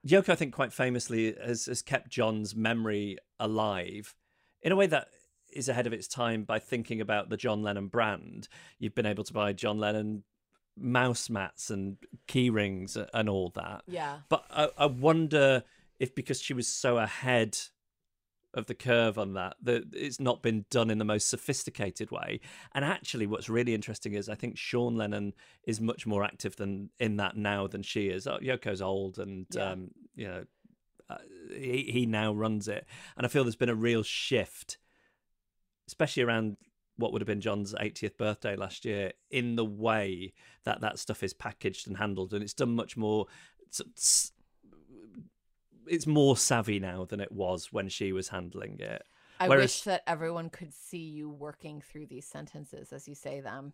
Yoko, 0.07 0.31
I 0.31 0.35
think, 0.37 0.55
quite 0.55 0.73
famously 0.73 1.37
has, 1.45 1.67
has 1.67 1.83
kept 1.83 2.09
John's 2.09 2.57
memory 2.57 3.19
alive 3.39 4.15
in 4.63 4.73
a 4.73 4.77
way 4.77 4.87
that 4.87 5.09
is 5.53 5.69
ahead 5.69 5.87
of 5.87 5.93
its 5.93 6.09
time 6.09 6.45
by 6.45 6.59
thinking 6.59 7.01
about 7.01 7.29
the 7.29 7.37
John 7.37 7.63
Lennon 7.63 7.89
brand. 7.89 8.49
You've 8.79 8.95
been 8.95 9.07
able 9.07 9.25
to 9.25 9.33
buy 9.33 9.53
John 9.53 9.79
Lennon 9.79 10.25
mouse 10.77 11.29
mats 11.29 11.71
and 11.71 11.97
key 12.27 12.51
rings 12.51 12.97
and 13.13 13.29
all 13.29 13.51
that. 13.55 13.83
Yeah. 13.87 14.19
But 14.29 14.45
I, 14.51 14.69
I 14.79 14.87
wonder 14.87 15.65
if 15.99 16.15
because 16.15 16.41
she 16.41 16.55
was 16.55 16.67
so 16.69 16.99
ahead 16.99 17.59
of 18.55 18.67
the 18.67 18.75
curve 18.75 19.17
on 19.19 19.35
that, 19.35 19.55
that 19.63 19.85
it's 19.93 20.19
not 20.19 20.43
been 20.43 20.65
done 20.71 20.91
in 20.91 20.99
the 20.99 21.05
most 21.05 21.29
sophisticated 21.29 22.11
way. 22.11 22.41
And 22.75 22.85
actually, 22.85 23.27
what's 23.27 23.49
really 23.49 23.75
interesting 23.75 24.15
is 24.15 24.29
I 24.29 24.35
think 24.35 24.57
Sean 24.59 24.97
Lennon 24.97 25.35
is 25.65 25.81
much 25.81 26.07
more 26.07 26.25
active 26.25 26.57
than 26.57 26.91
in 26.99 27.17
that 27.19 27.37
now 27.37 27.67
than 27.69 27.83
she 27.83 28.09
is. 28.09 28.27
Uh, 28.27 28.39
Yoko's 28.39 28.83
old, 28.83 29.19
and 29.19 29.47
Yeah. 29.55 29.71
um, 29.71 29.91
you 30.17 30.27
know, 30.27 30.45
uh, 31.09 31.19
he 31.53 31.91
he 31.93 32.07
now 32.07 32.33
runs 32.33 32.67
it, 32.67 32.87
and 33.17 33.25
I 33.25 33.29
feel 33.29 33.45
there's 33.45 33.55
been 33.57 33.69
a 33.69 33.75
real 33.75 34.03
shift, 34.03 34.79
especially 35.91 36.23
around 36.23 36.57
what 36.99 37.13
would 37.13 37.21
have 37.21 37.27
been 37.27 37.41
John's 37.41 37.75
80th 37.75 38.17
birthday 38.17 38.55
last 38.55 38.85
year, 38.85 39.13
in 39.31 39.57
the 39.57 39.65
way 39.65 40.33
that 40.65 40.81
that 40.83 40.99
stuff 41.01 41.23
is 41.25 41.33
packaged 41.35 41.89
and 41.89 41.97
handled, 41.97 42.33
and 42.33 42.43
it's 42.45 42.55
done 42.55 42.75
much 42.77 42.97
more. 42.97 43.27
s- 43.73 43.83
s- 43.97 44.33
It's 45.87 46.07
more 46.07 46.37
savvy 46.37 46.79
now 46.79 47.05
than 47.05 47.21
it 47.21 47.33
was 47.33 47.73
when 47.73 47.89
she 47.89 48.13
was 48.13 48.29
handling 48.29 48.79
it. 48.79 49.03
I 49.41 49.49
Whereas- 49.49 49.63
wish 49.71 49.83
that 49.83 50.03
everyone 50.07 50.49
could 50.51 50.73
see 50.73 50.99
you 50.99 51.29
working 51.29 51.81
through 51.81 52.07
these 52.07 52.27
sentences 52.27 52.93
as 52.93 53.09
you 53.09 53.15
say 53.17 53.41
them. 53.41 53.73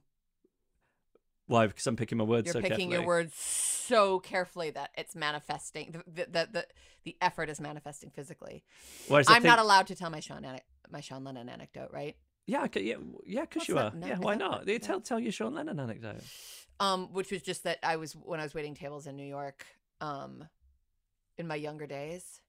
Why? 1.47 1.67
Because 1.67 1.87
I'm 1.87 1.97
picking 1.97 2.19
my 2.19 2.25
words 2.25 2.51
so. 2.51 2.59
You're 2.59 2.65
so 2.65 2.69
picking 2.69 2.91
your 2.91 3.05
words 3.05 3.35
so 3.37 4.19
carefully 4.19 4.71
that 4.71 4.91
it's 4.97 5.15
manifesting. 5.15 6.03
The 6.07 6.25
the 6.25 6.49
the, 6.53 6.67
the, 7.05 7.17
effort 7.21 7.49
is 7.49 7.61
manifesting 7.61 8.11
physically. 8.11 8.65
Whereas 9.09 9.27
I'm 9.29 9.45
not 9.45 9.59
allowed 9.59 9.87
to 9.89 9.95
tell 9.95 10.11
my 10.11 10.21
Sean 10.21 10.45
my 10.91 11.01
Sean 11.01 11.25
Lennon 11.25 11.49
anecdote, 11.49 11.91
right? 11.93 12.17
Yeah, 12.47 12.67
yeah, 12.75 12.97
yeah, 13.25 13.41
because 13.43 13.69
you 13.69 13.79
are. 13.79 13.93
Yeah, 14.01 14.19
why 14.19 14.35
not? 14.35 14.69
You. 14.69 14.79
Tell 14.79 15.01
tell 15.01 15.21
your 15.21 15.33
Sean 15.33 15.55
Lennon 15.55 15.79
anecdote. 15.79 16.23
Um, 16.79 17.09
which 17.13 17.31
was 17.31 17.43
just 17.43 17.65
that 17.65 17.79
I 17.83 17.97
was 17.97 18.13
when 18.13 18.41
I 18.41 18.43
was 18.43 18.55
waiting 18.55 18.75
tables 18.75 19.07
in 19.07 19.17
New 19.17 19.27
York, 19.27 19.67
um, 20.01 20.45
in 21.39 21.47
my 21.47 21.55
younger 21.55 21.87
days, 21.87 22.41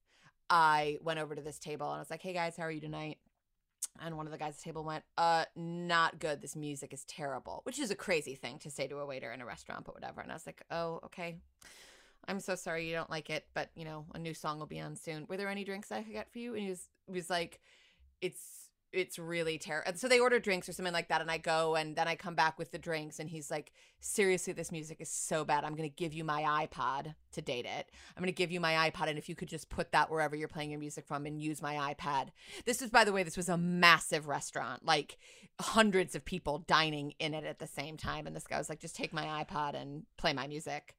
I 0.50 0.98
went 1.02 1.20
over 1.20 1.36
to 1.36 1.42
this 1.42 1.60
table 1.60 1.88
and 1.88 1.98
I 1.98 2.00
was 2.00 2.10
like, 2.10 2.22
"Hey 2.22 2.34
guys, 2.34 2.56
how 2.58 2.64
are 2.64 2.72
you 2.72 2.82
tonight?" 2.82 3.18
And 4.02 4.18
one 4.18 4.26
of 4.26 4.32
the 4.32 4.38
guys 4.38 4.54
at 4.54 4.58
the 4.58 4.64
table 4.64 4.84
went, 4.84 5.04
"Uh, 5.18 5.46
not 5.56 6.20
good. 6.20 6.42
This 6.42 6.56
music 6.56 6.94
is 6.94 7.04
terrible," 7.06 7.62
which 7.64 7.80
is 7.80 7.92
a 7.92 7.96
crazy 7.96 8.36
thing 8.36 8.60
to 8.60 8.70
say 8.70 8.88
to 8.88 9.00
a 9.00 9.06
waiter 9.06 9.32
in 9.32 9.42
a 9.42 9.46
restaurant, 9.46 9.86
but 9.86 9.96
whatever. 9.96 10.22
And 10.22 10.32
I 10.32 10.36
was 10.36 10.46
like, 10.46 10.64
"Oh, 10.72 11.00
okay." 11.06 11.38
I'm 12.28 12.40
so 12.40 12.56
sorry 12.56 12.88
you 12.88 12.94
don't 12.94 13.10
like 13.10 13.30
it, 13.30 13.48
but 13.54 13.70
you 13.76 13.86
know, 13.86 14.06
a 14.14 14.20
new 14.20 14.34
song 14.34 14.60
will 14.60 14.66
be 14.66 14.82
on 14.82 14.96
soon. 14.96 15.26
Were 15.28 15.38
there 15.38 15.48
any 15.48 15.64
drinks 15.64 15.92
I 15.92 16.04
could 16.04 16.12
get 16.12 16.32
for 16.32 16.40
you? 16.40 16.54
And 16.54 16.64
he 16.64 16.70
was 16.70 16.90
he 17.08 17.14
was 17.14 17.30
like, 17.30 17.62
It's 18.22 18.67
it's 18.93 19.19
really 19.19 19.58
terrible. 19.58 19.93
So 19.95 20.08
they 20.08 20.19
order 20.19 20.39
drinks 20.39 20.67
or 20.69 20.73
something 20.73 20.93
like 20.93 21.10
that, 21.10 21.21
and 21.21 21.30
I 21.30 21.38
go 21.38 21.76
and 21.76 21.95
then 21.95 22.08
I 22.08 22.15
come 22.15 22.36
back 22.36 22.58
with 22.58 22.71
the 22.71 22.78
drinks, 22.78 23.19
and 23.19 23.30
he's 23.30 23.52
like, 23.52 23.71
Seriously, 24.00 24.54
this 24.54 24.71
music 24.71 25.02
is 25.02 25.10
so 25.10 25.43
bad. 25.43 25.63
I'm 25.63 25.76
gonna 25.76 25.89
give 25.89 26.13
you 26.13 26.23
my 26.23 26.67
iPod 26.67 27.15
to 27.34 27.41
date 27.41 27.65
it. 27.65 27.91
I'm 28.15 28.21
gonna 28.21 28.32
give 28.32 28.52
you 28.52 28.60
my 28.60 28.89
iPod, 28.89 29.10
and 29.10 29.17
if 29.17 29.28
you 29.28 29.36
could 29.36 29.50
just 29.50 29.69
put 29.69 29.91
that 29.91 30.10
wherever 30.10 30.36
you're 30.36 30.47
playing 30.47 30.71
your 30.71 30.80
music 30.80 31.06
from 31.08 31.26
and 31.26 31.41
use 31.41 31.62
my 31.62 31.93
iPad. 31.93 32.30
This 32.65 32.82
was, 32.82 32.89
by 32.89 33.04
the 33.04 33.12
way, 33.12 33.23
this 33.23 33.38
was 33.38 33.50
a 33.50 33.58
massive 33.58 34.28
restaurant, 34.28 34.86
like 34.86 35.17
hundreds 35.60 36.15
of 36.15 36.23
people 36.23 36.60
dining 36.60 37.13
in 37.19 37.34
it 37.34 37.43
at 37.43 37.60
the 37.60 37.67
same 37.67 37.97
time. 37.97 38.28
And 38.28 38.36
this 38.36 38.47
guy 38.47 38.58
was 38.58 38.69
like, 38.69 38.80
just 38.80 38.95
take 38.95 39.13
my 39.13 39.43
iPod 39.43 39.73
and 39.76 40.04
play 40.17 40.34
my 40.34 40.47
music. 40.47 40.95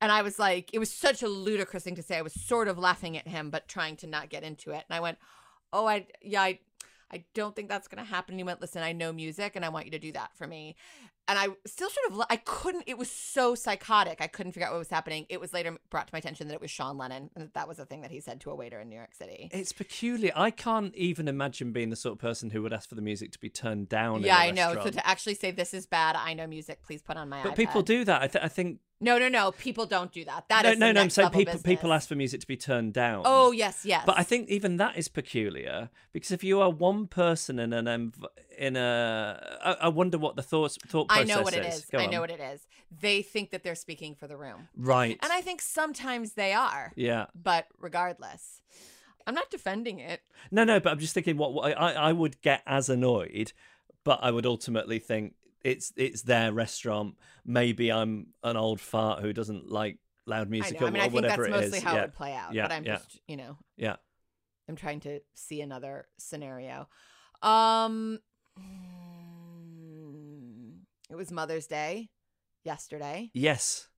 And 0.00 0.10
I 0.10 0.22
was 0.22 0.38
like, 0.38 0.70
it 0.72 0.78
was 0.78 0.90
such 0.90 1.22
a 1.22 1.28
ludicrous 1.28 1.84
thing 1.84 1.96
to 1.96 2.02
say. 2.02 2.16
I 2.16 2.22
was 2.22 2.32
sort 2.32 2.68
of 2.68 2.78
laughing 2.78 3.18
at 3.18 3.28
him, 3.28 3.50
but 3.50 3.68
trying 3.68 3.96
to 3.96 4.06
not 4.06 4.30
get 4.30 4.42
into 4.42 4.70
it. 4.70 4.84
And 4.88 4.96
I 4.96 5.00
went, 5.00 5.18
oh, 5.72 5.86
I, 5.86 6.06
yeah, 6.22 6.42
I, 6.42 6.60
I 7.12 7.24
don't 7.34 7.56
think 7.56 7.68
that's 7.68 7.88
going 7.88 8.02
to 8.02 8.08
happen. 8.08 8.34
And 8.34 8.40
he 8.40 8.44
went, 8.44 8.60
listen, 8.60 8.82
I 8.82 8.92
know 8.92 9.12
music 9.12 9.56
and 9.56 9.64
I 9.64 9.68
want 9.68 9.84
you 9.86 9.90
to 9.92 9.98
do 9.98 10.12
that 10.12 10.30
for 10.34 10.46
me. 10.46 10.76
And 11.28 11.38
I 11.38 11.48
still 11.66 11.88
sort 11.90 12.12
of, 12.12 12.26
I 12.28 12.36
couldn't, 12.36 12.84
it 12.86 12.98
was 12.98 13.10
so 13.10 13.54
psychotic. 13.54 14.20
I 14.20 14.26
couldn't 14.26 14.52
figure 14.52 14.66
out 14.66 14.72
what 14.72 14.78
was 14.78 14.90
happening. 14.90 15.26
It 15.28 15.40
was 15.40 15.52
later 15.52 15.76
brought 15.88 16.08
to 16.08 16.12
my 16.12 16.18
attention 16.18 16.48
that 16.48 16.54
it 16.54 16.60
was 16.60 16.70
Sean 16.70 16.98
Lennon. 16.98 17.30
And 17.36 17.44
that, 17.44 17.54
that 17.54 17.68
was 17.68 17.78
a 17.78 17.84
thing 17.84 18.00
that 18.02 18.10
he 18.10 18.20
said 18.20 18.40
to 18.40 18.50
a 18.50 18.54
waiter 18.54 18.80
in 18.80 18.88
New 18.88 18.96
York 18.96 19.14
City. 19.14 19.48
It's 19.52 19.72
peculiar. 19.72 20.32
I 20.34 20.50
can't 20.50 20.94
even 20.96 21.28
imagine 21.28 21.72
being 21.72 21.90
the 21.90 21.96
sort 21.96 22.14
of 22.14 22.18
person 22.18 22.50
who 22.50 22.62
would 22.62 22.72
ask 22.72 22.88
for 22.88 22.96
the 22.96 23.02
music 23.02 23.30
to 23.32 23.38
be 23.38 23.48
turned 23.48 23.88
down. 23.88 24.22
Yeah, 24.22 24.42
in 24.42 24.58
a 24.58 24.62
I 24.62 24.72
know. 24.74 24.82
So 24.82 24.90
to 24.90 25.06
actually 25.06 25.34
say, 25.34 25.52
this 25.52 25.72
is 25.72 25.86
bad, 25.86 26.16
I 26.16 26.34
know 26.34 26.46
music, 26.46 26.82
please 26.82 27.02
put 27.02 27.16
on 27.16 27.28
my 27.28 27.42
but 27.42 27.52
iPad. 27.52 27.56
people 27.56 27.82
do 27.82 28.04
that. 28.04 28.22
I, 28.22 28.26
th- 28.26 28.44
I 28.44 28.48
think. 28.48 28.80
No, 29.02 29.18
no, 29.18 29.28
no. 29.28 29.52
People 29.52 29.86
don't 29.86 30.12
do 30.12 30.24
that. 30.26 30.48
That 30.48 30.64
no, 30.64 30.70
is 30.72 30.78
no, 30.78 30.92
no. 30.92 31.00
I'm 31.00 31.10
saying 31.10 31.30
people 31.30 31.58
people 31.58 31.92
ask 31.92 32.08
for 32.08 32.14
music 32.14 32.42
to 32.42 32.46
be 32.46 32.56
turned 32.56 32.92
down. 32.92 33.22
Oh, 33.24 33.50
yes, 33.50 33.80
yes. 33.84 34.02
But 34.04 34.18
I 34.18 34.22
think 34.22 34.48
even 34.50 34.76
that 34.76 34.98
is 34.98 35.08
peculiar 35.08 35.88
because 36.12 36.30
if 36.30 36.44
you 36.44 36.60
are 36.60 36.68
one 36.68 37.06
person 37.06 37.58
in 37.58 37.72
an 37.72 37.86
env- 37.86 38.26
in 38.58 38.76
a, 38.76 39.58
I, 39.64 39.72
I 39.72 39.88
wonder 39.88 40.18
what 40.18 40.36
the 40.36 40.42
thoughts 40.42 40.76
thought 40.86 41.06
I 41.08 41.24
know 41.24 41.40
what 41.40 41.54
it 41.54 41.64
is. 41.64 41.76
is. 41.76 41.84
Go 41.86 41.98
I 41.98 42.04
on. 42.04 42.10
know 42.10 42.20
what 42.20 42.30
it 42.30 42.40
is. 42.40 42.66
They 43.00 43.22
think 43.22 43.52
that 43.52 43.62
they're 43.62 43.74
speaking 43.74 44.14
for 44.14 44.26
the 44.26 44.36
room. 44.36 44.68
Right. 44.76 45.18
And 45.22 45.32
I 45.32 45.40
think 45.40 45.62
sometimes 45.62 46.32
they 46.34 46.52
are. 46.52 46.92
yeah. 46.94 47.26
But 47.34 47.68
regardless, 47.78 48.60
I'm 49.26 49.34
not 49.34 49.50
defending 49.50 49.98
it. 49.98 50.20
No, 50.50 50.64
no. 50.64 50.78
But 50.78 50.92
I'm 50.92 50.98
just 50.98 51.14
thinking 51.14 51.38
what, 51.38 51.54
what 51.54 51.76
I 51.78 51.92
I 51.92 52.12
would 52.12 52.42
get 52.42 52.62
as 52.66 52.90
annoyed, 52.90 53.54
but 54.04 54.18
I 54.22 54.30
would 54.30 54.44
ultimately 54.44 54.98
think 54.98 55.34
it's 55.64 55.92
it's 55.96 56.22
their 56.22 56.52
restaurant. 56.52 57.16
Maybe 57.44 57.90
I'm 57.90 58.28
an 58.42 58.56
old 58.56 58.80
fart 58.80 59.20
who 59.20 59.32
doesn't 59.32 59.70
like 59.70 59.98
loud 60.26 60.48
music 60.48 60.80
or, 60.80 60.86
I 60.86 60.90
mean, 60.90 61.02
I 61.02 61.08
think 61.08 61.22
that's 61.22 61.38
mostly 61.38 61.78
is. 61.78 61.84
how 61.84 61.94
yeah. 61.94 61.98
it 61.98 62.02
would 62.02 62.14
play 62.14 62.34
out. 62.34 62.54
Yeah, 62.54 62.62
but 62.64 62.72
I'm 62.72 62.84
yeah. 62.84 62.96
just, 62.96 63.20
you 63.26 63.36
know, 63.36 63.56
Yeah. 63.76 63.96
I'm 64.68 64.76
trying 64.76 65.00
to 65.00 65.20
see 65.34 65.60
another 65.60 66.06
scenario. 66.18 66.88
Um, 67.42 68.20
it 71.10 71.16
was 71.16 71.32
Mother's 71.32 71.66
Day 71.66 72.10
yesterday. 72.64 73.30
Yes. 73.34 73.88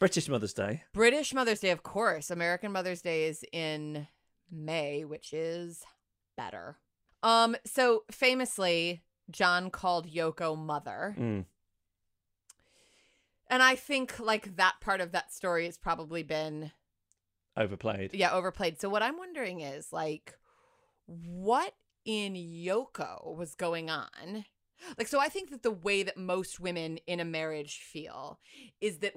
British 0.00 0.28
Mother's 0.28 0.52
Day. 0.52 0.82
British 0.92 1.32
Mother's 1.32 1.60
Day, 1.60 1.70
of 1.70 1.84
course. 1.84 2.30
American 2.30 2.72
Mother's 2.72 3.02
Day 3.02 3.26
is 3.26 3.44
in 3.52 4.08
May, 4.50 5.04
which 5.04 5.32
is 5.32 5.84
better. 6.36 6.78
Um, 7.22 7.54
so 7.64 8.02
famously, 8.10 9.04
John 9.30 9.70
called 9.70 10.10
Yoko 10.10 10.56
mother. 10.56 11.16
Mm. 11.18 11.44
And 13.48 13.62
I 13.62 13.76
think 13.76 14.18
like 14.18 14.56
that 14.56 14.74
part 14.80 15.00
of 15.00 15.12
that 15.12 15.32
story 15.32 15.66
has 15.66 15.76
probably 15.76 16.22
been 16.22 16.72
Overplayed. 17.56 18.10
yeah, 18.14 18.32
overplayed. 18.32 18.80
So 18.80 18.88
what 18.88 19.02
I'm 19.02 19.16
wondering 19.16 19.60
is 19.60 19.92
like 19.92 20.34
what 21.06 21.74
in 22.04 22.34
Yoko 22.34 23.36
was 23.36 23.54
going 23.54 23.90
on? 23.90 24.44
Like 24.98 25.06
so 25.06 25.20
I 25.20 25.28
think 25.28 25.50
that 25.50 25.62
the 25.62 25.70
way 25.70 26.02
that 26.02 26.16
most 26.16 26.58
women 26.58 26.98
in 27.06 27.20
a 27.20 27.24
marriage 27.24 27.78
feel 27.78 28.40
is 28.80 28.98
that 28.98 29.14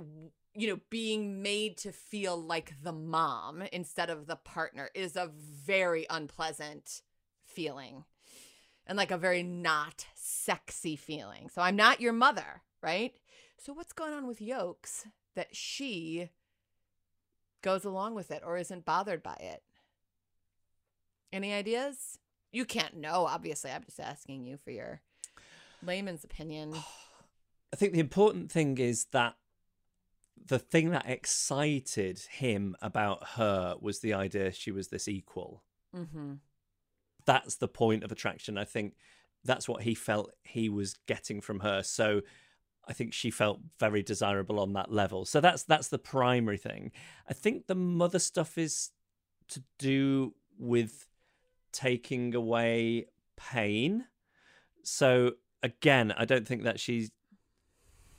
you 0.58 0.68
know, 0.68 0.80
being 0.90 1.44
made 1.44 1.78
to 1.78 1.92
feel 1.92 2.36
like 2.36 2.74
the 2.82 2.92
mom 2.92 3.62
instead 3.72 4.10
of 4.10 4.26
the 4.26 4.36
partner 4.36 4.90
is 4.96 5.16
a 5.16 5.30
very 5.32 6.08
unpleasant 6.10 7.04
feeling. 7.46 8.06
And 8.88 8.98
like 8.98 9.12
a 9.12 9.18
very 9.18 9.44
not 9.44 10.08
sexy 10.16 10.96
feeling. 10.96 11.50
So 11.50 11.62
I'm 11.62 11.76
not 11.76 12.02
your 12.02 12.14
mother, 12.14 12.62
right? 12.82 13.14
So 13.58 13.74
what's 13.74 13.94
going 13.94 14.14
on 14.14 14.28
with 14.28 14.42
Yokes 14.42 15.06
that 15.36 15.56
she 15.56 16.30
goes 17.62 17.84
along 17.84 18.16
with 18.16 18.32
it 18.32 18.44
or 18.46 18.58
isn't 18.58 18.86
bothered 18.86 19.22
by 19.22 19.36
it? 19.40 19.62
Any 21.34 21.54
ideas? 21.54 22.18
You 22.52 22.64
can't 22.64 22.96
know, 22.96 23.26
obviously. 23.26 23.72
I'm 23.72 23.84
just 23.84 24.00
asking 24.00 24.46
you 24.46 24.58
for 24.58 24.72
your 24.72 25.02
layman's 25.84 26.24
opinion. 26.24 26.74
I 27.74 27.76
think 27.76 27.94
the 27.94 28.00
important 28.00 28.50
thing 28.52 28.78
is 28.78 29.06
that 29.12 29.36
the 30.46 30.60
thing 30.60 30.92
that 30.92 31.06
excited 31.08 32.20
him 32.30 32.76
about 32.82 33.28
her 33.36 33.76
was 33.82 34.00
the 34.00 34.14
idea 34.14 34.52
she 34.54 34.72
was 34.72 34.88
this 34.88 35.08
equal. 35.08 35.64
Mm-hmm. 35.96 36.34
That's 37.28 37.58
the 37.58 37.68
point 37.68 38.04
of 38.04 38.12
attraction. 38.12 38.58
I 38.58 38.64
think 38.64 38.96
that's 39.44 39.70
what 39.70 39.84
he 39.84 39.94
felt 39.94 40.32
he 40.42 40.70
was 40.70 40.96
getting 41.06 41.42
from 41.42 41.60
her. 41.60 41.84
So 41.84 42.22
I 42.88 42.94
think 42.94 43.14
she 43.14 43.30
felt 43.30 43.60
very 43.80 44.02
desirable 44.02 44.60
on 44.60 44.74
that 44.74 44.92
level. 44.92 45.26
So 45.26 45.40
that's 45.42 45.64
that's 45.64 45.90
the 45.90 46.00
primary 46.00 46.58
thing. 46.58 46.92
I 47.30 47.34
think 47.34 47.68
the 47.68 47.76
mother 47.76 48.18
stuff 48.18 48.58
is 48.58 48.92
to 49.50 49.62
do 49.78 50.34
with 50.58 51.06
taking 51.72 52.34
away 52.34 53.08
pain. 53.36 54.06
So 54.84 55.34
again, 55.62 56.14
I 56.18 56.26
don't 56.26 56.48
think 56.48 56.64
that 56.64 56.80
she 56.80 57.10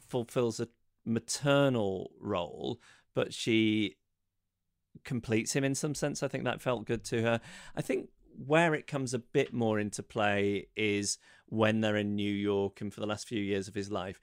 fulfills 0.06 0.60
a 0.60 0.68
maternal 1.04 2.12
role, 2.20 2.78
but 3.14 3.32
she 3.32 3.96
completes 5.04 5.54
him 5.54 5.64
in 5.64 5.74
some 5.74 5.94
sense. 5.94 6.22
I 6.22 6.28
think 6.28 6.44
that 6.44 6.60
felt 6.60 6.84
good 6.84 7.04
to 7.04 7.22
her. 7.22 7.40
I 7.74 7.82
think 7.82 8.10
where 8.46 8.74
it 8.74 8.86
comes 8.86 9.14
a 9.14 9.18
bit 9.18 9.52
more 9.52 9.78
into 9.78 10.02
play 10.02 10.68
is 10.76 11.18
when 11.46 11.80
they're 11.80 11.96
in 11.96 12.14
New 12.14 12.32
York 12.32 12.80
and 12.80 12.92
for 12.92 13.00
the 13.00 13.06
last 13.06 13.26
few 13.26 13.40
years 13.40 13.68
of 13.68 13.74
his 13.74 13.90
life, 13.90 14.20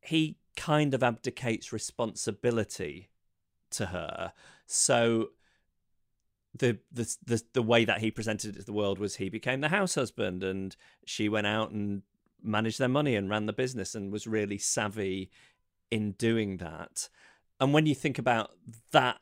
he 0.00 0.36
kind 0.56 0.94
of 0.94 1.02
abdicates 1.02 1.72
responsibility 1.72 3.10
to 3.70 3.86
her. 3.86 4.32
So 4.66 5.30
the 6.58 6.78
the 6.90 7.14
the, 7.24 7.42
the 7.52 7.62
way 7.62 7.84
that 7.84 8.00
he 8.00 8.10
presented 8.10 8.56
it 8.56 8.60
to 8.60 8.64
the 8.64 8.72
world 8.72 8.98
was 8.98 9.16
he 9.16 9.28
became 9.28 9.60
the 9.60 9.68
house 9.68 9.94
husband 9.96 10.42
and 10.42 10.74
she 11.04 11.28
went 11.28 11.46
out 11.46 11.70
and 11.70 12.02
managed 12.42 12.78
their 12.78 12.88
money 12.88 13.16
and 13.16 13.28
ran 13.28 13.46
the 13.46 13.52
business 13.52 13.94
and 13.94 14.12
was 14.12 14.26
really 14.26 14.58
savvy 14.58 15.30
in 15.90 16.12
doing 16.12 16.56
that. 16.58 17.08
And 17.60 17.72
when 17.72 17.86
you 17.86 17.94
think 17.94 18.18
about 18.18 18.52
that, 18.92 19.18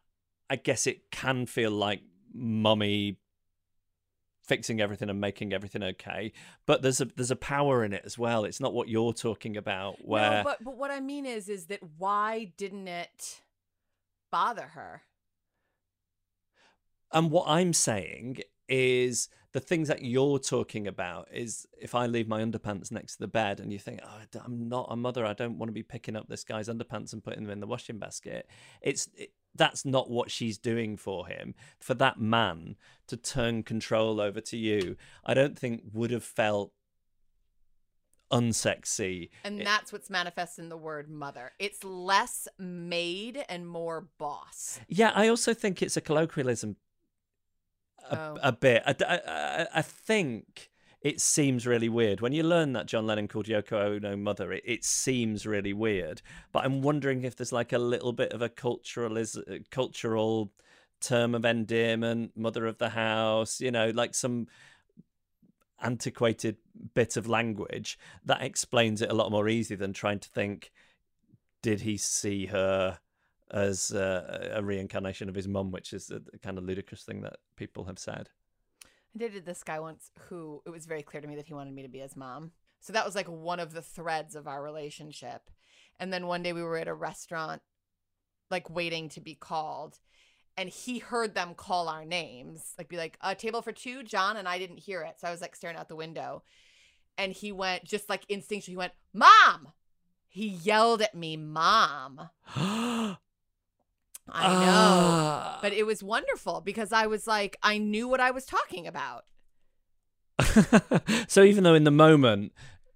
I 0.50 0.56
guess 0.56 0.86
it 0.86 1.10
can 1.10 1.46
feel 1.46 1.70
like 1.70 2.02
mummy 2.32 3.18
fixing 4.44 4.80
everything 4.80 5.10
and 5.10 5.20
making 5.20 5.52
everything 5.52 5.82
okay. 5.82 6.32
But 6.66 6.82
there's 6.82 7.00
a 7.00 7.06
there's 7.06 7.30
a 7.30 7.36
power 7.36 7.84
in 7.84 7.92
it 7.92 8.02
as 8.04 8.18
well. 8.18 8.44
It's 8.44 8.60
not 8.60 8.74
what 8.74 8.88
you're 8.88 9.12
talking 9.12 9.56
about 9.56 9.96
where 10.04 10.30
No, 10.30 10.42
but 10.44 10.64
but 10.64 10.76
what 10.76 10.90
I 10.90 11.00
mean 11.00 11.26
is 11.26 11.48
is 11.48 11.66
that 11.66 11.80
why 11.98 12.52
didn't 12.56 12.88
it 12.88 13.40
bother 14.30 14.68
her? 14.68 15.02
And 17.12 17.30
what 17.30 17.46
I'm 17.48 17.72
saying 17.72 18.40
is 18.68 19.28
the 19.52 19.60
things 19.60 19.86
that 19.86 20.02
you're 20.02 20.40
talking 20.40 20.88
about 20.88 21.28
is 21.32 21.66
if 21.80 21.94
I 21.94 22.06
leave 22.06 22.26
my 22.26 22.42
underpants 22.42 22.90
next 22.90 23.14
to 23.14 23.18
the 23.20 23.28
bed 23.28 23.60
and 23.60 23.72
you 23.72 23.78
think, 23.78 24.00
oh, 24.04 24.40
I'm 24.44 24.68
not 24.68 24.88
a 24.90 24.96
mother, 24.96 25.24
I 25.24 25.32
don't 25.32 25.58
want 25.58 25.68
to 25.68 25.72
be 25.72 25.84
picking 25.84 26.16
up 26.16 26.28
this 26.28 26.42
guy's 26.42 26.68
underpants 26.68 27.12
and 27.12 27.22
putting 27.22 27.44
them 27.44 27.52
in 27.52 27.60
the 27.60 27.66
washing 27.68 27.98
basket. 27.98 28.48
It's 28.82 29.08
it, 29.16 29.30
that's 29.54 29.84
not 29.84 30.10
what 30.10 30.30
she's 30.30 30.58
doing 30.58 30.96
for 30.96 31.26
him. 31.28 31.54
For 31.78 31.94
that 31.94 32.20
man 32.20 32.76
to 33.06 33.16
turn 33.16 33.62
control 33.62 34.20
over 34.20 34.40
to 34.40 34.56
you, 34.56 34.96
I 35.24 35.34
don't 35.34 35.58
think 35.58 35.82
would 35.92 36.10
have 36.10 36.24
felt 36.24 36.72
unsexy. 38.32 39.30
And 39.44 39.60
It- 39.60 39.64
that's 39.64 39.92
what's 39.92 40.10
manifest 40.10 40.58
in 40.58 40.68
the 40.68 40.76
word 40.76 41.08
mother. 41.08 41.52
It's 41.58 41.84
less 41.84 42.48
maid 42.58 43.44
and 43.48 43.68
more 43.68 44.08
boss. 44.18 44.80
Yeah, 44.88 45.12
I 45.14 45.28
also 45.28 45.54
think 45.54 45.82
it's 45.82 45.96
a 45.96 46.00
colloquialism 46.00 46.76
a, 48.10 48.18
Oh. 48.18 48.38
a 48.42 48.52
bit. 48.52 48.82
I, 48.84 48.94
I, 49.06 49.16
I- 49.26 49.68
I 49.76 49.82
think 49.82 50.70
it 51.04 51.20
seems 51.20 51.66
really 51.66 51.90
weird 51.90 52.22
when 52.22 52.32
you 52.32 52.42
learn 52.42 52.72
that 52.72 52.86
John 52.86 53.06
Lennon 53.06 53.28
called 53.28 53.46
Yoko 53.46 53.96
Ono 53.96 54.16
mother. 54.16 54.52
It, 54.52 54.62
it 54.64 54.84
seems 54.84 55.46
really 55.46 55.74
weird, 55.74 56.22
but 56.50 56.64
I'm 56.64 56.82
wondering 56.82 57.22
if 57.22 57.36
there's 57.36 57.52
like 57.52 57.72
a 57.72 57.78
little 57.78 58.12
bit 58.12 58.32
of 58.32 58.42
a 58.42 58.48
culturalis, 58.48 59.38
cultural 59.70 60.50
term 61.00 61.34
of 61.34 61.44
endearment, 61.44 62.32
mother 62.34 62.66
of 62.66 62.78
the 62.78 62.88
house. 62.88 63.60
You 63.60 63.70
know, 63.70 63.90
like 63.90 64.14
some 64.14 64.48
antiquated 65.80 66.56
bit 66.94 67.18
of 67.18 67.28
language 67.28 67.98
that 68.24 68.42
explains 68.42 69.02
it 69.02 69.10
a 69.10 69.14
lot 69.14 69.30
more 69.30 69.48
easy 69.48 69.74
than 69.74 69.92
trying 69.92 70.20
to 70.20 70.28
think. 70.30 70.72
Did 71.62 71.82
he 71.82 71.96
see 71.96 72.46
her 72.46 72.98
as 73.50 73.92
uh, 73.92 74.50
a 74.54 74.62
reincarnation 74.62 75.28
of 75.28 75.34
his 75.34 75.46
mum, 75.46 75.70
which 75.70 75.92
is 75.92 76.10
a 76.10 76.38
kind 76.38 76.58
of 76.58 76.64
ludicrous 76.64 77.04
thing 77.04 77.22
that 77.22 77.36
people 77.56 77.84
have 77.84 77.98
said. 77.98 78.28
I 79.14 79.18
dated 79.18 79.46
this 79.46 79.62
guy 79.62 79.78
once 79.78 80.10
who 80.28 80.62
it 80.66 80.70
was 80.70 80.86
very 80.86 81.02
clear 81.02 81.20
to 81.20 81.28
me 81.28 81.36
that 81.36 81.46
he 81.46 81.54
wanted 81.54 81.74
me 81.74 81.82
to 81.82 81.88
be 81.88 82.00
his 82.00 82.16
mom. 82.16 82.52
So 82.80 82.92
that 82.92 83.06
was 83.06 83.14
like 83.14 83.28
one 83.28 83.60
of 83.60 83.72
the 83.72 83.82
threads 83.82 84.34
of 84.34 84.48
our 84.48 84.62
relationship. 84.62 85.50
And 86.00 86.12
then 86.12 86.26
one 86.26 86.42
day 86.42 86.52
we 86.52 86.62
were 86.62 86.76
at 86.76 86.88
a 86.88 86.94
restaurant, 86.94 87.62
like 88.50 88.68
waiting 88.68 89.08
to 89.10 89.20
be 89.20 89.34
called. 89.34 89.98
And 90.56 90.68
he 90.68 90.98
heard 90.98 91.34
them 91.34 91.54
call 91.54 91.88
our 91.88 92.04
names, 92.04 92.74
like 92.76 92.88
be 92.88 92.96
like, 92.96 93.16
a 93.20 93.34
table 93.34 93.62
for 93.62 93.72
two, 93.72 94.02
John. 94.02 94.36
And 94.36 94.48
I 94.48 94.58
didn't 94.58 94.78
hear 94.78 95.02
it. 95.02 95.14
So 95.18 95.28
I 95.28 95.30
was 95.30 95.40
like 95.40 95.56
staring 95.56 95.76
out 95.76 95.88
the 95.88 95.96
window. 95.96 96.42
And 97.16 97.32
he 97.32 97.52
went, 97.52 97.84
just 97.84 98.08
like 98.08 98.26
instinctually, 98.26 98.64
he 98.64 98.76
went, 98.76 98.92
Mom! 99.12 99.68
He 100.28 100.48
yelled 100.48 101.00
at 101.00 101.14
me, 101.14 101.36
Mom. 101.36 102.28
I 104.28 104.48
know. 104.48 104.70
Ah. 104.70 105.58
But 105.60 105.72
it 105.72 105.84
was 105.84 106.02
wonderful 106.02 106.60
because 106.60 106.92
I 106.92 107.06
was 107.06 107.26
like, 107.26 107.56
I 107.62 107.78
knew 107.78 108.08
what 108.08 108.20
I 108.20 108.30
was 108.30 108.46
talking 108.46 108.86
about. 108.86 109.24
so 111.28 111.42
even 111.42 111.62
though 111.62 111.74
in 111.74 111.84
the 111.84 111.90
moment 111.90 112.52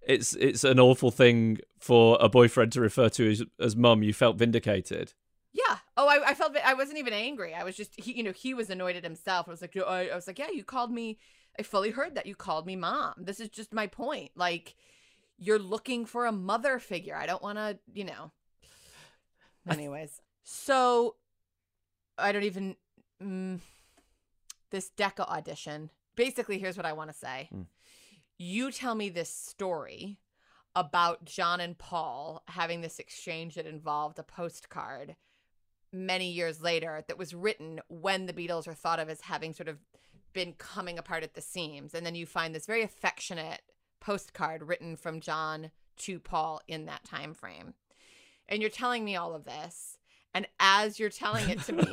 it's 0.08 0.34
it's 0.34 0.64
an 0.64 0.80
awful 0.80 1.10
thing 1.10 1.58
for 1.78 2.16
a 2.20 2.28
boyfriend 2.28 2.72
to 2.72 2.80
refer 2.80 3.08
to 3.10 3.30
as, 3.30 3.42
as 3.60 3.76
mum, 3.76 4.02
you 4.02 4.12
felt 4.12 4.36
vindicated. 4.36 5.12
Yeah. 5.52 5.76
Oh, 5.96 6.08
I, 6.08 6.30
I 6.30 6.34
felt 6.34 6.56
I 6.64 6.74
wasn't 6.74 6.98
even 6.98 7.12
angry. 7.12 7.54
I 7.54 7.62
was 7.62 7.76
just 7.76 7.92
he, 8.00 8.12
you 8.12 8.22
know, 8.22 8.32
he 8.32 8.54
was 8.54 8.70
annoyed 8.70 8.96
at 8.96 9.04
himself. 9.04 9.46
I 9.46 9.50
was 9.50 9.60
like, 9.60 9.76
I, 9.76 10.08
I 10.08 10.14
was 10.14 10.26
like, 10.26 10.38
yeah, 10.38 10.50
you 10.52 10.64
called 10.64 10.90
me. 10.90 11.18
I 11.58 11.62
fully 11.62 11.90
heard 11.90 12.14
that 12.14 12.26
you 12.26 12.34
called 12.34 12.66
me 12.66 12.76
mom. 12.76 13.14
This 13.18 13.40
is 13.40 13.48
just 13.48 13.72
my 13.72 13.86
point. 13.86 14.30
Like, 14.36 14.76
you're 15.38 15.58
looking 15.58 16.06
for 16.06 16.24
a 16.26 16.32
mother 16.32 16.78
figure. 16.78 17.16
I 17.16 17.26
don't 17.26 17.42
want 17.42 17.58
to, 17.58 17.78
you 17.92 18.04
know. 18.04 18.30
Anyways, 19.68 20.20
so 20.50 21.16
I 22.16 22.32
don't 22.32 22.44
even 22.44 22.76
mm, 23.22 23.60
this 24.70 24.90
DECA 24.96 25.28
audition. 25.28 25.90
Basically, 26.16 26.58
here's 26.58 26.78
what 26.78 26.86
I 26.86 26.94
want 26.94 27.10
to 27.10 27.16
say. 27.16 27.50
Mm. 27.54 27.66
You 28.38 28.72
tell 28.72 28.94
me 28.94 29.10
this 29.10 29.28
story 29.28 30.18
about 30.74 31.26
John 31.26 31.60
and 31.60 31.76
Paul 31.76 32.44
having 32.48 32.80
this 32.80 32.98
exchange 32.98 33.56
that 33.56 33.66
involved 33.66 34.18
a 34.18 34.22
postcard 34.22 35.16
many 35.92 36.30
years 36.30 36.62
later 36.62 37.04
that 37.08 37.18
was 37.18 37.34
written 37.34 37.80
when 37.88 38.24
the 38.24 38.32
Beatles 38.32 38.66
are 38.66 38.74
thought 38.74 39.00
of 39.00 39.10
as 39.10 39.20
having 39.20 39.52
sort 39.52 39.68
of 39.68 39.76
been 40.32 40.54
coming 40.54 40.98
apart 40.98 41.24
at 41.24 41.34
the 41.34 41.42
seams. 41.42 41.92
And 41.92 42.06
then 42.06 42.14
you 42.14 42.24
find 42.24 42.54
this 42.54 42.64
very 42.64 42.82
affectionate 42.82 43.60
postcard 44.00 44.62
written 44.62 44.96
from 44.96 45.20
John 45.20 45.72
to 45.98 46.18
Paul 46.18 46.62
in 46.66 46.86
that 46.86 47.04
time 47.04 47.34
frame. 47.34 47.74
And 48.48 48.62
you're 48.62 48.70
telling 48.70 49.04
me 49.04 49.14
all 49.14 49.34
of 49.34 49.44
this. 49.44 49.97
And 50.34 50.46
as 50.60 50.98
you're 50.98 51.10
telling 51.10 51.48
it 51.48 51.60
to 51.62 51.72
me, 51.72 51.88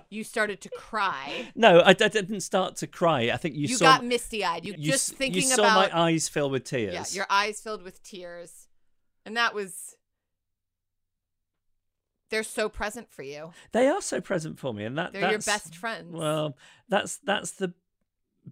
you 0.10 0.24
started 0.24 0.60
to 0.62 0.70
cry. 0.70 1.48
no, 1.54 1.80
I, 1.80 1.90
I 1.90 1.92
didn't 1.92 2.40
start 2.40 2.76
to 2.76 2.86
cry. 2.86 3.30
I 3.32 3.36
think 3.36 3.54
you, 3.54 3.68
You, 3.68 3.76
saw 3.76 3.96
got 3.96 4.04
misty 4.04 4.44
eyed. 4.44 4.64
You, 4.64 4.74
you, 4.76 4.90
just 4.92 5.14
thinking 5.14 5.42
you 5.42 5.48
saw 5.48 5.62
about 5.62 5.92
my 5.92 5.98
eyes 5.98 6.28
fill 6.28 6.50
with 6.50 6.64
tears. 6.64 6.94
Yeah, 6.94 7.04
your 7.16 7.26
eyes 7.28 7.60
filled 7.60 7.82
with 7.82 8.02
tears. 8.02 8.68
And 9.24 9.36
that 9.36 9.54
was 9.54 9.96
they're 12.32 12.42
so 12.42 12.68
present 12.68 13.10
for 13.10 13.22
you. 13.22 13.52
They 13.72 13.88
are 13.88 14.00
so 14.00 14.20
present 14.20 14.58
for 14.58 14.72
me, 14.72 14.84
and 14.84 14.96
that 14.96 15.12
They're 15.12 15.30
your 15.30 15.38
best 15.38 15.76
friends. 15.76 16.12
Well, 16.12 16.56
that's 16.88 17.18
that's 17.18 17.52
the 17.52 17.74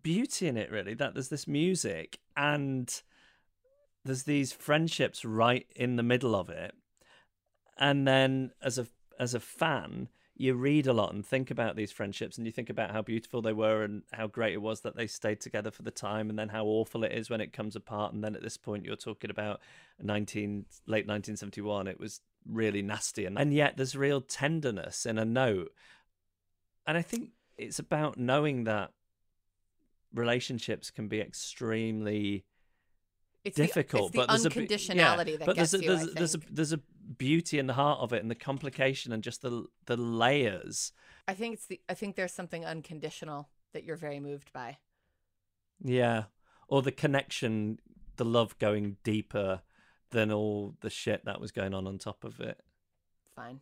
beauty 0.02 0.48
in 0.48 0.56
it, 0.56 0.70
really. 0.70 0.94
That 0.94 1.14
there's 1.14 1.30
this 1.30 1.48
music 1.48 2.20
and 2.36 3.02
there's 4.04 4.24
these 4.24 4.52
friendships 4.52 5.24
right 5.24 5.66
in 5.74 5.96
the 5.96 6.02
middle 6.02 6.34
of 6.34 6.50
it. 6.50 6.74
And 7.80 8.06
then 8.06 8.52
as 8.62 8.78
a 8.78 8.86
as 9.18 9.34
a 9.34 9.40
fan, 9.40 10.08
you 10.36 10.54
read 10.54 10.86
a 10.86 10.92
lot 10.92 11.12
and 11.12 11.24
think 11.26 11.50
about 11.50 11.76
these 11.76 11.92
friendships 11.92 12.38
and 12.38 12.46
you 12.46 12.52
think 12.52 12.70
about 12.70 12.90
how 12.92 13.02
beautiful 13.02 13.42
they 13.42 13.52
were 13.52 13.82
and 13.82 14.02
how 14.12 14.26
great 14.26 14.54
it 14.54 14.62
was 14.62 14.80
that 14.82 14.96
they 14.96 15.06
stayed 15.06 15.40
together 15.40 15.70
for 15.70 15.82
the 15.82 15.90
time 15.90 16.30
and 16.30 16.38
then 16.38 16.48
how 16.48 16.64
awful 16.64 17.04
it 17.04 17.12
is 17.12 17.28
when 17.28 17.40
it 17.42 17.52
comes 17.52 17.76
apart. 17.76 18.12
And 18.14 18.22
then 18.24 18.34
at 18.34 18.42
this 18.42 18.56
point 18.56 18.84
you're 18.86 18.96
talking 18.96 19.30
about 19.30 19.60
19 20.00 20.64
late 20.86 21.06
1971 21.06 21.86
it 21.88 22.00
was 22.00 22.20
really 22.48 22.80
nasty. 22.80 23.26
And, 23.26 23.38
and 23.38 23.52
yet 23.52 23.76
there's 23.76 23.94
real 23.96 24.20
tenderness 24.22 25.04
in 25.04 25.18
a 25.18 25.24
note. 25.26 25.72
And 26.86 26.96
i 26.96 27.02
think 27.02 27.30
it's 27.58 27.78
about 27.78 28.16
knowing 28.16 28.64
that 28.64 28.92
relationships 30.14 30.90
can 30.90 31.08
be 31.08 31.20
extremely 31.20 32.44
It's 33.44 33.56
the- 33.56 33.66
difficult, 33.66 34.06
it's 34.06 34.12
the 34.12 34.18
but 34.18 34.28
there's 34.28 34.46
a 34.46 34.50
unconditionality 34.50 34.96
yeah, 35.32 35.36
that 35.36 35.46
but 35.46 35.56
gets 35.56 35.70
there's 35.72 35.74
a, 35.74 35.84
you. 35.84 35.88
There's, 35.88 36.04
a- 36.04 36.14
there's 36.14 36.34
a 36.34 36.40
there's 36.50 36.72
a 36.72 36.80
beauty 37.16 37.58
in 37.58 37.66
the 37.66 37.74
heart 37.74 38.00
of 38.00 38.12
it 38.12 38.22
and 38.22 38.30
the 38.30 38.34
complication 38.34 39.12
and 39.12 39.22
just 39.22 39.42
the 39.42 39.66
the 39.86 39.96
layers. 39.96 40.92
I 41.26 41.34
think 41.34 41.54
it's 41.54 41.66
the. 41.66 41.80
I 41.88 41.94
think 41.94 42.16
there's 42.16 42.32
something 42.32 42.64
unconditional 42.64 43.48
that 43.72 43.84
you're 43.84 43.96
very 43.96 44.20
moved 44.20 44.52
by. 44.52 44.78
Yeah, 45.82 46.24
or 46.68 46.82
the 46.82 46.92
connection, 46.92 47.78
the 48.16 48.24
love 48.24 48.58
going 48.58 48.96
deeper 49.02 49.62
than 50.10 50.32
all 50.32 50.74
the 50.80 50.90
shit 50.90 51.24
that 51.24 51.40
was 51.40 51.52
going 51.52 51.72
on 51.72 51.86
on 51.86 51.98
top 51.98 52.24
of 52.24 52.40
it. 52.40 52.60
Fine. 53.34 53.60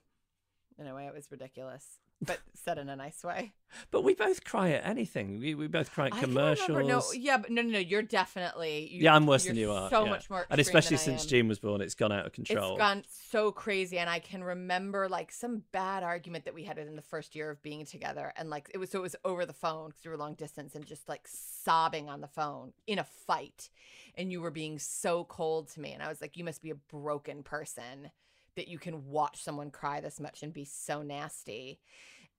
In 0.79 0.87
a 0.87 0.95
way, 0.95 1.07
it 1.07 1.15
was 1.15 1.31
ridiculous, 1.31 1.99
but 2.21 2.41
said 2.55 2.79
in 2.79 2.89
a 2.89 2.97
nice 2.97 3.23
way. 3.25 3.55
But 3.91 4.03
we 4.03 4.15
both 4.15 4.45
cry 4.45 4.71
at 4.71 4.87
anything. 4.87 5.39
We 5.39 5.55
we 5.55 5.69
both 5.69 5.93
cry 5.93 6.07
at 6.07 6.15
I 6.15 6.21
commercials. 6.21 6.69
remember- 6.69 6.89
No, 6.89 7.03
yeah, 7.13 7.37
but 7.37 7.51
no, 7.51 7.63
no, 7.63 7.71
no. 7.71 7.79
You're 7.79 8.03
definitely. 8.03 8.89
You, 8.91 9.03
yeah, 9.03 9.15
I'm 9.15 9.27
worse 9.27 9.45
than 9.45 9.57
you 9.57 9.71
are. 9.71 9.91
So 9.91 10.05
yeah. 10.05 10.11
much 10.11 10.31
more. 10.31 10.47
and 10.51 10.61
especially 10.61 10.97
since. 10.97 11.27
Jean 11.27 11.49
was 11.49 11.59
born, 11.59 11.81
it's 11.81 11.95
gone 11.95 12.11
out 12.13 12.27
of 12.27 12.33
control. 12.33 12.73
It's 12.73 12.79
gone 12.79 13.05
so 13.09 13.53
crazy, 13.53 13.99
and 13.99 14.09
I 14.09 14.19
can 14.19 14.43
remember 14.43 15.09
like 15.09 15.31
some 15.31 15.63
bad 15.73 16.03
argument 16.03 16.47
that 16.47 16.55
we 16.55 16.65
had 16.65 16.79
in 16.79 16.97
the 16.97 17.03
first 17.03 17.37
year 17.37 17.51
of 17.51 17.63
being 17.63 17.85
together, 17.85 18.33
and 18.37 18.51
like 18.51 18.71
it 18.73 18.79
was 18.79 18.91
so 18.91 18.99
it 18.99 19.03
was 19.03 19.17
over 19.25 19.45
the 19.47 19.53
phone 19.53 19.91
because 19.91 20.05
we 20.05 20.11
were 20.11 20.17
long 20.17 20.35
distance, 20.35 20.75
and 20.75 20.85
just 20.85 21.09
like 21.09 21.29
sobbing 21.29 22.09
on 22.09 22.21
the 22.21 22.29
phone 22.29 22.73
in 22.87 22.99
a 22.99 23.05
fight, 23.05 23.69
and 24.17 24.33
you 24.33 24.41
were 24.41 24.51
being 24.51 24.79
so 24.79 25.25
cold 25.25 25.69
to 25.71 25.81
me, 25.81 25.93
and 25.93 26.03
I 26.03 26.09
was 26.09 26.21
like, 26.21 26.37
you 26.37 26.45
must 26.45 26.63
be 26.63 26.71
a 26.71 26.75
broken 26.75 27.43
person 27.43 28.11
that 28.59 28.69
you 28.69 28.79
can 28.79 29.07
watch 29.07 29.43
someone 29.43 29.71
cry 29.71 30.01
this 30.01 30.21
much 30.21 30.43
and 30.43 30.53
be 30.53 30.65
so 30.65 31.03
nasty, 31.03 31.81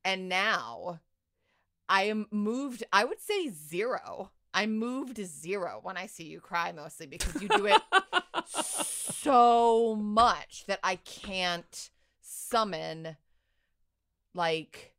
and 0.06 0.30
now 0.30 1.00
I 1.90 2.04
am 2.04 2.28
moved. 2.32 2.84
I 2.94 3.06
would 3.06 3.20
say 3.20 3.50
zero. 3.50 4.32
I 4.54 4.66
moved 4.66 5.18
to 5.18 5.26
zero 5.26 5.80
when 5.82 5.98
I 5.98 6.08
see 6.08 6.26
you 6.26 6.40
cry, 6.40 6.72
mostly 6.72 7.08
because 7.08 7.42
you 7.42 7.48
do 7.50 7.66
it 7.68 7.82
so 8.46 9.96
much 9.96 10.66
that 10.68 10.80
I 10.84 10.96
can't 10.96 11.90
summon 12.22 13.18
like 14.34 14.94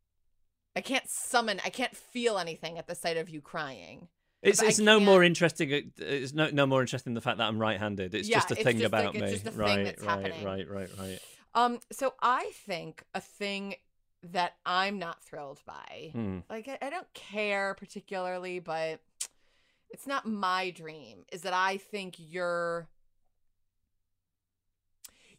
I 0.75 0.81
can't 0.81 1.09
summon 1.09 1.59
I 1.63 1.69
can't 1.69 1.95
feel 1.95 2.37
anything 2.37 2.77
at 2.77 2.87
the 2.87 2.95
sight 2.95 3.17
of 3.17 3.29
you 3.29 3.41
crying. 3.41 4.07
It's 4.41 4.61
it's 4.61 4.79
no 4.79 4.99
more 4.99 5.23
interesting. 5.23 5.71
uh, 5.73 5.79
It's 5.97 6.33
no 6.33 6.49
no 6.49 6.65
more 6.65 6.81
interesting 6.81 7.13
the 7.13 7.21
fact 7.21 7.37
that 7.37 7.47
I'm 7.47 7.59
right-handed. 7.59 8.15
It's 8.15 8.27
Yeah, 8.27 8.37
just 8.37 8.51
a 8.51 8.53
it's 8.55 8.63
thing 8.63 8.79
just 8.79 8.91
like- 8.91 9.03
about 9.03 9.15
it's 9.15 9.23
me. 9.23 9.31
just 9.31 9.45
a 9.45 9.51
thing 9.51 9.59
right, 9.59 9.83
that's 9.85 10.03
right, 10.03 10.25
happening. 10.25 10.43
right, 10.45 10.69
right, 10.69 10.89
right. 10.99 11.19
Um 11.53 11.79
so 11.91 12.13
I 12.21 12.51
think 12.65 13.03
a 13.13 13.21
thing 13.21 13.75
that 14.23 14.53
I'm 14.65 14.99
not 14.99 15.23
thrilled 15.23 15.61
by. 15.65 16.09
Hmm. 16.13 16.39
Like 16.49 16.67
I, 16.67 16.77
I 16.81 16.89
don't 16.89 17.11
care 17.13 17.75
particularly, 17.75 18.59
but 18.59 18.99
it's 19.89 20.07
not 20.07 20.25
my 20.25 20.69
dream 20.71 21.25
is 21.31 21.41
that 21.41 21.53
I 21.53 21.77
think 21.77 22.15
you're 22.17 22.87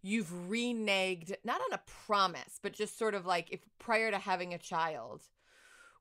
you've 0.02 0.30
reneged 0.48 1.32
not 1.44 1.60
on 1.60 1.72
a 1.72 1.80
promise, 2.06 2.58
but 2.62 2.72
just 2.72 2.98
sort 2.98 3.14
of 3.14 3.24
like 3.24 3.48
if 3.50 3.60
prior 3.78 4.10
to 4.10 4.18
having 4.18 4.52
a 4.52 4.58
child, 4.58 5.22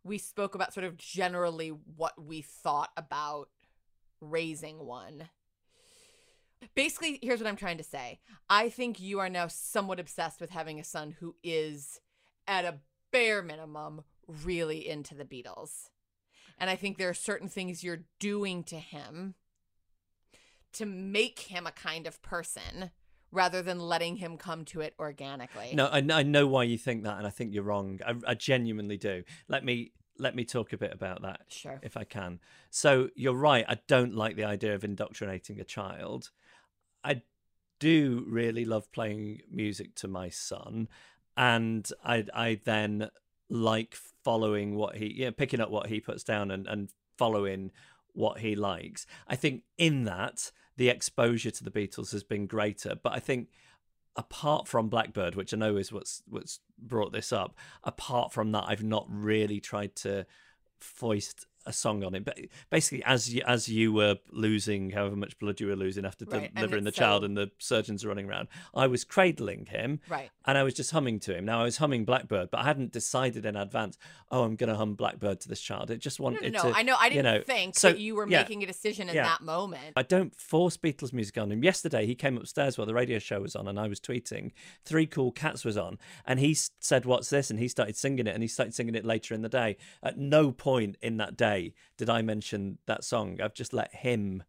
we 0.03 0.17
spoke 0.17 0.55
about 0.55 0.73
sort 0.73 0.85
of 0.85 0.97
generally 0.97 1.69
what 1.69 2.13
we 2.23 2.41
thought 2.41 2.89
about 2.97 3.49
raising 4.19 4.85
one. 4.85 5.29
Basically, 6.75 7.19
here's 7.21 7.39
what 7.39 7.47
I'm 7.47 7.55
trying 7.55 7.77
to 7.77 7.83
say. 7.83 8.19
I 8.49 8.69
think 8.69 8.99
you 8.99 9.19
are 9.19 9.29
now 9.29 9.47
somewhat 9.47 9.99
obsessed 9.99 10.39
with 10.39 10.51
having 10.51 10.79
a 10.79 10.83
son 10.83 11.15
who 11.19 11.35
is, 11.43 11.99
at 12.47 12.65
a 12.65 12.79
bare 13.11 13.41
minimum, 13.41 14.03
really 14.27 14.87
into 14.87 15.15
the 15.15 15.25
Beatles. 15.25 15.89
And 16.57 16.69
I 16.69 16.75
think 16.75 16.97
there 16.97 17.09
are 17.09 17.15
certain 17.15 17.49
things 17.49 17.83
you're 17.83 18.05
doing 18.19 18.63
to 18.65 18.75
him 18.75 19.35
to 20.73 20.85
make 20.85 21.39
him 21.39 21.65
a 21.65 21.71
kind 21.71 22.05
of 22.07 22.21
person 22.21 22.91
rather 23.31 23.61
than 23.61 23.79
letting 23.79 24.17
him 24.17 24.37
come 24.37 24.65
to 24.65 24.81
it 24.81 24.93
organically. 24.99 25.71
No, 25.73 25.87
I, 25.87 26.03
I 26.11 26.23
know 26.23 26.47
why 26.47 26.63
you 26.63 26.77
think 26.77 27.03
that, 27.03 27.17
and 27.17 27.25
I 27.25 27.29
think 27.29 27.53
you're 27.53 27.63
wrong. 27.63 27.99
I, 28.05 28.15
I 28.27 28.33
genuinely 28.33 28.97
do. 28.97 29.23
Let 29.47 29.63
me 29.63 29.93
let 30.17 30.35
me 30.35 30.43
talk 30.43 30.71
a 30.73 30.77
bit 30.77 30.93
about 30.93 31.21
that, 31.23 31.41
Sure. 31.47 31.79
if 31.81 31.97
I 31.97 32.03
can. 32.03 32.39
So 32.69 33.09
you're 33.15 33.33
right. 33.33 33.65
I 33.67 33.79
don't 33.87 34.13
like 34.13 34.35
the 34.35 34.43
idea 34.43 34.75
of 34.75 34.83
indoctrinating 34.83 35.59
a 35.59 35.63
child. 35.63 36.29
I 37.03 37.23
do 37.79 38.23
really 38.27 38.63
love 38.65 38.91
playing 38.91 39.41
music 39.49 39.95
to 39.95 40.07
my 40.07 40.29
son, 40.29 40.87
and 41.35 41.89
I 42.03 42.25
I 42.33 42.59
then 42.63 43.09
like 43.49 43.95
following 44.23 44.75
what 44.75 44.97
he, 44.97 45.13
yeah, 45.15 45.31
picking 45.31 45.59
up 45.59 45.69
what 45.71 45.87
he 45.87 45.99
puts 45.99 46.23
down 46.23 46.51
and 46.51 46.67
and 46.67 46.89
following 47.17 47.71
what 48.13 48.39
he 48.39 48.55
likes. 48.55 49.05
I 49.27 49.35
think 49.35 49.63
in 49.77 50.03
that 50.03 50.51
the 50.81 50.89
exposure 50.89 51.51
to 51.51 51.63
the 51.63 51.69
Beatles 51.69 52.11
has 52.11 52.23
been 52.23 52.47
greater, 52.47 52.95
but 52.95 53.13
I 53.13 53.19
think 53.19 53.49
apart 54.15 54.67
from 54.67 54.89
Blackbird, 54.89 55.35
which 55.35 55.53
I 55.53 55.57
know 55.57 55.77
is 55.77 55.93
what's 55.93 56.23
what's 56.27 56.59
brought 56.79 57.13
this 57.13 57.31
up, 57.31 57.55
apart 57.83 58.33
from 58.33 58.51
that, 58.53 58.63
I've 58.67 58.83
not 58.83 59.05
really 59.07 59.59
tried 59.59 59.95
to 59.97 60.25
foist 60.79 61.45
a 61.65 61.73
song 61.73 62.03
on 62.03 62.15
it. 62.15 62.25
But 62.25 62.39
basically, 62.69 63.03
as 63.03 63.33
you, 63.33 63.41
as 63.45 63.67
you 63.67 63.93
were 63.93 64.17
losing 64.31 64.91
however 64.91 65.15
much 65.15 65.37
blood 65.39 65.59
you 65.59 65.67
were 65.67 65.75
losing 65.75 66.05
after 66.05 66.25
Right, 66.25 66.53
delivering 66.53 66.83
the 66.83 66.89
it's 66.89 66.97
child 66.97 67.23
and 67.23 67.35
the 67.37 67.51
surgeons 67.59 68.03
are 68.05 68.07
running 68.09 68.29
around, 68.29 68.47
I 68.73 68.87
was 68.87 69.03
cradling 69.03 69.67
him 69.67 69.99
Right. 70.07 70.29
and 70.45 70.57
I 70.57 70.63
was 70.63 70.73
just 70.73 70.91
humming 70.91 71.19
to 71.21 71.35
him. 71.35 71.45
Now 71.45 71.61
I 71.61 71.63
was 71.63 71.77
humming 71.77 72.05
Blackbird, 72.05 72.49
but 72.51 72.59
I 72.59 72.63
hadn't 72.63 72.91
decided 72.91 73.45
in 73.45 73.55
advance. 73.55 73.97
Oh, 74.31 74.43
I'm 74.43 74.55
going 74.55 74.69
to 74.69 74.75
hum 74.75 74.95
Blackbird 74.95 75.41
to 75.41 75.49
this 75.49 75.61
child. 75.61 75.91
It 75.91 75.97
just 75.97 76.19
No, 76.19 76.23
wanted 76.25 76.53
no, 76.53 76.63
no. 76.63 76.71
to. 76.71 76.77
I 76.77 76.83
know. 76.83 76.95
I 76.97 77.09
didn't 77.09 77.25
know, 77.25 77.41
think 77.43 77.77
so, 77.77 77.89
that 77.89 77.99
you 77.99 78.15
were 78.15 78.27
yeah. 78.27 78.39
making 78.39 78.63
a 78.63 78.65
decision 78.65 79.09
in 79.09 79.15
yeah. 79.15 79.23
that 79.23 79.41
moment. 79.41 79.93
I 79.95 80.03
don't 80.03 80.35
force 80.35 80.77
Beatles 80.77 81.11
music 81.13 81.37
on 81.37 81.51
him. 81.51 81.63
Yesterday, 81.63 82.05
he 82.05 82.15
came 82.15 82.37
upstairs 82.37 82.77
while 82.77 82.87
the 82.87 82.93
radio 82.93 83.19
show 83.19 83.41
was 83.41 83.55
on, 83.55 83.67
and 83.67 83.79
I 83.79 83.87
was 83.87 83.99
tweeting. 83.99 84.51
Three 84.85 85.05
Cool 85.05 85.31
Cats 85.31 85.65
was 85.65 85.77
on, 85.77 85.97
and 86.25 86.39
he 86.39 86.55
said, 86.79 87.05
"What's 87.05 87.29
this?" 87.29 87.49
And 87.49 87.59
he 87.59 87.67
started 87.67 87.95
singing 87.95 88.27
it, 88.27 88.33
and 88.33 88.41
he 88.43 88.47
started 88.47 88.73
singing 88.73 88.95
it 88.95 89.05
later 89.05 89.33
in 89.33 89.41
the 89.41 89.49
day. 89.49 89.77
At 90.01 90.17
no 90.17 90.51
point 90.51 90.97
in 91.01 91.17
that 91.17 91.35
day 91.35 91.50
did 91.97 92.09
I 92.09 92.21
mention 92.21 92.77
that 92.87 93.03
song. 93.03 93.39
I've 93.41 93.53
just 93.53 93.73
let 93.73 93.93
him. 93.93 94.43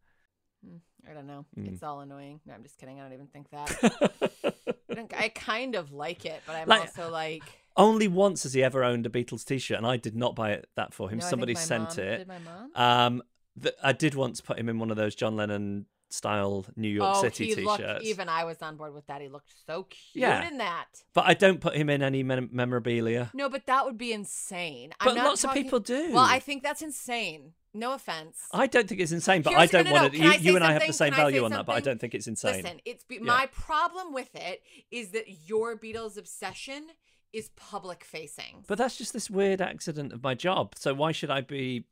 I 1.09 1.12
don't 1.15 1.27
know. 1.27 1.45
Mm. 1.59 1.73
It's 1.73 1.83
all 1.83 2.01
annoying. 2.01 2.41
No, 2.47 2.55
I'm 2.55 2.62
just 2.62 2.79
kidding. 2.79 3.01
I 3.01 3.03
don't 3.05 3.12
even 3.12 3.27
think 3.27 3.51
that. 3.51 4.53
I, 4.91 5.07
I 5.25 5.29
kind 5.31 5.75
of 5.75 5.93
like 5.93 6.25
it, 6.25 6.41
but 6.47 6.55
I'm 6.57 6.69
Like- 6.69 6.81
also 6.83 7.11
like. 7.11 7.43
Only 7.75 8.07
once 8.07 8.43
has 8.43 8.53
he 8.53 8.62
ever 8.62 8.85
owned 8.85 9.07
a 9.07 9.09
Beatles 9.09 9.47
T-shirt, 9.47 9.79
and 9.79 9.87
I 9.87 9.97
did 9.97 10.15
not 10.15 10.35
buy 10.37 10.51
it 10.53 10.69
that 10.77 10.93
for 10.93 11.09
him. 11.09 11.19
No, 11.21 11.25
Somebody 11.27 11.55
sent 11.55 11.97
mom- 11.97 12.05
it. 12.07 12.19
Did 12.19 12.29
my 12.29 12.38
mom? 12.38 12.71
Um, 12.75 13.23
th- 13.62 13.75
I 13.83 13.93
did 13.95 14.15
once 14.15 14.43
put 14.43 14.59
him 14.59 14.69
in 14.69 14.79
one 14.79 14.91
of 14.91 14.99
those 14.99 15.15
John 15.15 15.37
Lennon 15.37 15.87
style 16.12 16.66
New 16.77 16.88
York 16.88 17.16
oh, 17.16 17.22
City 17.22 17.55
T-shirts. 17.55 17.66
looked. 17.66 18.03
Even 18.03 18.29
I 18.29 18.44
was 18.44 18.61
on 18.62 18.77
board 18.77 18.94
with 18.94 19.07
that. 19.07 19.20
He 19.20 19.29
looked 19.29 19.53
so 19.66 19.85
cute 19.85 20.22
Yeah. 20.22 20.46
in 20.46 20.59
that. 20.59 20.87
But 21.14 21.25
I 21.27 21.35
don't 21.35 21.61
put 21.61 21.75
him 21.77 21.88
in 21.90 22.03
any 22.03 22.22
mem- 22.22 22.51
memorabilia. 22.53 23.31
No, 23.35 23.48
but 23.48 23.66
that 23.66 23.85
would 23.85 23.98
be 23.98 24.12
insane. 24.12 24.92
But 25.01 25.11
I'm 25.11 25.14
not 25.16 25.27
lots 25.27 25.44
of 25.44 25.53
people 25.53 25.81
do. 25.81 26.12
Well, 26.12 26.25
I 26.25 26.38
think 26.38 26.62
that's 26.62 26.83
insane. 26.83 27.53
No 27.75 27.94
offense. 27.94 28.37
I 28.53 28.66
don't 28.66 28.87
think 28.87 29.01
it's 29.01 29.12
insane, 29.12 29.40
but 29.40 29.51
Here's- 29.55 29.70
I 29.70 29.72
don't 29.72 29.85
no, 29.85 29.90
no. 29.90 30.03
want 30.03 30.12
to. 30.12 30.18
You, 30.18 30.33
you 30.33 30.57
and 30.57 30.64
I 30.64 30.72
have 30.72 30.87
the 30.87 30.92
same 30.92 31.14
value 31.14 31.44
on 31.44 31.53
that, 31.53 31.64
but 31.64 31.75
I 31.75 31.81
don't 31.81 31.98
think 32.01 32.14
it's 32.14 32.27
insane. 32.27 32.62
Listen, 32.62 32.81
it's 32.85 33.05
be- 33.05 33.14
Yeah. 33.14 33.22
my 33.22 33.46
problem 33.46 34.13
with 34.13 34.35
it 34.35 34.63
is 34.90 35.10
that 35.13 35.25
your 35.48 35.79
Beatles 35.79 36.19
obsession 36.19 36.88
is 37.33 37.48
public 37.56 38.04
facing. 38.04 38.65
But 38.67 38.77
that's 38.77 38.98
just 38.98 39.15
this 39.15 39.31
weird 39.31 39.63
accident 39.63 40.13
of 40.13 40.23
my 40.23 40.35
job. 40.35 40.75
So 40.77 40.92
why 40.92 41.13
should 41.13 41.31
I 41.31 41.40
be 41.40 41.87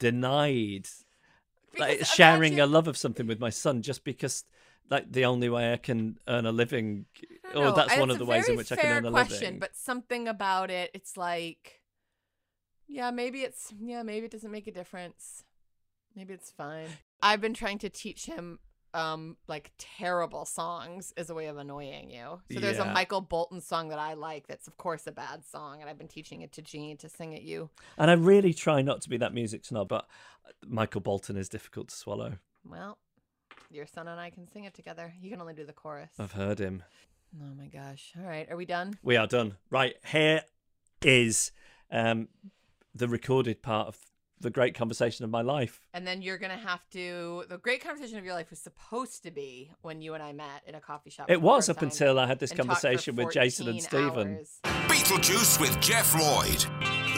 denied 0.00 0.88
like 1.78 2.04
sharing 2.04 2.60
a 2.60 2.66
love 2.66 2.88
of 2.88 2.96
something 2.96 3.26
with 3.26 3.40
my 3.40 3.50
son 3.50 3.82
just 3.82 4.04
because 4.04 4.44
like 4.90 5.10
the 5.10 5.24
only 5.24 5.48
way 5.48 5.72
I 5.72 5.76
can 5.76 6.18
earn 6.28 6.46
a 6.46 6.52
living, 6.52 7.06
or 7.54 7.64
know. 7.64 7.74
That's 7.74 7.96
one 7.96 8.10
of 8.10 8.18
the 8.18 8.26
ways 8.26 8.48
in 8.48 8.56
which 8.56 8.72
I 8.72 8.76
can 8.76 8.90
earn 8.90 9.06
a 9.06 9.10
question, 9.10 9.40
living. 9.40 9.58
But 9.58 9.76
something 9.76 10.28
about 10.28 10.70
it, 10.70 10.90
it's 10.92 11.16
like, 11.16 11.80
yeah, 12.88 13.10
maybe 13.10 13.40
it's 13.40 13.72
yeah, 13.80 14.02
maybe 14.02 14.26
it 14.26 14.32
doesn't 14.32 14.50
make 14.50 14.66
a 14.66 14.72
difference. 14.72 15.44
Maybe 16.14 16.34
it's 16.34 16.50
fine. 16.50 16.88
I've 17.22 17.40
been 17.40 17.54
trying 17.54 17.78
to 17.78 17.88
teach 17.88 18.26
him 18.26 18.58
um 18.94 19.36
like 19.48 19.72
terrible 19.78 20.44
songs 20.44 21.12
is 21.16 21.30
a 21.30 21.34
way 21.34 21.46
of 21.46 21.56
annoying 21.56 22.10
you. 22.10 22.40
So 22.52 22.60
there's 22.60 22.78
a 22.78 22.84
Michael 22.84 23.20
Bolton 23.20 23.60
song 23.60 23.88
that 23.88 23.98
I 23.98 24.14
like 24.14 24.46
that's 24.46 24.68
of 24.68 24.76
course 24.76 25.06
a 25.06 25.12
bad 25.12 25.44
song 25.44 25.80
and 25.80 25.88
I've 25.88 25.98
been 25.98 26.08
teaching 26.08 26.42
it 26.42 26.52
to 26.52 26.62
Jean 26.62 26.96
to 26.98 27.08
sing 27.08 27.34
at 27.34 27.42
you. 27.42 27.70
And 27.98 28.10
I 28.10 28.14
really 28.14 28.52
try 28.52 28.82
not 28.82 29.00
to 29.02 29.08
be 29.08 29.16
that 29.18 29.32
music 29.34 29.64
snob, 29.64 29.88
but 29.88 30.06
Michael 30.66 31.00
Bolton 31.00 31.36
is 31.36 31.48
difficult 31.48 31.88
to 31.88 31.96
swallow. 31.96 32.34
Well, 32.68 32.98
your 33.70 33.86
son 33.86 34.08
and 34.08 34.20
I 34.20 34.30
can 34.30 34.46
sing 34.46 34.64
it 34.64 34.74
together. 34.74 35.12
You 35.20 35.30
can 35.30 35.40
only 35.40 35.54
do 35.54 35.64
the 35.64 35.72
chorus. 35.72 36.10
I've 36.18 36.32
heard 36.32 36.58
him. 36.58 36.82
Oh 37.40 37.54
my 37.56 37.66
gosh. 37.66 38.12
All 38.18 38.28
right, 38.28 38.50
are 38.50 38.56
we 38.56 38.66
done? 38.66 38.98
We 39.02 39.16
are 39.16 39.26
done. 39.26 39.56
Right, 39.70 39.96
here 40.04 40.42
is 41.00 41.50
um, 41.90 42.28
the 42.94 43.08
recorded 43.08 43.62
part 43.62 43.88
of 43.88 43.98
the 44.42 44.50
great 44.50 44.74
conversation 44.74 45.24
of 45.24 45.30
my 45.30 45.40
life. 45.40 45.80
And 45.94 46.06
then 46.06 46.20
you're 46.20 46.38
gonna 46.38 46.56
have 46.56 46.88
to. 46.90 47.44
The 47.48 47.58
great 47.58 47.82
conversation 47.82 48.18
of 48.18 48.24
your 48.24 48.34
life 48.34 48.50
was 48.50 48.58
supposed 48.58 49.22
to 49.22 49.30
be 49.30 49.70
when 49.80 50.02
you 50.02 50.14
and 50.14 50.22
I 50.22 50.32
met 50.32 50.62
in 50.66 50.74
a 50.74 50.80
coffee 50.80 51.10
shop. 51.10 51.30
It 51.30 51.40
was 51.40 51.68
up 51.68 51.80
until 51.82 52.18
I 52.18 52.26
had 52.26 52.38
this 52.38 52.50
and 52.50 52.58
talked 52.58 52.68
for 52.68 52.74
conversation 52.74 53.16
with 53.16 53.32
Jason 53.32 53.68
and 53.68 53.82
14 53.82 54.10
Stephen. 54.10 54.44
Beatlesjuice 54.64 55.60
with 55.60 55.80
Jeff 55.80 56.14
Lloyd. 56.14 56.64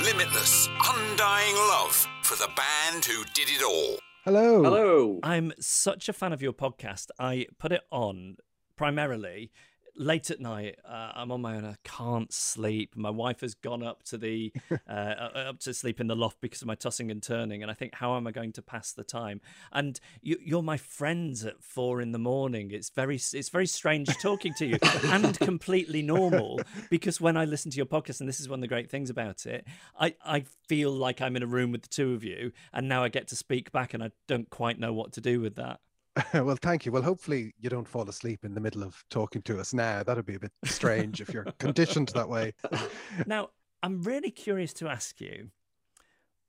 Limitless, 0.04 0.68
undying 0.84 1.56
love 1.56 2.06
for 2.22 2.36
the 2.36 2.50
band 2.56 3.04
who 3.04 3.24
did 3.34 3.48
it 3.48 3.62
all. 3.62 3.98
Hello. 4.24 4.62
Hello. 4.62 5.20
I'm 5.22 5.52
such 5.58 6.08
a 6.08 6.12
fan 6.12 6.32
of 6.32 6.42
your 6.42 6.52
podcast. 6.52 7.08
I 7.18 7.46
put 7.58 7.72
it 7.72 7.82
on 7.90 8.36
primarily 8.76 9.50
late 9.96 10.30
at 10.30 10.40
night. 10.40 10.78
Uh, 10.84 11.12
I'm 11.14 11.30
on 11.30 11.40
my 11.40 11.56
own. 11.56 11.64
I 11.64 11.76
can't 11.84 12.32
sleep. 12.32 12.96
My 12.96 13.10
wife 13.10 13.40
has 13.40 13.54
gone 13.54 13.82
up 13.82 14.02
to 14.04 14.18
the 14.18 14.52
uh, 14.88 14.92
uh, 14.92 15.44
up 15.48 15.60
to 15.60 15.74
sleep 15.74 16.00
in 16.00 16.06
the 16.06 16.16
loft 16.16 16.40
because 16.40 16.62
of 16.62 16.68
my 16.68 16.74
tossing 16.74 17.10
and 17.10 17.22
turning. 17.22 17.62
And 17.62 17.70
I 17.70 17.74
think, 17.74 17.94
how 17.94 18.16
am 18.16 18.26
I 18.26 18.32
going 18.32 18.52
to 18.52 18.62
pass 18.62 18.92
the 18.92 19.04
time? 19.04 19.40
And 19.72 19.98
you, 20.22 20.38
you're 20.44 20.62
my 20.62 20.76
friends 20.76 21.44
at 21.44 21.62
four 21.62 22.00
in 22.00 22.12
the 22.12 22.18
morning. 22.18 22.70
It's 22.72 22.90
very 22.90 23.16
it's 23.16 23.48
very 23.48 23.66
strange 23.66 24.08
talking 24.18 24.54
to 24.54 24.66
you 24.66 24.78
and 25.04 25.38
completely 25.38 26.02
normal 26.02 26.60
because 26.90 27.20
when 27.20 27.36
I 27.36 27.44
listen 27.44 27.70
to 27.70 27.76
your 27.76 27.86
podcast, 27.86 28.20
and 28.20 28.28
this 28.28 28.40
is 28.40 28.48
one 28.48 28.58
of 28.58 28.62
the 28.62 28.68
great 28.68 28.90
things 28.90 29.10
about 29.10 29.46
it, 29.46 29.66
I 29.98 30.14
I 30.24 30.44
feel 30.68 30.90
like 30.90 31.20
I'm 31.20 31.36
in 31.36 31.42
a 31.42 31.46
room 31.46 31.72
with 31.72 31.82
the 31.82 31.88
two 31.88 32.14
of 32.14 32.24
you, 32.24 32.52
and 32.72 32.88
now 32.88 33.04
I 33.04 33.08
get 33.08 33.28
to 33.28 33.36
speak 33.36 33.72
back, 33.72 33.94
and 33.94 34.02
I 34.02 34.10
don't 34.26 34.50
quite 34.50 34.78
know 34.78 34.92
what 34.92 35.12
to 35.14 35.20
do 35.20 35.40
with 35.40 35.56
that. 35.56 35.80
well, 36.34 36.56
thank 36.60 36.86
you. 36.86 36.92
Well, 36.92 37.02
hopefully 37.02 37.54
you 37.60 37.68
don't 37.68 37.88
fall 37.88 38.08
asleep 38.08 38.44
in 38.44 38.54
the 38.54 38.60
middle 38.60 38.82
of 38.82 39.04
talking 39.10 39.42
to 39.42 39.58
us 39.58 39.74
now. 39.74 40.02
That'd 40.02 40.26
be 40.26 40.36
a 40.36 40.40
bit 40.40 40.52
strange 40.64 41.20
if 41.20 41.32
you're 41.32 41.46
conditioned 41.58 42.08
that 42.14 42.28
way. 42.28 42.52
Now, 43.26 43.50
I'm 43.82 44.02
really 44.02 44.30
curious 44.30 44.72
to 44.74 44.88
ask 44.88 45.20
you 45.20 45.50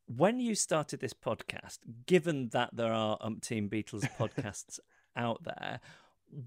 when 0.07 0.39
you 0.39 0.55
started 0.55 0.99
this 0.99 1.13
podcast, 1.13 1.79
given 2.05 2.49
that 2.49 2.69
there 2.73 2.93
are 2.93 3.17
umpteen 3.19 3.69
Beatles 3.69 4.07
podcasts 4.17 4.79
out 5.15 5.43
there, 5.43 5.79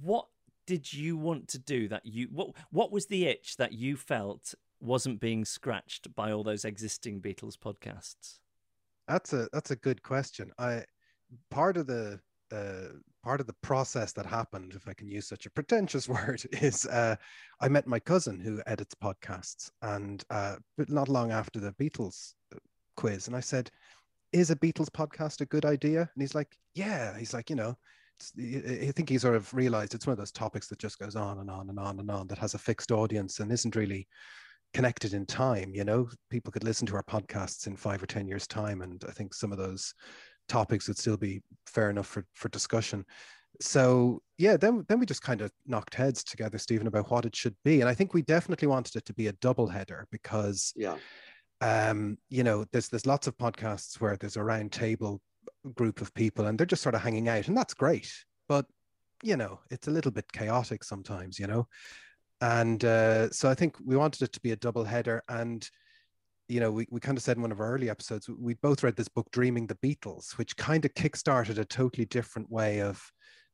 what 0.00 0.26
did 0.66 0.92
you 0.92 1.16
want 1.16 1.48
to 1.48 1.58
do 1.58 1.88
that 1.88 2.04
you 2.04 2.28
what 2.30 2.50
what 2.70 2.92
was 2.92 3.06
the 3.06 3.24
itch 3.26 3.56
that 3.56 3.72
you 3.72 3.96
felt 3.96 4.54
wasn't 4.80 5.18
being 5.18 5.44
scratched 5.44 6.14
by 6.14 6.30
all 6.30 6.44
those 6.44 6.64
existing 6.64 7.20
Beatles 7.20 7.56
podcasts? 7.56 8.38
That's 9.06 9.32
a 9.32 9.48
that's 9.52 9.70
a 9.70 9.76
good 9.76 10.02
question. 10.02 10.52
I 10.58 10.84
part 11.50 11.76
of 11.76 11.86
the 11.86 12.20
uh, 12.53 12.92
part 13.22 13.40
of 13.40 13.46
the 13.46 13.57
process 13.62 14.12
that 14.12 14.26
happened, 14.26 14.72
if 14.74 14.88
I 14.88 14.94
can 14.94 15.09
use 15.09 15.26
such 15.28 15.46
a 15.46 15.51
pretentious 15.51 16.09
word, 16.09 16.42
is 16.61 16.86
uh, 16.86 17.16
I 17.61 17.68
met 17.68 17.86
my 17.86 17.99
cousin 17.99 18.40
who 18.40 18.62
edits 18.66 18.94
podcasts, 18.94 19.70
and 19.82 20.24
uh, 20.30 20.57
but 20.76 20.90
not 20.90 21.09
long 21.09 21.30
after 21.30 21.61
the 21.61 21.72
Beatles 21.72 22.34
uh, 22.55 22.59
quiz, 22.96 23.26
and 23.26 23.36
I 23.36 23.40
said, 23.40 23.70
"Is 24.32 24.51
a 24.51 24.57
Beatles 24.57 24.90
podcast 24.90 25.40
a 25.40 25.46
good 25.46 25.64
idea?" 25.64 26.01
And 26.01 26.22
he's 26.22 26.34
like, 26.34 26.57
"Yeah." 26.74 27.16
He's 27.18 27.34
like, 27.34 27.51
you 27.51 27.57
know. 27.57 27.76
I 28.36 28.88
I 28.88 28.92
think 28.96 29.11
he 29.11 29.18
sort 29.18 29.36
of 29.36 29.55
realized 29.55 29.94
it's 29.94 30.05
one 30.05 30.12
of 30.12 30.18
those 30.18 30.32
topics 30.32 30.66
that 30.68 30.80
just 30.80 30.99
goes 30.99 31.14
on 31.14 31.38
and 31.38 31.49
on 31.49 31.70
and 31.70 31.78
on 31.78 32.01
and 32.01 32.11
on 32.11 32.26
that 32.26 32.38
has 32.38 32.55
a 32.55 32.59
fixed 32.59 32.90
audience 32.90 33.38
and 33.38 33.53
isn't 33.53 33.76
really 33.76 34.09
connected 34.74 35.14
in 35.14 35.24
time 35.24 35.72
you 35.74 35.84
know 35.84 36.09
people 36.30 36.53
could 36.53 36.64
listen 36.64 36.86
to 36.86 36.94
our 36.94 37.03
podcasts 37.03 37.66
in 37.66 37.76
five 37.76 38.03
or 38.03 38.07
ten 38.07 38.26
years 38.26 38.46
time 38.46 38.82
and 38.82 39.05
i 39.09 39.12
think 39.12 39.32
some 39.32 39.51
of 39.51 39.59
those 39.59 39.94
topics 40.49 40.88
would 40.88 40.99
still 40.99 41.16
be 41.16 41.40
fair 41.66 41.90
enough 41.90 42.07
for 42.07 42.24
for 42.34 42.49
discussion. 42.49 43.05
So 43.61 44.22
yeah 44.38 44.57
then 44.57 44.84
then 44.88 45.01
we 45.01 45.07
just 45.07 45.22
kind 45.22 45.40
of 45.40 45.51
knocked 45.66 45.94
heads 45.94 46.22
together 46.22 46.59
stephen 46.59 46.86
about 46.86 47.11
what 47.11 47.24
it 47.26 47.34
should 47.34 47.57
be. 47.64 47.80
And 47.80 47.88
i 47.88 47.94
think 47.94 48.14
we 48.14 48.22
definitely 48.22 48.68
wanted 48.68 48.96
it 48.96 49.05
to 49.07 49.14
be 49.14 49.26
a 49.28 49.32
double 49.40 49.66
header 49.68 50.07
because 50.12 50.72
Yeah. 50.76 50.99
um 51.61 52.18
you 52.30 52.44
know 52.44 52.64
there's 52.72 52.88
there's 52.88 53.07
lots 53.07 53.26
of 53.26 53.36
podcasts 53.36 54.01
where 54.01 54.16
there's 54.16 54.36
a 54.36 54.44
round 54.44 54.70
table 54.72 55.20
group 55.74 56.01
of 56.01 56.14
people 56.14 56.46
and 56.46 56.57
they're 56.59 56.66
just 56.66 56.82
sort 56.82 56.94
of 56.94 57.01
hanging 57.03 57.28
out 57.28 57.49
and 57.49 57.57
that's 57.57 57.74
great. 57.74 58.12
But 58.49 58.66
you 59.24 59.36
know 59.36 59.61
it's 59.70 59.88
a 59.88 59.90
little 59.92 60.12
bit 60.12 60.30
chaotic 60.32 60.84
sometimes 60.84 61.38
you 61.38 61.46
know? 61.49 61.66
And 62.40 62.84
uh, 62.84 63.30
so 63.30 63.51
i 63.51 63.55
think 63.55 63.74
we 63.84 63.96
wanted 63.96 64.22
it 64.22 64.32
to 64.34 64.40
be 64.40 64.53
a 64.53 64.57
double 64.57 64.84
header 64.84 65.22
and 65.28 65.68
you 66.49 66.61
know 66.61 66.70
we, 66.70 66.86
we 66.90 67.01
kind 67.01 67.16
of 67.16 67.22
said 67.22 67.36
in 67.36 67.42
one 67.42 67.53
of 67.53 67.61
our 67.61 67.72
early 67.72 67.90
episodes 67.90 68.28
we 68.28 68.55
both 68.55 68.82
read 68.82 68.96
this 68.96 69.09
book 69.09 69.30
dreaming 69.30 69.66
the 69.66 69.74
beatles 69.76 70.32
which 70.38 70.57
kind 70.57 70.84
of 70.84 70.94
kickstarted 70.94 71.59
a 71.59 71.64
totally 71.64 72.07
different 72.07 72.51
way 72.51 72.80
of 72.80 73.01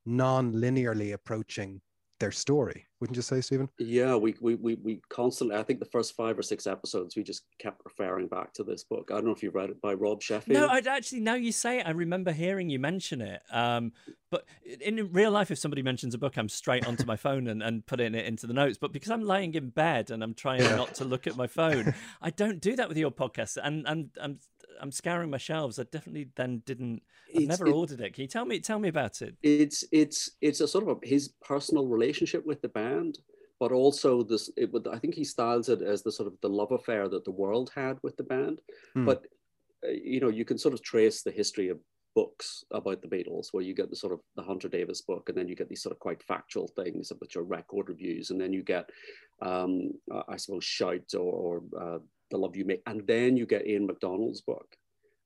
non-linearly 0.07 1.13
approaching 1.13 1.81
their 2.21 2.31
story 2.31 2.87
wouldn't 3.01 3.17
you 3.17 3.23
say 3.23 3.41
stephen 3.41 3.69
Yeah, 3.79 4.17
we, 4.17 4.35
we 4.41 4.55
we 4.55 4.75
we 4.77 5.01
constantly. 5.09 5.57
I 5.57 5.63
think 5.63 5.79
the 5.79 5.87
first 5.87 6.15
five 6.15 6.39
or 6.39 6.43
six 6.43 6.67
episodes, 6.67 7.17
we 7.17 7.23
just 7.23 7.45
kept 7.59 7.83
referring 7.85 8.29
back 8.29 8.53
to 8.55 8.65
this 8.65 8.85
book. 8.85 9.11
I 9.11 9.17
don't 9.17 9.27
know 9.27 9.31
if 9.33 9.43
you've 9.43 9.55
read 9.55 9.71
it 9.71 9.81
by 9.81 9.95
Rob 9.95 10.23
Sheffield. 10.23 10.59
No, 10.59 10.69
I'd 10.69 10.87
actually 10.87 11.21
now 11.21 11.35
you 11.35 11.53
say 11.53 11.81
it, 11.81 11.87
I 11.87 11.91
remember 11.91 12.33
hearing 12.33 12.71
you 12.71 12.79
mention 12.79 13.21
it. 13.21 13.43
Um, 13.51 13.93
but 14.31 14.47
in 14.81 15.13
real 15.13 15.31
life, 15.31 15.51
if 15.51 15.59
somebody 15.59 15.83
mentions 15.83 16.15
a 16.15 16.19
book, 16.19 16.37
I'm 16.37 16.49
straight 16.49 16.87
onto 16.87 17.05
my 17.05 17.17
phone 17.17 17.47
and, 17.49 17.63
and 17.63 17.87
putting 17.87 18.15
it 18.15 18.27
into 18.27 18.47
the 18.47 18.55
notes. 18.55 18.79
But 18.79 18.93
because 18.93 19.11
I'm 19.11 19.23
lying 19.23 19.55
in 19.55 19.71
bed 19.71 20.11
and 20.11 20.23
I'm 20.23 20.35
trying 20.35 20.63
not 20.63 20.95
to 20.97 21.05
look 21.05 21.27
at 21.27 21.37
my 21.37 21.47
phone, 21.47 21.95
I 22.23 22.31
don't 22.31 22.61
do 22.61 22.77
that 22.77 22.89
with 22.89 22.97
your 22.97 23.11
podcast. 23.11 23.59
And 23.63 23.87
and 23.87 24.11
I'm 24.21 24.39
I'm 24.81 24.93
scouring 24.93 25.31
my 25.31 25.39
shelves. 25.39 25.79
I 25.79 25.85
definitely 25.85 26.29
then 26.37 26.63
didn't. 26.67 27.03
I've 27.37 27.47
never 27.47 27.67
it- 27.67 27.73
ordered 27.73 28.01
it. 28.01 28.15
Can 28.15 28.23
you 28.23 28.29
tell 28.29 28.45
me 28.45 28.61
tell 28.61 28.79
me 28.79 28.89
about 28.89 29.23
it? 29.23 29.37
it's 29.43 29.85
it's 29.93 30.31
it's 30.41 30.61
a 30.61 30.69
sort 30.69 30.89
of 30.89 30.99
a, 31.03 31.07
his 31.07 31.29
personal 31.43 31.87
relationship 31.87 32.45
with 32.47 32.63
the 32.63 32.69
band, 32.69 33.19
but 33.61 33.73
also 33.73 34.23
this. 34.23 34.51
It 34.57 34.73
would 34.73 34.87
I 34.89 34.99
think 34.99 35.15
he 35.15 35.25
styles 35.25 35.69
it 35.69 35.83
as 35.83 36.03
the 36.03 36.13
sort 36.13 36.29
of 36.29 36.35
the 36.43 36.49
love 36.49 36.73
affair 36.73 37.09
that 37.09 37.25
the 37.25 37.31
world 37.31 37.71
had 37.75 37.99
with 38.03 38.17
the 38.17 38.25
band. 38.25 38.61
Hmm. 38.95 39.07
But 39.07 39.27
uh, 39.87 39.91
you 39.91 40.21
know, 40.21 40.31
you 40.31 40.45
can 40.45 40.59
sort 40.59 40.75
of 40.75 40.83
trace 40.83 41.23
the 41.23 41.31
history 41.31 41.69
of 41.69 41.79
books 42.15 42.65
about 42.71 43.03
the 43.03 43.09
Beatles, 43.09 43.49
where 43.51 43.65
you 43.65 43.75
get 43.75 43.91
the 43.91 43.97
sort 43.97 44.13
of 44.13 44.21
the 44.37 44.43
Hunter 44.43 44.69
Davies 44.69 45.03
book, 45.03 45.29
and 45.29 45.37
then 45.37 45.49
you 45.49 45.57
get 45.57 45.69
these 45.69 45.83
sort 45.83 45.93
of 45.93 45.99
quite 45.99 46.23
factual 46.23 46.69
things 46.69 47.11
about 47.11 47.35
your 47.35 47.45
record 47.45 47.89
reviews, 47.89 48.31
and 48.31 48.41
then 48.41 48.53
you 48.53 48.63
get, 48.63 48.89
um, 49.43 49.91
I 50.29 50.37
suppose, 50.37 50.65
Shout 50.65 51.13
or, 51.15 51.21
or 51.21 51.63
uh, 51.79 51.99
The 52.31 52.39
Love 52.39 52.57
You 52.57 52.65
Make, 52.65 52.83
and 52.87 53.07
then 53.07 53.37
you 53.37 53.47
get 53.47 53.67
Ian 53.67 53.87
MacDonald's 53.87 54.41
book, 54.41 54.67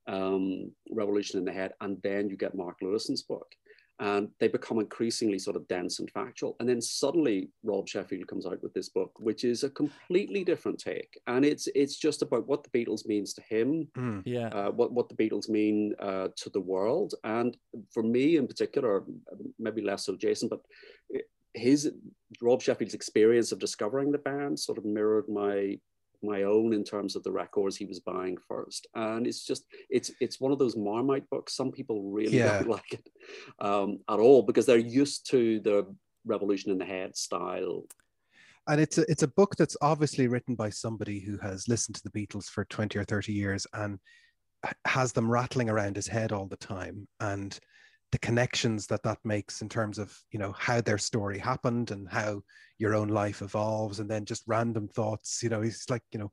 um, 0.07 0.71
Revolution 0.91 1.39
in 1.39 1.45
the 1.45 1.51
Head, 1.51 1.73
and 1.81 1.97
then 2.03 2.29
you 2.29 2.37
get 2.37 2.55
Mark 2.55 2.77
Lewisohn's 2.81 3.23
book. 3.23 3.53
And 4.01 4.29
they 4.39 4.47
become 4.47 4.79
increasingly 4.79 5.37
sort 5.39 5.57
of 5.57 5.67
dense 5.67 5.99
and 5.99 6.09
factual. 6.11 6.55
And 6.61 6.69
then 6.69 6.81
suddenly 6.81 7.49
Rob 7.63 7.85
Sheffield 7.85 8.27
comes 8.27 8.45
out 8.45 8.63
with 8.63 8.73
this 8.73 8.87
book, 8.87 9.11
which 9.19 9.43
is 9.43 9.65
a 9.65 9.69
completely 9.69 10.45
different 10.45 10.79
take. 10.79 11.19
And 11.27 11.43
it's 11.43 11.67
it's 11.75 11.97
just 11.97 12.21
about 12.21 12.47
what 12.47 12.63
the 12.63 12.69
Beatles 12.69 13.05
means 13.05 13.33
to 13.33 13.41
him, 13.41 13.89
Mm. 13.97 14.23
Yeah. 14.25 14.47
uh, 14.47 14.71
what 14.71 14.93
what 14.93 15.09
the 15.09 15.15
Beatles 15.15 15.49
mean 15.49 15.95
uh, 15.99 16.29
to 16.37 16.49
the 16.49 16.61
world, 16.61 17.15
and 17.25 17.57
for 17.93 18.01
me 18.01 18.37
in 18.37 18.47
particular, 18.47 19.03
maybe 19.57 19.81
less 19.81 20.05
so 20.05 20.15
Jason, 20.15 20.47
but 20.47 20.61
his 21.53 21.91
Rob 22.41 22.61
Sheffield's 22.61 22.93
experience 22.93 23.51
of 23.51 23.59
discovering 23.59 24.11
the 24.13 24.17
band 24.19 24.57
sort 24.57 24.77
of 24.77 24.85
mirrored 24.85 25.27
my 25.27 25.77
my 26.23 26.43
own 26.43 26.73
in 26.73 26.83
terms 26.83 27.15
of 27.15 27.23
the 27.23 27.31
records 27.31 27.75
he 27.77 27.85
was 27.85 27.99
buying 27.99 28.37
first, 28.47 28.87
and 28.95 29.25
it's 29.27 29.45
just 29.45 29.63
it's 29.89 30.11
it's 30.19 30.39
one 30.39 30.51
of 30.51 30.59
those 30.59 30.75
Marmite 30.75 31.29
books. 31.29 31.55
Some 31.55 31.71
people 31.71 32.11
really 32.11 32.37
Yeah. 32.37 32.59
don't 32.59 32.69
like 32.77 32.93
it 32.93 33.09
um, 33.59 33.99
at 34.09 34.19
all 34.19 34.43
because 34.43 34.65
they're 34.65 34.77
used 34.77 35.29
to 35.31 35.59
the 35.61 35.85
Revolution 36.25 36.71
in 36.71 36.77
the 36.77 36.85
Head 36.85 37.15
style. 37.15 37.83
and 38.67 38.79
it's 38.81 38.97
a 38.97 39.05
it's 39.09 39.23
a 39.23 39.27
book 39.27 39.55
that's 39.55 39.77
obviously 39.81 40.27
written 40.27 40.55
by 40.55 40.69
somebody 40.69 41.19
who 41.19 41.37
has 41.39 41.67
listened 41.67 41.95
to 41.95 42.03
the 42.03 42.11
Beatles 42.11 42.45
for 42.45 42.65
20 42.65 42.99
or 42.99 43.03
30 43.05 43.33
years 43.33 43.65
and 43.73 43.99
has 44.85 45.13
them 45.13 45.31
rattling 45.31 45.69
around 45.69 45.95
his 45.95 46.07
head 46.07 46.31
all 46.31 46.45
the 46.45 46.57
time 46.57 47.07
and 47.21 47.57
the 48.11 48.17
connections 48.19 48.87
that 48.87 49.03
that 49.03 49.19
makes 49.23 49.61
in 49.61 49.69
terms 49.69 49.99
of 49.99 50.17
you 50.31 50.39
know 50.39 50.51
how 50.53 50.81
their 50.81 50.97
story 50.97 51.37
happened 51.37 51.91
and 51.91 52.09
how 52.09 52.41
your 52.77 52.95
own 52.95 53.07
life 53.09 53.41
evolves 53.41 53.99
and 53.99 54.09
then 54.09 54.25
just 54.25 54.43
random 54.47 54.87
thoughts 54.87 55.41
you 55.43 55.49
know 55.49 55.61
it's 55.61 55.89
like 55.89 56.03
you 56.11 56.19
know 56.19 56.31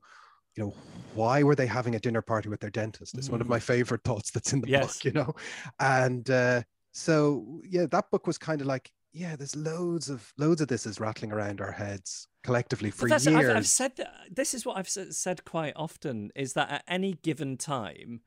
you 0.56 0.64
know 0.64 0.76
why 1.12 1.42
were 1.42 1.54
they 1.54 1.66
having 1.66 1.94
a 1.94 2.00
dinner 2.00 2.22
party 2.22 2.48
with 2.48 2.60
their 2.60 2.70
dentist 2.70 3.16
it's 3.18 3.30
one 3.30 3.40
of 3.40 3.48
my 3.48 3.58
favorite 3.60 4.02
thoughts 4.04 4.30
that's 4.30 4.52
in 4.52 4.60
the 4.60 4.66
Yes. 4.66 5.00
book 5.00 5.04
you 5.04 5.12
know? 5.12 5.34
And 5.80 6.28
uh 6.30 6.62
so 6.92 7.60
yeah 7.64 7.86
that 7.86 8.10
book 8.10 8.26
was 8.26 8.38
kind 8.38 8.60
of 8.60 8.66
like 8.66 8.90
yeah 9.12 9.36
there's 9.36 9.56
loads 9.56 10.08
of 10.10 10.32
loads 10.38 10.60
of 10.60 10.68
this 10.68 10.86
is 10.86 11.00
rattling 11.00 11.32
around 11.32 11.60
our 11.60 11.72
heads 11.72 12.28
collectively 12.42 12.90
for 12.90 13.08
years 13.08 13.50
I've, 13.50 13.56
I've 13.56 13.66
said 13.66 13.92
this 14.30 14.54
is 14.54 14.64
what 14.64 14.76
I've 14.78 14.88
said 14.88 15.44
quite 15.44 15.74
often 15.76 16.30
is 16.34 16.54
that 16.54 16.70
at 16.70 16.84
any 16.88 17.14
given 17.14 17.56
time, 17.56 18.22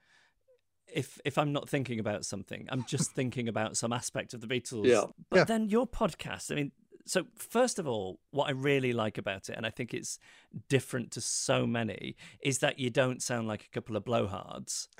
if 0.94 1.20
if 1.26 1.38
I'm 1.38 1.52
not 1.54 1.70
thinking 1.70 2.00
about 2.00 2.26
something, 2.26 2.68
I'm 2.72 2.84
just 2.86 3.12
thinking 3.16 3.48
about 3.48 3.78
some 3.78 3.94
aspect 3.94 4.34
of 4.34 4.42
the 4.42 4.48
Beatles. 4.48 4.86
Yeah. 4.86 5.06
But 5.30 5.38
Yeah. 5.38 5.44
then 5.46 5.70
your 5.70 5.88
podcast, 5.88 6.52
I 6.52 6.56
mean, 6.56 6.72
so 7.06 7.26
first 7.36 7.80
of 7.80 7.88
all, 7.88 8.20
what 8.32 8.48
I 8.48 8.52
really 8.52 8.94
like 8.94 9.18
about 9.18 9.50
it, 9.50 9.56
and 9.58 9.66
I 9.66 9.72
think 9.72 9.94
it's 9.96 10.20
different 10.68 11.10
to 11.12 11.22
so 11.22 11.66
many, 11.66 12.16
is 12.42 12.60
that 12.60 12.78
you 12.78 12.90
don't 12.92 13.24
sound 13.24 13.48
like 13.48 13.64
a 13.66 13.70
couple 13.70 13.96
of 13.96 14.04
blowhards. 14.06 14.88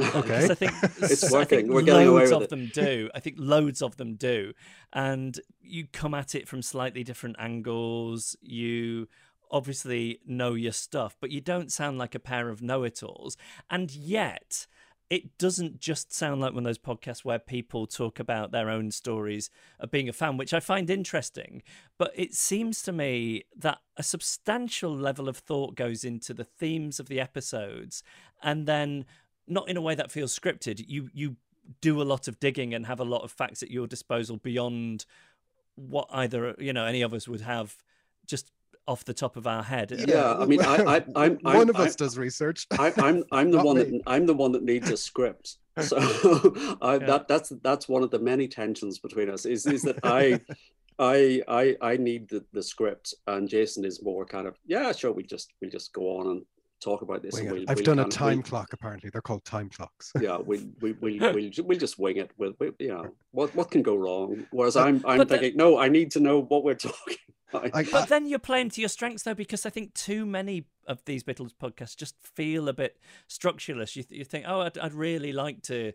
Okay. 0.00 0.10
Because 0.22 0.50
I 0.50 0.54
think 0.54 0.72
It's 1.02 1.32
I 1.34 1.44
think. 1.44 1.70
We're 1.70 1.82
getting 1.82 2.08
away 2.08 2.20
loads 2.22 2.30
with 2.30 2.36
of 2.36 2.42
it. 2.44 2.50
them 2.50 2.70
do. 2.72 3.10
I 3.14 3.20
think 3.20 3.36
loads 3.38 3.82
of 3.82 3.96
them 3.98 4.14
do, 4.14 4.52
and 4.92 5.38
you 5.60 5.86
come 5.92 6.14
at 6.14 6.34
it 6.34 6.48
from 6.48 6.62
slightly 6.62 7.04
different 7.04 7.36
angles. 7.38 8.34
You 8.40 9.08
obviously 9.50 10.20
know 10.26 10.54
your 10.54 10.72
stuff, 10.72 11.16
but 11.20 11.30
you 11.30 11.40
don't 11.42 11.70
sound 11.70 11.98
like 11.98 12.14
a 12.14 12.18
pair 12.20 12.48
of 12.48 12.62
know-it-alls, 12.62 13.36
and 13.70 13.90
yet. 13.90 14.66
It 15.12 15.36
doesn't 15.36 15.78
just 15.78 16.10
sound 16.10 16.40
like 16.40 16.54
one 16.54 16.64
of 16.64 16.64
those 16.64 16.78
podcasts 16.78 17.22
where 17.22 17.38
people 17.38 17.86
talk 17.86 18.18
about 18.18 18.50
their 18.50 18.70
own 18.70 18.90
stories 18.90 19.50
of 19.78 19.90
being 19.90 20.08
a 20.08 20.12
fan, 20.14 20.38
which 20.38 20.54
I 20.54 20.58
find 20.58 20.88
interesting. 20.88 21.62
But 21.98 22.12
it 22.14 22.32
seems 22.32 22.80
to 22.84 22.92
me 22.92 23.42
that 23.54 23.80
a 23.98 24.02
substantial 24.02 24.96
level 24.96 25.28
of 25.28 25.36
thought 25.36 25.74
goes 25.74 26.02
into 26.02 26.32
the 26.32 26.44
themes 26.44 26.98
of 26.98 27.08
the 27.08 27.20
episodes, 27.20 28.02
and 28.42 28.64
then 28.64 29.04
not 29.46 29.68
in 29.68 29.76
a 29.76 29.82
way 29.82 29.94
that 29.94 30.10
feels 30.10 30.34
scripted. 30.34 30.82
You 30.88 31.10
you 31.12 31.36
do 31.82 32.00
a 32.00 32.04
lot 32.04 32.26
of 32.26 32.40
digging 32.40 32.72
and 32.72 32.86
have 32.86 32.98
a 32.98 33.04
lot 33.04 33.20
of 33.20 33.30
facts 33.30 33.62
at 33.62 33.70
your 33.70 33.86
disposal 33.86 34.38
beyond 34.38 35.04
what 35.74 36.08
either 36.10 36.54
you 36.58 36.72
know 36.72 36.86
any 36.86 37.02
of 37.02 37.12
us 37.12 37.28
would 37.28 37.42
have 37.42 37.76
just 38.26 38.50
off 38.86 39.04
the 39.04 39.14
top 39.14 39.36
of 39.36 39.46
our 39.46 39.62
head. 39.62 39.92
Yeah, 40.08 40.34
I 40.34 40.44
mean, 40.44 40.60
I, 40.60 40.74
I, 40.96 40.96
I'm, 41.16 41.38
I'm 41.44 41.56
one 41.56 41.68
of 41.70 41.76
I'm- 41.76 41.86
us 41.86 41.96
does 41.96 42.18
research. 42.18 42.66
I, 42.78 42.92
I'm 42.98 43.24
I'm 43.32 43.50
the 43.50 43.58
Not 43.58 43.66
one 43.66 43.76
me. 43.76 43.82
that 43.84 44.00
I'm 44.06 44.26
the 44.26 44.34
one 44.34 44.52
that 44.52 44.62
needs 44.62 44.90
a 44.90 44.96
script. 44.96 45.56
So 45.82 45.96
I, 46.82 46.94
Yeah. 46.94 46.98
that 47.06 47.28
that's 47.28 47.50
that's 47.62 47.88
one 47.88 48.02
of 48.02 48.10
the 48.10 48.18
many 48.18 48.46
tensions 48.46 48.98
between 48.98 49.30
us 49.30 49.46
is 49.46 49.64
is 49.66 49.82
that 49.82 49.98
I 50.02 50.38
I 50.98 51.42
I 51.48 51.76
I 51.80 51.96
need 51.96 52.28
the, 52.28 52.44
the 52.52 52.62
script 52.62 53.14
and 53.26 53.48
Jason 53.48 53.84
is 53.86 54.02
more 54.02 54.26
kind 54.26 54.46
of 54.46 54.58
yeah 54.66 54.92
sure 54.92 55.12
we 55.12 55.22
just 55.22 55.52
we 55.62 55.68
just 55.70 55.94
go 55.94 56.18
on 56.18 56.26
and 56.26 56.42
talk 56.82 57.00
about 57.02 57.22
this. 57.22 57.38
And 57.38 57.50
we'll, 57.50 57.64
I've 57.68 57.76
we'll 57.76 57.84
done 57.84 58.00
a 58.00 58.02
kind 58.02 58.12
of- 58.12 58.18
time 58.18 58.42
clock. 58.42 58.72
Apparently, 58.74 59.08
they're 59.08 59.22
called 59.22 59.44
time 59.46 59.70
clocks. 59.70 60.12
Yeah, 60.20 60.36
we 60.38 60.68
we 60.82 60.92
we 61.00 61.18
we'll, 61.18 61.50
we'll 61.64 61.78
just 61.78 61.98
wing 61.98 62.18
it. 62.18 62.30
We'll, 62.36 62.52
we, 62.58 62.72
you 62.78 62.88
know 62.88 63.06
what 63.30 63.54
what 63.54 63.70
can 63.70 63.82
go 63.82 63.96
wrong. 63.96 64.46
Whereas 64.50 64.74
But- 64.74 64.88
I'm 64.88 65.02
I'm 65.06 65.18
but 65.18 65.28
the- 65.28 65.38
thinking 65.38 65.56
no, 65.56 65.78
I 65.78 65.88
need 65.88 66.10
to 66.10 66.20
know 66.20 66.42
what 66.42 66.64
we're 66.64 66.74
talking. 66.74 67.16
I, 67.54 67.84
But 67.90 68.08
then 68.08 68.26
you're 68.26 68.38
playing 68.38 68.70
to 68.70 68.80
your 68.80 68.88
strengths, 68.88 69.22
though, 69.22 69.34
because 69.34 69.66
I 69.66 69.70
think 69.70 69.94
too 69.94 70.26
many 70.26 70.64
of 70.86 71.04
these 71.04 71.22
Beatles 71.22 71.52
podcasts 71.54 71.96
just 71.96 72.16
feel 72.22 72.68
a 72.68 72.72
bit 72.72 72.98
structureless. 73.28 73.96
You, 73.96 74.02
th- 74.02 74.18
you 74.18 74.24
think, 74.24 74.46
oh, 74.48 74.60
I'd, 74.62 74.78
I'd 74.78 74.94
really 74.94 75.32
like 75.32 75.62
to 75.62 75.92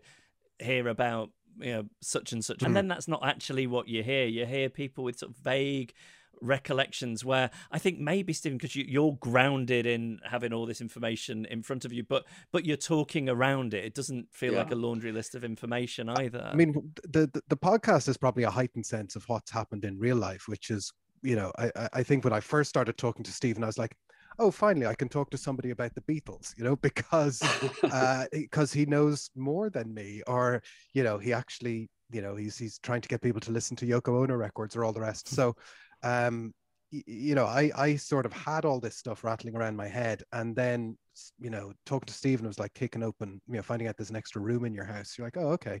hear 0.58 0.88
about 0.88 1.30
you 1.60 1.72
know 1.72 1.84
such 2.00 2.32
and 2.32 2.44
such, 2.44 2.62
and 2.62 2.68
hmm. 2.68 2.74
then 2.74 2.88
that's 2.88 3.08
not 3.08 3.24
actually 3.24 3.66
what 3.66 3.88
you 3.88 4.02
hear. 4.02 4.26
You 4.26 4.46
hear 4.46 4.68
people 4.68 5.04
with 5.04 5.18
sort 5.18 5.32
of 5.32 5.38
vague 5.38 5.92
recollections 6.40 7.24
where 7.24 7.50
I 7.70 7.78
think 7.78 7.98
maybe 7.98 8.32
Stephen, 8.32 8.58
because 8.58 8.76
you, 8.76 8.84
you're 8.86 9.16
grounded 9.20 9.86
in 9.86 10.20
having 10.24 10.52
all 10.52 10.66
this 10.66 10.80
information 10.80 11.46
in 11.46 11.62
front 11.62 11.84
of 11.84 11.92
you, 11.92 12.02
but 12.02 12.24
but 12.52 12.64
you're 12.64 12.76
talking 12.76 13.28
around 13.28 13.74
it. 13.74 13.84
It 13.84 13.94
doesn't 13.94 14.32
feel 14.32 14.54
like 14.54 14.70
a 14.70 14.76
laundry 14.76 15.12
list 15.12 15.34
of 15.34 15.44
information 15.44 16.08
either. 16.08 16.48
I 16.52 16.54
mean, 16.54 16.92
the, 17.02 17.26
the 17.26 17.42
the 17.48 17.56
podcast 17.56 18.08
is 18.08 18.16
probably 18.16 18.44
a 18.44 18.50
heightened 18.50 18.86
sense 18.86 19.16
of 19.16 19.28
what's 19.28 19.50
happened 19.50 19.84
in 19.84 19.98
real 19.98 20.16
life, 20.16 20.44
which 20.46 20.70
is, 20.70 20.92
you 21.22 21.36
know, 21.36 21.52
I 21.58 21.70
I- 21.92 22.02
think 22.02 22.24
when 22.24 22.32
I 22.32 22.40
first 22.40 22.68
started 22.70 22.96
talking 22.98 23.24
to 23.24 23.32
Stephen, 23.32 23.62
I 23.64 23.66
was 23.66 23.78
like, 23.78 23.94
oh, 24.38 24.50
finally, 24.50 24.86
I 24.86 24.94
can 24.94 25.08
talk 25.08 25.30
to 25.30 25.38
somebody 25.38 25.70
about 25.70 25.94
the 25.94 26.02
Beatles, 26.02 26.56
you 26.56 26.64
know, 26.64 26.76
because 26.88 27.48
because 28.32 28.72
he 28.72 28.86
knows 28.86 29.30
more 29.36 29.70
than 29.70 29.92
me, 29.94 30.22
or 30.26 30.62
you 30.94 31.02
know, 31.02 31.18
he 31.18 31.32
actually, 31.32 31.90
you 32.10 32.22
know, 32.22 32.36
he's 32.36 32.58
he's 32.58 32.78
trying 32.78 33.00
to 33.02 33.08
get 33.08 33.22
people 33.22 33.40
to 33.42 33.52
listen 33.52 33.76
to 33.76 33.86
Yoko 33.86 34.22
Ono 34.22 34.34
records 34.34 34.76
or 34.76 34.84
all 34.84 34.92
the 34.92 35.00
rest. 35.00 35.28
So, 35.28 35.56
um, 36.02 36.52
y- 36.92 37.02
you 37.06 37.34
know, 37.34 37.46
I 37.46 37.70
I 37.76 37.96
sort 37.96 38.26
of 38.26 38.32
had 38.32 38.64
all 38.64 38.80
this 38.80 38.96
stuff 38.96 39.24
rattling 39.24 39.56
around 39.56 39.76
my 39.76 39.88
head, 39.88 40.22
and 40.32 40.54
then 40.56 40.96
you 41.38 41.50
know, 41.50 41.72
talking 41.86 42.06
to 42.06 42.12
Stephen 42.12 42.46
was 42.46 42.58
like 42.58 42.74
kicking 42.74 43.02
open, 43.02 43.40
you 43.48 43.54
know, 43.56 43.62
finding 43.62 43.88
out 43.88 43.96
there's 43.96 44.10
an 44.10 44.16
extra 44.16 44.40
room 44.42 44.64
in 44.64 44.74
your 44.74 44.84
house. 44.84 45.16
You're 45.18 45.26
like, 45.26 45.36
oh, 45.36 45.50
okay. 45.52 45.80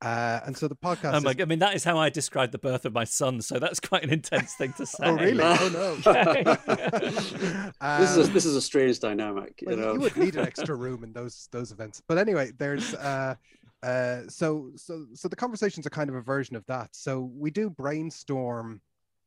Uh, 0.00 0.38
and 0.46 0.56
so 0.56 0.68
the 0.68 0.76
podcast. 0.76 1.14
Oh 1.14 1.20
my, 1.20 1.30
is- 1.32 1.40
I 1.40 1.44
mean, 1.44 1.58
that 1.58 1.74
is 1.74 1.82
how 1.82 1.98
I 1.98 2.08
described 2.08 2.52
the 2.52 2.58
birth 2.58 2.84
of 2.84 2.92
my 2.92 3.02
son. 3.04 3.40
So 3.40 3.58
that's 3.58 3.80
quite 3.80 4.04
an 4.04 4.10
intense 4.10 4.54
thing 4.54 4.72
to 4.74 4.86
say. 4.86 5.04
oh 5.04 5.14
really? 5.16 5.42
Oh 5.42 5.68
no. 5.72 5.94
this 7.04 7.26
is 7.26 7.32
a, 7.34 7.72
Um, 7.80 8.32
this 8.32 8.44
is 8.44 8.54
a 8.56 8.62
strange 8.62 9.00
dynamic. 9.00 9.60
you 9.62 9.70
you, 9.70 9.76
know, 9.76 9.92
you 9.94 10.00
would 10.00 10.16
need 10.16 10.36
an 10.36 10.46
extra 10.46 10.74
room 10.84 11.02
in 11.04 11.12
those 11.12 11.48
those 11.52 11.72
events. 11.72 12.00
But 12.06 12.18
anyway, 12.18 12.52
there's 12.58 12.94
uh 12.94 13.34
uh 13.82 14.22
so 14.28 14.70
so 14.76 15.06
so 15.14 15.28
the 15.28 15.36
conversations 15.36 15.86
are 15.86 15.90
kind 15.90 16.08
of 16.10 16.16
a 16.16 16.22
version 16.22 16.54
of 16.56 16.64
that. 16.66 16.90
So 16.94 17.30
we 17.34 17.50
do 17.50 17.68
brainstorm, 17.70 18.80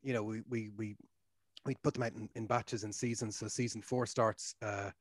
you 0.03 0.13
know, 0.13 0.23
we 0.23 0.41
we 0.49 0.69
we 0.77 0.95
we 1.65 1.75
put 1.83 1.93
them 1.93 2.03
out 2.03 2.13
in, 2.13 2.29
in 2.35 2.47
batches 2.47 2.83
and 2.85 2.95
seasons. 2.95 3.35
So 3.37 3.47
season 3.47 3.81
four 3.81 4.05
starts 4.05 4.55
uh 4.61 4.91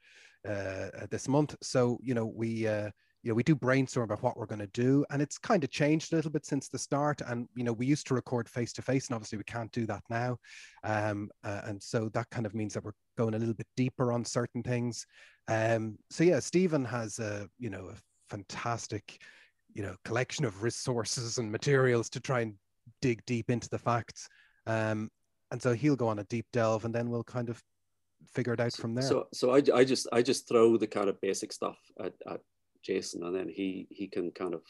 uh 0.48 1.06
this 1.10 1.28
month. 1.28 1.54
So 1.62 1.98
you 2.02 2.14
know, 2.14 2.26
we 2.26 2.66
uh 2.66 2.90
you 3.22 3.30
know, 3.30 3.34
we 3.34 3.42
do 3.42 3.54
brainstorm 3.54 4.04
about 4.04 4.22
what 4.22 4.36
we're 4.36 4.46
going 4.46 4.60
to 4.60 4.66
do, 4.68 5.04
and 5.10 5.20
it's 5.20 5.36
kind 5.36 5.62
of 5.62 5.70
changed 5.70 6.12
a 6.12 6.16
little 6.16 6.30
bit 6.30 6.46
since 6.46 6.68
the 6.68 6.78
start. 6.78 7.20
And 7.26 7.48
you 7.54 7.64
know, 7.64 7.72
we 7.72 7.84
used 7.84 8.06
to 8.06 8.14
record 8.14 8.48
face 8.48 8.72
to 8.74 8.82
face, 8.82 9.08
and 9.08 9.14
obviously 9.14 9.38
we 9.38 9.44
can't 9.44 9.70
do 9.72 9.86
that 9.86 10.02
now. 10.08 10.38
Um, 10.84 11.30
uh, 11.44 11.60
and 11.64 11.82
so 11.82 12.08
that 12.14 12.30
kind 12.30 12.46
of 12.46 12.54
means 12.54 12.74
that 12.74 12.84
we're 12.84 12.92
going 13.18 13.34
a 13.34 13.38
little 13.38 13.54
bit 13.54 13.66
deeper 13.76 14.12
on 14.12 14.24
certain 14.24 14.62
things. 14.62 15.06
Um, 15.48 15.98
so 16.10 16.24
yeah, 16.24 16.40
Stephen 16.40 16.84
has 16.86 17.18
a 17.18 17.46
you 17.58 17.68
know 17.68 17.90
a 17.92 17.96
fantastic 18.30 19.20
you 19.74 19.82
know 19.82 19.96
collection 20.04 20.44
of 20.44 20.62
resources 20.62 21.38
and 21.38 21.52
materials 21.52 22.08
to 22.10 22.20
try 22.20 22.40
and 22.40 22.54
dig 23.02 23.24
deep 23.26 23.50
into 23.50 23.68
the 23.68 23.78
facts. 23.78 24.28
Um, 24.66 25.10
and 25.50 25.60
so 25.60 25.74
he'll 25.74 25.96
go 25.96 26.08
on 26.08 26.20
a 26.20 26.24
deep 26.24 26.46
delve, 26.52 26.86
and 26.86 26.94
then 26.94 27.10
we'll 27.10 27.24
kind 27.24 27.50
of 27.50 27.62
figure 28.32 28.52
it 28.54 28.60
out 28.60 28.72
from 28.72 28.94
there. 28.94 29.04
So 29.04 29.26
so 29.34 29.50
I, 29.50 29.62
I 29.74 29.84
just 29.84 30.06
I 30.12 30.22
just 30.22 30.48
throw 30.48 30.78
the 30.78 30.86
kind 30.86 31.08
of 31.10 31.20
basic 31.20 31.52
stuff 31.52 31.78
at, 31.98 32.12
at 32.26 32.40
Jason, 32.82 33.22
and 33.24 33.34
then 33.34 33.48
he 33.48 33.86
he 33.90 34.06
can 34.08 34.30
kind 34.30 34.54
of 34.54 34.62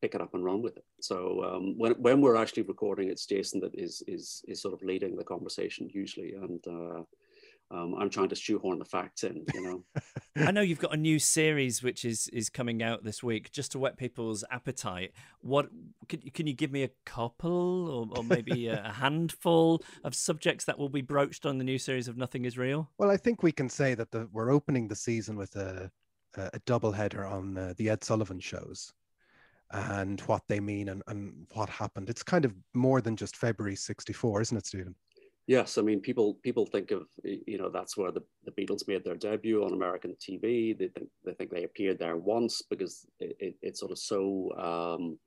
pick 0.00 0.14
it 0.14 0.20
up 0.20 0.34
and 0.34 0.44
run 0.44 0.62
with 0.62 0.76
it. 0.76 0.84
So 1.00 1.42
um, 1.44 1.74
when 1.78 1.92
when 1.92 2.20
we're 2.20 2.36
actually 2.36 2.62
recording, 2.64 3.08
it's 3.08 3.26
Jason 3.26 3.60
that 3.60 3.74
is 3.74 4.02
is 4.06 4.42
is 4.46 4.62
sort 4.62 4.74
of 4.74 4.82
leading 4.82 5.16
the 5.16 5.24
conversation 5.24 5.88
usually, 5.92 6.34
and 6.34 6.64
uh, 6.66 7.02
um, 7.70 7.94
I'm 7.98 8.08
trying 8.08 8.30
to 8.30 8.34
shoehorn 8.34 8.78
the 8.78 8.84
facts 8.84 9.24
in. 9.24 9.44
You 9.52 9.62
know, 9.62 9.84
I 10.36 10.52
know 10.52 10.60
you've 10.62 10.78
got 10.78 10.94
a 10.94 10.96
new 10.96 11.18
series 11.18 11.82
which 11.82 12.04
is 12.04 12.28
is 12.28 12.48
coming 12.48 12.82
out 12.82 13.04
this 13.04 13.22
week, 13.22 13.50
just 13.50 13.72
to 13.72 13.78
whet 13.78 13.96
people's 13.96 14.44
appetite. 14.50 15.12
What 15.40 15.68
can 16.08 16.20
you- 16.22 16.30
can 16.32 16.46
you 16.46 16.54
give 16.54 16.70
me 16.72 16.84
a 16.84 16.90
couple 17.04 17.88
or, 17.90 18.18
or 18.18 18.24
maybe 18.24 18.68
a, 18.68 18.86
a 18.86 18.92
handful 18.92 19.82
of 20.04 20.14
subjects 20.14 20.64
that 20.66 20.78
will 20.78 20.88
be 20.88 21.02
broached 21.02 21.44
on 21.44 21.58
the 21.58 21.64
new 21.64 21.78
series 21.78 22.08
of 22.08 22.16
Nothing 22.16 22.44
Is 22.44 22.56
Real? 22.56 22.90
Well, 22.98 23.10
I 23.10 23.16
think 23.16 23.42
we 23.42 23.52
can 23.52 23.68
say 23.68 23.94
that 23.94 24.12
the, 24.12 24.28
we're 24.32 24.50
opening 24.50 24.88
the 24.88 24.96
season 24.96 25.36
with 25.36 25.54
a 25.56 25.90
a, 26.36 26.50
a 26.54 26.58
double 26.66 26.92
header 26.92 27.24
on 27.24 27.56
uh, 27.56 27.74
the 27.76 27.90
Ed 27.90 28.04
Sullivan 28.04 28.40
shows 28.40 28.92
and 29.70 30.20
what 30.22 30.42
they 30.48 30.60
mean 30.60 30.88
and, 30.88 31.02
and 31.08 31.46
what 31.52 31.68
happened. 31.68 32.08
It's 32.08 32.22
kind 32.22 32.44
of 32.44 32.54
more 32.74 33.00
than 33.00 33.16
just 33.16 33.36
February 33.36 33.76
64, 33.76 34.40
isn't 34.40 34.56
it, 34.56 34.66
Stephen? 34.66 34.94
yes, 35.48 35.78
I 35.78 35.82
mean 35.82 36.00
people 36.00 36.34
people 36.34 36.66
think 36.66 36.92
of 36.92 37.08
you 37.24 37.58
know 37.58 37.70
that's 37.70 37.96
where 37.96 38.12
the, 38.12 38.22
the 38.44 38.52
Beatles 38.52 38.86
made 38.86 39.02
their 39.02 39.16
debut 39.16 39.64
on 39.64 39.72
American 39.72 40.14
TV. 40.20 40.78
They 40.78 40.88
think 40.88 41.08
they 41.24 41.32
think 41.32 41.50
they 41.50 41.64
appeared 41.64 41.98
there 41.98 42.16
once 42.16 42.62
because 42.62 43.06
it, 43.18 43.36
it, 43.40 43.54
it's 43.62 43.80
sort 43.80 43.90
of 43.90 43.98
so 43.98 44.52
um, 44.56 45.18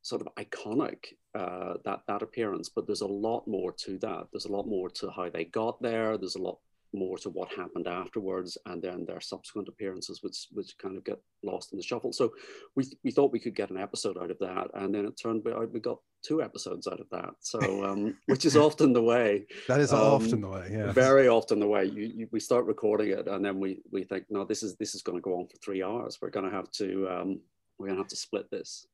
sort 0.00 0.22
of 0.22 0.28
iconic 0.36 1.04
uh, 1.34 1.74
that 1.84 2.00
that 2.06 2.22
appearance. 2.22 2.70
But 2.70 2.86
there's 2.86 3.02
a 3.02 3.06
lot 3.06 3.46
more 3.46 3.72
to 3.84 3.98
that. 3.98 4.28
There's 4.32 4.46
a 4.46 4.52
lot 4.52 4.66
more 4.66 4.88
to 4.90 5.10
how 5.10 5.28
they 5.28 5.44
got 5.44 5.82
there. 5.82 6.16
There's 6.16 6.36
a 6.36 6.42
lot 6.42 6.58
more 6.92 7.18
to 7.18 7.30
what 7.30 7.52
happened 7.52 7.86
afterwards, 7.86 8.58
and 8.66 8.82
then 8.82 9.04
their 9.06 9.20
subsequent 9.20 9.68
appearances, 9.68 10.22
which 10.22 10.48
which 10.52 10.76
kind 10.78 10.96
of 10.96 11.04
get 11.04 11.20
lost 11.42 11.72
in 11.72 11.78
the 11.78 11.82
shuffle. 11.82 12.12
So 12.12 12.32
we 12.76 12.84
we 13.04 13.10
thought 13.10 13.32
we 13.32 13.40
could 13.40 13.54
get 13.54 13.70
an 13.70 13.78
episode 13.78 14.18
out 14.18 14.30
of 14.30 14.38
that, 14.40 14.68
and 14.74 14.94
then 14.94 15.06
it 15.06 15.18
turned 15.20 15.46
out 15.48 15.72
we 15.72 15.80
got 15.80 15.98
two 16.22 16.42
episodes 16.42 16.86
out 16.86 17.00
of 17.00 17.06
that. 17.10 17.30
So 17.40 17.58
um, 17.84 18.16
which 18.26 18.44
is 18.44 18.56
often 18.56 18.92
the 18.92 19.02
way 19.02 19.46
That 19.68 19.80
is 19.80 19.92
Um, 19.92 20.00
often 20.00 20.40
the 20.40 20.48
way. 20.48 20.68
Yeah. 20.70 20.92
very 20.92 21.28
often 21.28 21.58
the 21.60 21.66
way 21.66 21.86
you, 21.86 22.12
you 22.14 22.28
we 22.30 22.40
start 22.40 22.66
recording 22.66 23.10
it 23.10 23.26
and 23.26 23.42
then 23.44 23.58
we 23.58 23.80
we 23.90 24.04
think 24.04 24.26
no 24.28 24.44
this 24.44 24.62
is 24.62 24.76
this 24.76 24.94
is 24.94 25.02
going 25.02 25.16
to 25.16 25.22
go 25.22 25.34
on 25.38 25.46
for 25.46 25.56
three 25.64 25.82
hours 25.82 26.18
we're 26.20 26.28
going 26.28 26.44
to 26.48 26.54
have 26.54 26.70
to 26.72 27.08
um 27.08 27.40
we're 27.78 27.86
going 27.86 27.96
to 27.96 28.02
have 28.02 28.08
to 28.08 28.16
split 28.16 28.50
this 28.50 28.86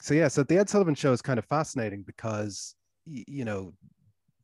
so 0.00 0.14
yeah, 0.14 0.26
so 0.26 0.42
the 0.42 0.58
Ed 0.58 0.68
Sullivan 0.68 0.96
show 0.96 1.12
is 1.12 1.22
kind 1.22 1.38
of 1.38 1.44
fascinating 1.44 2.02
because 2.02 2.74
you 3.06 3.44
know 3.44 3.72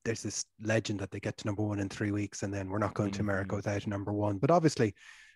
there's 0.08 0.22
this 0.22 0.46
legend 0.62 0.98
that 0.98 1.10
they 1.10 1.20
get 1.20 1.36
to 1.36 1.46
number 1.46 1.62
one 1.62 1.78
in 1.80 1.88
three 1.90 2.12
weeks 2.12 2.42
and 2.42 2.52
then 2.52 2.70
we're 2.70 2.78
not 2.78 2.94
going 2.94 3.10
to 3.10 3.20
America 3.20 3.52
Mhm. 3.52 3.56
without 3.56 3.84
a 3.84 3.90
number 3.90 4.10
one. 4.10 4.38
But 4.38 4.50
obviously 4.50 4.94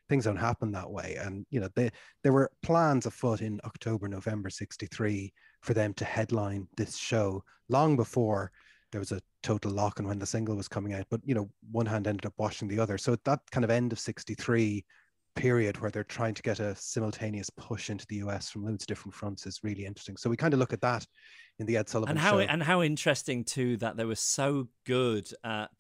things 0.09 0.25
don't 0.25 0.37
happen 0.37 0.73
that 0.73 0.91
way. 0.91 1.17
And 1.17 1.45
you 1.51 1.61
know, 1.61 1.69
they, 1.75 1.91
there 2.23 2.33
were 2.33 2.51
plans 2.63 3.05
afoot 3.05 3.43
in 3.43 3.61
October, 3.65 4.09
November 4.09 4.49
63 4.49 5.31
for 5.61 5.75
them 5.75 5.93
to 5.95 6.07
headline 6.07 6.69
this 6.79 6.97
show 6.97 7.45
long 7.69 7.97
before 7.97 8.51
there 8.93 8.99
was 8.99 9.13
a 9.13 9.21
total 9.43 9.73
lock 9.73 10.01
on 10.01 10.07
when 10.07 10.19
the 10.19 10.25
single 10.25 10.57
was 10.57 10.69
coming 10.69 10.95
out. 10.95 11.05
But 11.11 11.21
you 11.23 11.35
know, 11.35 11.51
one 11.71 11.87
hand 11.87 12.07
ended 12.07 12.25
up 12.25 12.35
washing 12.39 12.69
the 12.69 12.79
other. 12.79 12.97
So 12.97 13.13
at 13.13 13.25
that 13.25 13.41
kind 13.51 13.65
of 13.65 13.71
end 13.71 13.93
of 13.93 14.01
63, 14.01 14.87
period 15.35 15.81
where 15.81 15.91
they're 15.91 16.05
trying 16.05 16.35
to 16.35 16.43
get 16.43 16.61
a 16.61 16.77
simultaneous 16.77 17.51
push 17.51 17.91
into 17.91 18.07
the 18.09 18.17
US 18.17 18.51
from 18.51 18.65
loads 18.65 18.85
of 18.85 18.87
different 18.87 19.15
fronts 19.15 19.47
is 19.47 19.61
really 19.63 19.85
interesting. 19.85 20.17
So 20.17 20.31
we 20.31 20.37
kind 20.37 20.55
of 20.55 20.61
look 20.61 20.73
at 20.73 20.81
that 20.83 21.07
in 21.63 21.67
the 21.67 21.77
Ed 21.79 21.89
Sullivan 21.89 22.11
and 22.17 22.19
how 22.19 22.33
show. 22.33 22.47
and 22.53 22.63
how 22.63 22.83
interesting 22.83 23.45
too 23.45 23.77
that 23.79 23.97
they 23.97 24.05
were 24.05 24.15
so 24.39 24.69
good 24.85 25.29
at 25.45 25.71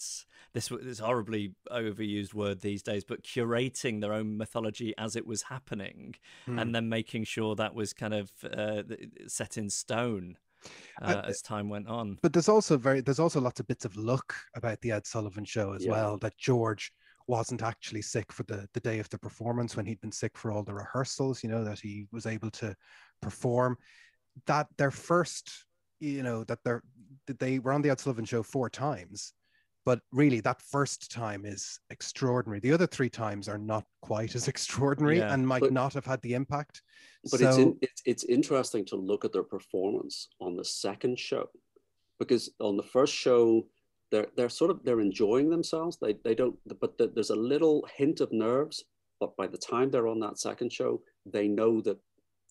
this 0.54 0.68
this 0.68 0.98
horribly 0.98 1.54
overused 1.70 2.34
word 2.34 2.60
these 2.60 2.82
days, 2.82 3.04
but 3.04 3.22
curating 3.22 4.00
their 4.00 4.12
own 4.12 4.36
mythology 4.36 4.94
as 4.98 5.16
it 5.16 5.26
was 5.26 5.42
happening, 5.42 6.14
Hmm. 6.46 6.58
and 6.58 6.74
then 6.74 6.88
making 6.88 7.24
sure 7.24 7.54
that 7.56 7.74
was 7.74 7.92
kind 7.92 8.14
of 8.14 8.30
uh, 8.44 8.82
set 9.28 9.56
in 9.58 9.68
stone 9.70 10.36
uh, 11.00 11.06
Uh, 11.16 11.22
as 11.30 11.42
time 11.42 11.68
went 11.68 11.88
on. 11.88 12.18
but 12.22 12.32
there's 12.32 12.48
also 12.48 12.76
very 12.76 13.00
there's 13.00 13.18
also 13.18 13.40
lots 13.40 13.60
of 13.60 13.66
bits 13.66 13.84
of 13.84 13.96
luck 13.96 14.34
about 14.54 14.80
the 14.82 14.92
Ed 14.92 15.06
Sullivan 15.06 15.44
show 15.44 15.72
as 15.72 15.84
Yeah. 15.84 15.90
well 15.92 16.18
that 16.18 16.36
George 16.38 16.92
wasn't 17.26 17.62
actually 17.62 18.02
sick 18.02 18.30
for 18.32 18.42
the 18.44 18.68
the 18.74 18.80
day 18.80 18.98
of 19.00 19.08
the 19.08 19.18
performance 19.18 19.74
when 19.76 19.86
he'd 19.86 20.00
been 20.00 20.12
sick 20.12 20.36
for 20.36 20.52
all 20.52 20.64
the 20.64 20.74
rehearsals 20.74 21.42
you 21.42 21.48
know 21.48 21.64
that 21.64 21.78
he 21.80 22.06
was 22.12 22.26
able 22.26 22.50
to 22.50 22.74
perform 23.20 23.76
that 24.46 24.66
their 24.76 24.90
first 24.90 25.64
you 26.02 26.22
know 26.22 26.44
that 26.44 26.58
they're 26.64 26.82
that 27.26 27.38
they 27.38 27.58
were 27.60 27.72
on 27.72 27.82
the 27.82 27.90
Ed 27.90 28.00
Sullivan 28.00 28.24
show 28.24 28.42
four 28.42 28.68
times 28.68 29.32
but 29.84 30.00
really 30.12 30.40
that 30.40 30.60
first 30.62 31.10
time 31.10 31.44
is 31.44 31.78
extraordinary 31.90 32.60
the 32.60 32.72
other 32.72 32.86
three 32.86 33.08
times 33.10 33.48
are 33.48 33.58
not 33.58 33.84
quite 34.02 34.34
as 34.34 34.48
extraordinary 34.54 35.18
Yeah. 35.18 35.32
and 35.32 35.46
might 35.46 35.60
But- 35.60 35.72
not 35.72 35.94
have 35.94 36.04
had 36.06 36.20
the 36.22 36.34
impact 36.34 36.82
But 37.30 37.40
it's, 37.40 37.56
So- 37.56 37.62
in, 37.62 37.78
it's 37.80 38.02
it's 38.04 38.24
interesting 38.24 38.84
to 38.86 38.96
look 38.96 39.24
at 39.24 39.32
their 39.32 39.44
performance 39.56 40.28
on 40.40 40.56
the 40.56 40.64
second 40.64 41.18
show, 41.18 41.48
because 42.18 42.44
on 42.58 42.76
the 42.76 42.88
first 42.96 43.14
show 43.14 43.68
they're 44.10 44.26
they're 44.36 44.48
sort 44.60 44.70
of 44.72 44.82
they're 44.84 45.00
enjoying 45.10 45.48
themselves. 45.48 45.96
They 46.02 46.14
they 46.26 46.34
don't, 46.40 46.56
but 46.82 46.98
th- 46.98 47.12
there's 47.14 47.30
a 47.38 47.44
little 47.54 47.76
hint 47.98 48.20
of 48.20 48.30
nerves. 48.32 48.76
But 49.20 49.36
by 49.40 49.46
the 49.46 49.62
time 49.72 49.88
they're 49.90 50.08
on 50.14 50.20
that 50.20 50.38
second 50.48 50.70
show, 50.78 50.92
they 51.34 51.46
know 51.58 51.80
that 51.86 51.98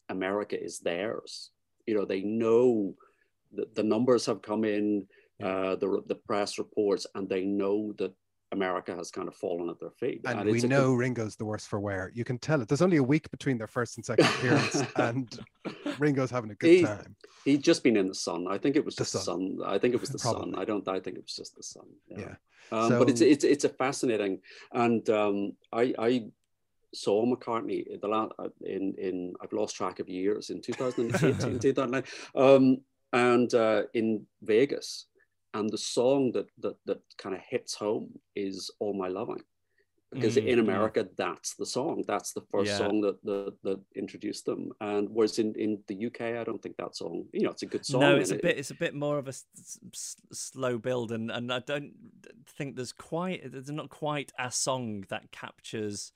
America 0.10 0.58
is 0.68 0.80
theirs. 0.80 1.52
You 1.88 1.94
know, 1.96 2.06
they 2.06 2.22
know 2.44 2.96
that 3.56 3.76
the 3.76 3.84
numbers 3.84 4.26
have 4.26 4.42
come 4.42 4.64
in, 4.64 5.06
uh, 5.44 5.76
the 5.76 6.02
the 6.08 6.16
press 6.16 6.58
reports, 6.58 7.06
and 7.16 7.28
they 7.30 7.46
know 7.46 7.94
that 7.98 8.14
America 8.54 8.94
has 8.96 9.12
kind 9.12 9.28
of 9.30 9.36
fallen 9.36 9.70
at 9.70 9.80
their 9.80 9.92
feet. 9.92 10.22
and, 10.26 10.40
it's 10.42 10.52
we 10.52 10.58
a 10.58 10.62
good- 10.62 10.70
know 10.70 10.94
Ringo's 10.94 11.36
the 11.38 11.46
worst 11.46 11.68
for 11.70 11.80
wear. 11.80 12.12
You 12.14 12.24
can 12.26 12.38
tell 12.38 12.62
it. 12.62 12.68
There's 12.68 12.82
only 12.82 12.98
a 12.98 13.04
week 13.04 13.30
between 13.32 13.58
their 13.58 13.68
first 13.68 13.98
and 13.98 14.06
second 14.06 14.26
appearance, 14.26 14.84
and 14.98 15.40
Ringo's 16.00 16.30
having 16.32 16.52
a 16.52 16.56
good 16.56 16.70
He- 16.70 16.84
time. 16.84 17.16
He'd 17.46 17.64
just 17.64 17.84
been 17.84 17.98
in 17.98 18.08
the 18.08 18.14
sun. 18.14 18.46
I 18.50 18.58
think 18.60 18.76
it 18.76 18.86
was 18.86 18.96
The 18.96 19.06
sun. 19.06 19.22
sun. 19.24 19.58
I 19.66 19.78
think 19.80 19.96
it 19.96 20.00
was 20.02 20.10
the 20.12 20.20
sun. 20.20 20.54
I 20.56 20.64
don't. 20.66 20.88
I 20.88 21.00
think 21.00 21.18
it 21.18 21.24
was 21.24 21.36
just 21.36 21.56
the 21.56 21.64
sun. 21.64 21.88
Yeah. 22.08 22.36
Um, 22.72 23.00
but 23.00 23.10
it's 23.10 23.22
it's 23.22 23.44
it's 23.44 23.64
a 23.64 23.70
fascinating, 23.70 24.42
and 24.74 25.10
um, 25.10 25.54
I 25.74 25.94
I 25.98 26.26
saw 26.94 27.26
McCartney 27.26 28.00
the 28.00 28.08
la- 28.08 28.30
uh, 28.38 28.50
in 28.64 28.94
in 28.98 29.34
I've 29.42 29.54
lost 29.54 29.76
track 29.76 30.00
of 30.00 30.08
years 30.08 30.50
in 30.52 30.62
2008 30.62 31.46
in 31.52 31.60
2009, 31.70 32.04
um, 32.36 32.78
and 33.14 33.54
uh, 33.54 33.84
in 33.94 34.26
Vegas, 34.42 35.08
and 35.54 35.70
the 35.70 35.78
song 35.78 36.32
that 36.34 36.48
that 36.60 36.78
that 36.86 37.02
kind 37.18 37.36
of 37.36 37.42
hits 37.50 37.74
home 37.76 38.20
is 38.36 38.72
"All 38.80 38.94
My 38.94 39.08
Loving." 39.08 39.44
Because 40.14 40.36
Mm, 40.36 40.46
in. 40.48 40.60
America, 40.60 41.08
that's 41.16 41.54
the 41.56 41.66
song. 41.66 42.04
That's 42.06 42.34
the 42.34 42.42
first 42.52 42.72
Yeah. 42.72 42.80
song 42.80 43.00
that, 43.02 43.24
that 43.24 43.54
that 43.64 43.80
introduced 43.96 44.46
them. 44.46 44.74
And 44.82 45.08
whereas 45.10 45.40
in, 45.40 45.56
in 45.56 45.82
the 45.88 46.08
UK, 46.08 46.22
I 46.38 46.44
don't 46.44 46.62
think 46.62 46.76
that 46.76 46.98
song. 46.98 47.28
You 47.32 47.44
know, 47.44 47.52
it's 47.52 47.64
a 47.64 47.66
good 47.66 47.86
song. 47.86 48.02
No, 48.02 48.18
it's 48.18 48.32
a 48.32 48.36
it- 48.36 48.42
bit. 48.42 48.58
It's 48.58 48.72
a 48.72 48.76
bit 48.76 48.94
more 48.94 49.18
of 49.18 49.28
a 49.28 49.30
s- 49.30 49.46
s- 49.58 49.80
s- 49.94 50.18
slow 50.34 50.78
build, 50.78 51.14
and 51.14 51.32
and 51.32 51.52
I 51.54 51.60
don't 51.60 51.94
think 52.46 52.76
there's 52.76 52.92
quite. 52.92 53.50
There's 53.54 53.72
not 53.72 53.90
quite 53.90 54.34
a 54.38 54.52
song 54.52 55.06
that 55.08 55.32
captures 55.32 56.12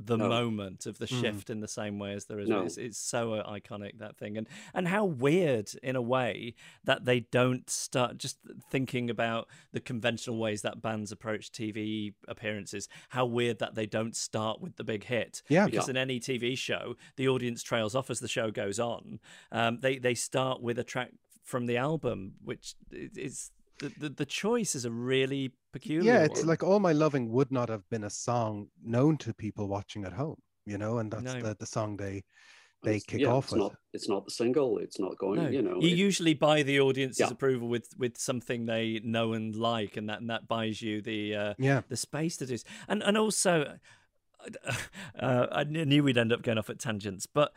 the 0.00 0.16
No. 0.16 0.28
moment 0.28 0.86
of 0.86 0.98
the 0.98 1.06
Mm. 1.06 1.20
shift 1.20 1.50
in 1.50 1.58
the 1.58 1.66
same 1.66 1.98
way 1.98 2.12
as 2.12 2.26
there 2.26 2.38
is. 2.38 2.48
No. 2.48 2.62
It's, 2.62 2.76
it's 2.76 2.98
so 2.98 3.32
uh, 3.34 3.52
iconic 3.52 3.98
that 3.98 4.16
thing, 4.16 4.38
and 4.38 4.48
and 4.72 4.86
how 4.86 5.04
weird 5.04 5.72
in 5.82 5.96
a 5.96 6.00
way 6.02 6.54
that 6.84 7.04
they 7.04 7.20
don't 7.20 7.68
start 7.68 8.16
just 8.16 8.38
thinking 8.70 9.10
about 9.10 9.48
the 9.72 9.80
conventional 9.80 10.38
ways 10.38 10.62
that 10.62 10.80
bands 10.80 11.10
approach 11.10 11.50
TV 11.50 12.14
appearances. 12.28 12.88
How 13.08 13.26
weird 13.26 13.58
that 13.58 13.74
they 13.74 13.86
don't 13.86 14.14
start 14.14 14.60
with 14.60 14.76
the 14.76 14.84
big 14.84 15.04
hit. 15.04 15.42
Yeah. 15.48 15.66
because 15.66 15.88
Yeah. 15.88 15.90
in 15.90 15.96
any 15.96 16.20
TV 16.20 16.54
show, 16.56 16.96
the 17.16 17.26
audience 17.28 17.64
trails 17.64 17.96
off 17.96 18.08
as 18.08 18.20
the 18.20 18.28
show 18.28 18.52
goes 18.52 18.78
on. 18.78 19.18
Um, 19.50 19.80
they 19.80 19.98
they 19.98 20.14
start 20.14 20.62
with 20.62 20.78
a 20.78 20.84
track 20.84 21.10
from 21.42 21.66
the 21.66 21.76
album, 21.76 22.34
which 22.44 22.74
is 22.92 23.50
the, 23.80 23.88
the 23.98 24.08
the 24.10 24.26
choice 24.26 24.74
is 24.76 24.84
a 24.84 24.90
really 24.92 25.52
peculiar. 25.72 26.12
Yeah, 26.12 26.24
it's 26.24 26.40
one. 26.40 26.48
like 26.48 26.62
All 26.62 26.80
My 26.80 26.92
Loving 26.92 27.30
would 27.30 27.50
not 27.52 27.68
have 27.68 27.88
been 27.90 28.04
a 28.04 28.10
song 28.10 28.68
known 28.84 29.16
to 29.18 29.34
people 29.34 29.68
watching 29.68 30.04
at 30.04 30.12
home, 30.12 30.36
you 30.66 30.78
know, 30.78 30.98
and 30.98 31.10
that's 31.10 31.34
No. 31.34 31.40
the, 31.40 31.56
the 31.58 31.66
song 31.66 31.96
they 31.96 32.24
they 32.84 32.90
it's- 32.96 33.04
kick 33.06 33.20
yeah, 33.22 33.28
off 33.28 33.46
it's 33.46 33.52
with. 33.54 33.60
Not, 33.62 33.74
it's 33.92 34.08
not 34.08 34.24
the 34.24 34.30
single. 34.30 34.78
It's 34.78 35.00
not 35.00 35.18
going. 35.18 35.42
No. 35.42 35.48
You 35.48 35.62
know. 35.62 35.80
you 35.80 35.88
it- 35.88 35.98
usually 35.98 36.34
buy 36.34 36.62
the 36.62 36.78
audience's 36.80 37.18
Yeah. 37.20 37.30
approval 37.30 37.68
with 37.68 37.88
with 37.98 38.16
something 38.18 38.66
they 38.66 39.00
know 39.02 39.32
and 39.32 39.54
like, 39.56 39.96
and 39.96 40.08
that 40.08 40.20
and 40.20 40.30
that 40.30 40.46
buys 40.46 40.80
you 40.80 41.02
the 41.02 41.34
uh, 41.34 41.54
Yeah. 41.58 41.82
the 41.88 41.96
space 41.96 42.36
to 42.36 42.46
do. 42.46 42.56
And 42.86 43.02
and 43.02 43.18
also, 43.18 43.78
uh, 45.18 45.46
I 45.50 45.64
knew 45.64 46.02
we'd 46.04 46.18
end 46.18 46.32
up 46.32 46.42
going 46.42 46.58
off 46.58 46.70
at 46.70 46.78
tangents, 46.78 47.26
but 47.26 47.52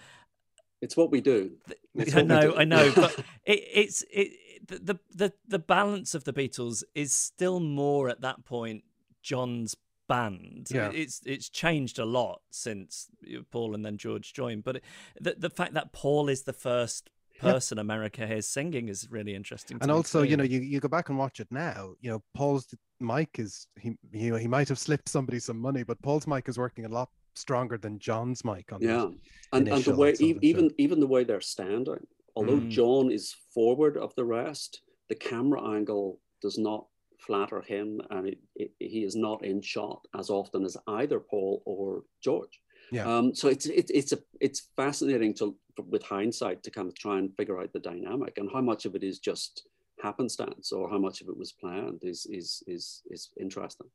it's 0.81 0.97
what 0.97 1.11
we 1.11 1.21
do. 1.21 1.51
It's 1.93 2.15
I 2.21 2.23
know, 2.23 2.41
do. 2.51 2.55
I 2.57 2.63
know, 2.63 2.91
but 2.95 3.15
it, 3.45 3.59
it's 3.73 4.03
it 4.11 4.31
the, 4.67 4.99
the 5.13 5.33
the 5.47 5.59
balance 5.59 6.13
of 6.15 6.23
the 6.23 6.33
Beatles 6.33 6.83
is 6.95 7.13
still 7.13 7.59
more 7.59 8.09
at 8.09 8.21
that 8.21 8.45
point 8.45 8.83
John's 9.21 9.75
band. 10.07 10.67
Yeah. 10.71 10.91
It's 10.93 11.21
it's 11.25 11.49
changed 11.49 11.99
a 11.99 12.05
lot 12.05 12.41
since 12.51 13.07
Paul 13.51 13.73
and 13.75 13.85
then 13.85 13.97
George 13.97 14.33
joined, 14.33 14.63
but 14.63 14.77
it, 14.77 14.83
the 15.19 15.35
the 15.37 15.49
fact 15.49 15.73
that 15.73 15.93
Paul 15.93 16.29
is 16.29 16.43
the 16.43 16.53
first 16.53 17.09
Yeah. 17.35 17.51
person 17.53 17.79
America 17.79 18.27
hears 18.27 18.47
singing 18.47 18.89
is 18.89 19.07
really 19.09 19.33
interesting. 19.35 19.77
and 19.81 19.89
also, 19.89 20.21
you 20.21 20.37
know, 20.37 20.43
you, 20.43 20.59
you 20.59 20.79
go 20.79 20.89
back 20.89 21.09
and 21.09 21.17
watch 21.17 21.39
it 21.39 21.47
now, 21.49 21.93
you 22.01 22.09
know, 22.11 22.21
Paul's 22.35 22.67
mic 22.99 23.39
is 23.39 23.67
he 23.79 23.97
you 24.11 24.31
know, 24.31 24.37
he 24.37 24.47
might 24.47 24.67
have 24.69 24.77
slipped 24.79 25.09
somebody 25.09 25.39
some 25.39 25.59
money, 25.59 25.83
but 25.83 26.01
Paul's 26.01 26.27
mic 26.27 26.49
is 26.49 26.57
working 26.57 26.85
a 26.85 26.89
lot 26.89 27.09
stronger 27.33 27.77
than 27.77 27.97
John's 27.97 28.43
mic 28.43 28.73
on 28.73 28.81
that. 28.81 28.87
Yeah, 28.87 29.07
and, 29.53 29.67
and 29.69 29.83
the 29.83 29.95
way 29.95 30.09
Ed 30.09 30.21
e- 30.21 30.37
even 30.41 30.69
even 30.77 30.99
the 30.99 31.07
way 31.07 31.23
they're 31.23 31.41
standing. 31.41 32.05
Although 32.35 32.61
Mm. 32.61 32.69
John 32.69 33.11
is 33.11 33.35
forward 33.53 33.97
of 33.97 34.13
the 34.15 34.25
rest, 34.25 34.81
the 35.09 35.15
camera 35.15 35.61
angle 35.75 36.19
does 36.41 36.57
not 36.57 36.87
flatter 37.17 37.61
him, 37.61 38.01
and 38.09 38.27
it, 38.27 38.39
it, 38.55 38.71
he 38.79 39.03
is 39.03 39.15
not 39.15 39.45
in 39.45 39.61
shot 39.61 40.07
as 40.17 40.29
often 40.29 40.65
as 40.65 40.77
either 40.87 41.19
Paul 41.19 41.61
or 41.65 42.03
George. 42.23 42.61
Yeah. 42.91 43.07
Um, 43.07 43.33
so 43.35 43.47
it's 43.47 43.67
it's 43.67 43.91
it's 43.91 44.11
a 44.11 44.19
it's 44.39 44.67
fascinating 44.75 45.33
to 45.35 45.55
with 45.87 46.03
hindsight 46.03 46.63
to 46.63 46.71
kind 46.71 46.87
of 46.87 46.95
try 46.95 47.17
and 47.19 47.35
figure 47.37 47.59
out 47.61 47.71
the 47.71 47.79
dynamic 47.79 48.37
and 48.37 48.49
how 48.51 48.61
much 48.61 48.85
of 48.85 48.95
it 48.95 49.03
is 49.03 49.19
just 49.19 49.67
happenstance 50.01 50.71
or 50.71 50.89
how 50.89 50.97
much 50.97 51.21
of 51.21 51.29
it 51.29 51.37
was 51.37 51.53
planned 51.53 52.01
is 52.03 52.25
is 52.29 52.63
is 52.67 53.01
is 53.09 53.29
interesting. 53.39 53.87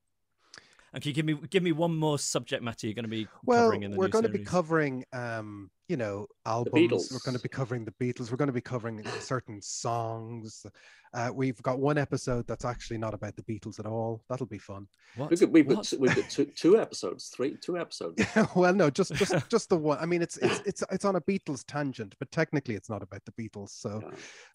And 0.97 1.03
can 1.03 1.11
you 1.11 1.15
give 1.15 1.27
me 1.27 1.35
give 1.51 1.63
me 1.63 1.73
one 1.73 1.95
more 1.95 2.19
subject 2.19 2.63
matter 2.63 2.87
you're 2.87 2.95
going 2.95 3.05
to 3.05 3.11
be 3.11 3.29
Well, 3.45 3.65
covering 3.65 3.83
in 3.83 3.91
the 3.91 3.99
we're 3.99 4.07
new 4.07 4.13
going 4.13 4.25
to 4.25 4.31
be 4.31 4.39
covering, 4.39 5.05
um, 5.13 5.71
you 5.91 5.99
know, 5.99 6.27
albums. 6.47 7.11
We're 7.13 7.19
going 7.19 7.37
to 7.37 7.43
be 7.43 7.51
covering 7.51 7.85
the 7.85 7.93
Beatles. 8.03 8.31
We're 8.31 8.39
going 8.39 8.47
to 8.47 8.55
be 8.55 8.63
covering 8.63 9.05
certain 9.21 9.61
songs. 9.61 10.65
Uh, 11.13 11.31
we've 11.35 11.61
got 11.61 11.81
one 11.81 11.99
episode 11.99 12.47
that's 12.47 12.65
actually 12.65 12.97
not 12.97 13.13
about 13.13 13.37
the 13.37 13.43
Beatles 13.43 13.79
at 13.79 13.85
all. 13.85 14.23
That'll 14.31 14.47
be 14.47 14.57
fun. 14.57 14.89
What? 15.17 15.29
We've 15.29 15.39
got, 15.39 15.51
we've 15.51 15.69
got, 15.69 15.77
What? 15.77 15.95
we've 16.01 16.17
got 16.17 16.31
two, 16.31 16.47
two 16.47 16.81
episodes, 16.81 17.29
three 17.29 17.59
two 17.63 17.77
episodes. 17.77 18.25
well, 18.57 18.73
no, 18.73 18.89
just 18.89 19.13
just 19.17 19.35
just 19.51 19.69
the 19.69 19.77
one. 19.77 19.99
I 20.01 20.07
mean, 20.07 20.23
it's 20.23 20.39
it's 20.39 20.63
it's 20.65 20.83
it's 20.91 21.05
on 21.05 21.17
a 21.17 21.21
Beatles 21.21 21.63
tangent, 21.69 22.15
but 22.19 22.31
technically, 22.31 22.75
it's 22.75 22.89
not 22.89 23.03
about 23.03 23.21
the 23.27 23.33
Beatles. 23.33 23.69
So, 23.69 24.01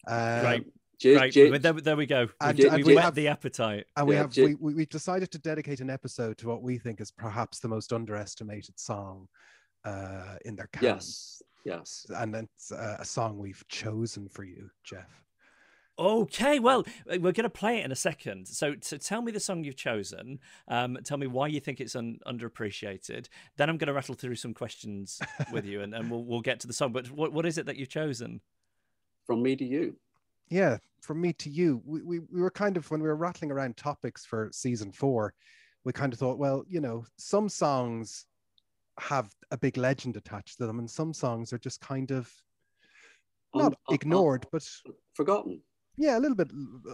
uh, 0.08 0.40
Right. 0.42 0.66
J- 1.02 1.16
Right, 1.16 1.32
J- 1.32 1.50
well, 1.50 1.58
there, 1.58 1.72
there 1.72 1.96
we 1.96 2.06
go. 2.06 2.28
And- 2.40 2.56
We've, 2.56 2.66
and 2.68 2.76
we've 2.76 2.86
we 2.86 2.94
have- 2.96 3.14
the 3.16 3.26
appetite. 3.28 3.86
and 3.96 4.06
we 4.06 4.14
Yeah, 4.14 4.20
have 4.22 4.30
J- 4.30 4.44
we, 4.46 4.54
we 4.54 4.74
we 4.74 4.86
decided 4.86 5.30
to 5.32 5.38
dedicate 5.38 5.80
an 5.80 5.90
episode 5.90 6.38
to 6.38 6.46
what 6.48 6.62
we 6.62 6.78
think 6.78 7.00
is 7.00 7.10
perhaps 7.10 7.58
the 7.58 7.68
most 7.68 7.92
underestimated 7.92 8.78
song 8.78 9.28
uh, 9.84 10.36
in 10.44 10.54
their 10.54 10.68
canon. 10.68 10.94
yes, 10.94 11.42
yes. 11.64 12.06
and 12.10 12.34
it's 12.36 12.70
uh, 12.70 12.96
a 13.00 13.04
song 13.04 13.36
we've 13.38 13.64
chosen 13.68 14.28
for 14.28 14.44
you, 14.44 14.70
Jeff. 14.84 15.10
Okay, 15.98 16.58
well, 16.58 16.84
uh, 17.10 17.18
we're 17.20 17.32
going 17.32 17.42
to 17.44 17.50
play 17.50 17.80
it 17.80 17.84
in 17.84 17.92
a 17.92 17.96
second. 17.96 18.48
So, 18.48 18.74
so 18.80 18.96
tell 18.96 19.20
me 19.22 19.30
the 19.30 19.38
song 19.40 19.62
you've 19.62 19.76
chosen. 19.76 20.38
Um, 20.68 20.96
tell 21.04 21.18
me 21.18 21.26
why 21.26 21.48
you 21.48 21.60
think 21.60 21.80
it's 21.80 21.94
un- 21.94 22.18
underappreciated. 22.26 23.28
Then 23.56 23.68
I'm 23.68 23.76
going 23.76 23.88
to 23.88 23.92
rattle 23.92 24.14
through 24.14 24.36
some 24.36 24.54
questions 24.54 25.20
with 25.52 25.66
you, 25.66 25.82
and, 25.82 25.94
and 25.94 26.10
we'll 26.10 26.24
we'll 26.24 26.40
get 26.40 26.60
to 26.60 26.66
the 26.66 26.72
song. 26.72 26.92
But 26.92 27.10
what 27.10 27.32
what 27.32 27.44
is 27.44 27.58
it 27.58 27.66
that 27.66 27.76
you've 27.76 27.90
chosen? 27.90 28.40
From 29.26 29.42
me 29.42 29.54
to 29.56 29.64
you. 29.64 29.96
Yeah, 30.52 30.76
from 31.00 31.18
me 31.18 31.32
to 31.32 31.48
you, 31.48 31.80
we, 31.86 32.02
we 32.02 32.18
we 32.18 32.42
were 32.42 32.50
kind 32.50 32.76
of 32.76 32.90
when 32.90 33.00
we 33.00 33.08
were 33.08 33.16
rattling 33.16 33.50
around 33.50 33.78
topics 33.78 34.26
for 34.26 34.50
season 34.52 34.92
four, 34.92 35.32
we 35.84 35.94
kind 35.94 36.12
of 36.12 36.18
thought, 36.18 36.36
well, 36.36 36.62
you 36.68 36.78
know, 36.78 37.06
some 37.16 37.48
songs 37.48 38.26
have 39.00 39.32
a 39.50 39.56
big 39.56 39.78
legend 39.78 40.18
attached 40.18 40.58
to 40.58 40.66
them, 40.66 40.78
and 40.78 40.90
some 40.90 41.14
songs 41.14 41.54
are 41.54 41.58
just 41.58 41.80
kind 41.80 42.10
of 42.10 42.30
not 43.54 43.72
un- 43.88 43.94
ignored, 43.94 44.46
but 44.52 44.62
Forgotten. 45.14 45.62
yeah, 45.96 46.18
a 46.18 46.20
little 46.20 46.36
bit 46.36 46.52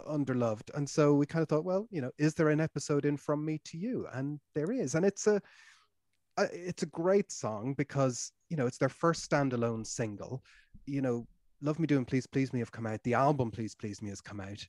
underloved. 0.08 0.70
And 0.74 0.88
so 0.88 1.14
we 1.14 1.26
kind 1.26 1.42
of 1.42 1.48
thought, 1.48 1.64
well, 1.64 1.88
you 1.90 2.00
know, 2.00 2.12
is 2.16 2.34
there 2.34 2.50
an 2.50 2.60
episode 2.60 3.06
in 3.06 3.16
From 3.16 3.44
Me 3.44 3.60
to 3.64 3.76
You? 3.76 4.06
And 4.12 4.38
there 4.54 4.70
is, 4.70 4.94
and 4.94 5.04
it's 5.04 5.26
a, 5.26 5.42
it's 6.52 6.84
a 6.84 6.86
great 6.86 7.32
song 7.32 7.74
because 7.76 8.30
you 8.50 8.56
know 8.56 8.68
it's 8.68 8.78
their 8.78 8.88
first 8.88 9.28
standalone 9.28 9.84
single. 9.84 10.44
You 10.86 11.02
know, 11.02 11.26
"Love 11.60 11.78
Me 11.78 11.86
Do 11.86 11.96
and 11.96 12.06
Please 12.06 12.26
Please 12.26 12.52
Me" 12.52 12.58
have 12.60 12.72
come 12.72 12.86
out. 12.86 13.02
The 13.02 13.14
album 13.14 13.50
"Please 13.50 13.74
Please 13.74 14.00
Me" 14.02 14.08
has 14.10 14.20
come 14.20 14.40
out, 14.40 14.66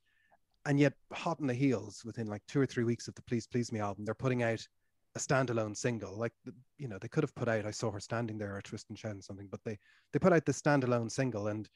and 0.66 0.80
yet 0.80 0.94
hot 1.12 1.40
on 1.40 1.48
the 1.48 1.54
heels 1.54 2.04
within 2.06 2.28
like 2.28 2.46
two 2.48 2.60
or 2.60 2.66
three 2.66 2.84
weeks 2.84 3.08
of 3.08 3.16
the 3.16 3.22
"Please 3.24 3.48
Please 3.48 3.72
Me" 3.72 3.80
album, 3.80 4.06
they're 4.06 4.16
putting 4.16 4.44
out 4.44 4.68
a 5.16 5.20
standalone 5.20 5.76
single. 5.76 6.18
Like 6.18 6.34
you 6.78 6.88
know, 6.88 6.98
they 7.00 7.08
could 7.08 7.24
have 7.24 7.36
put 7.36 7.48
out 7.48 7.66
"I 7.66 7.72
Saw 7.72 7.92
Her 7.92 8.00
Standing 8.00 8.38
There" 8.38 8.56
or 8.56 8.62
"Twist 8.62 8.90
and 8.90 8.98
Shout" 8.98 9.12
and 9.12 9.24
something, 9.24 9.48
but 9.48 9.64
they 9.64 9.78
they 10.14 10.20
put 10.20 10.34
out 10.34 10.46
the 10.46 10.52
standalone 10.52 11.12
single, 11.12 11.48
and 11.48 11.70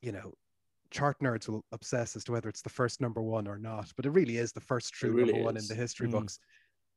you 0.00 0.12
know. 0.12 0.34
Chart 0.90 1.18
nerds 1.20 1.48
will 1.48 1.64
obsess 1.72 2.16
as 2.16 2.24
to 2.24 2.32
whether 2.32 2.50
it's 2.50 2.60
the 2.60 2.68
first 2.68 3.00
number 3.00 3.22
one 3.22 3.48
or 3.48 3.56
not, 3.56 3.90
but 3.96 4.04
it 4.04 4.10
really 4.10 4.36
is 4.36 4.52
the 4.52 4.60
first 4.60 4.92
true 4.92 5.10
really 5.10 5.32
number 5.32 5.44
one 5.46 5.56
in 5.56 5.66
the 5.66 5.74
history 5.74 6.06
Mm. 6.06 6.10
books 6.10 6.38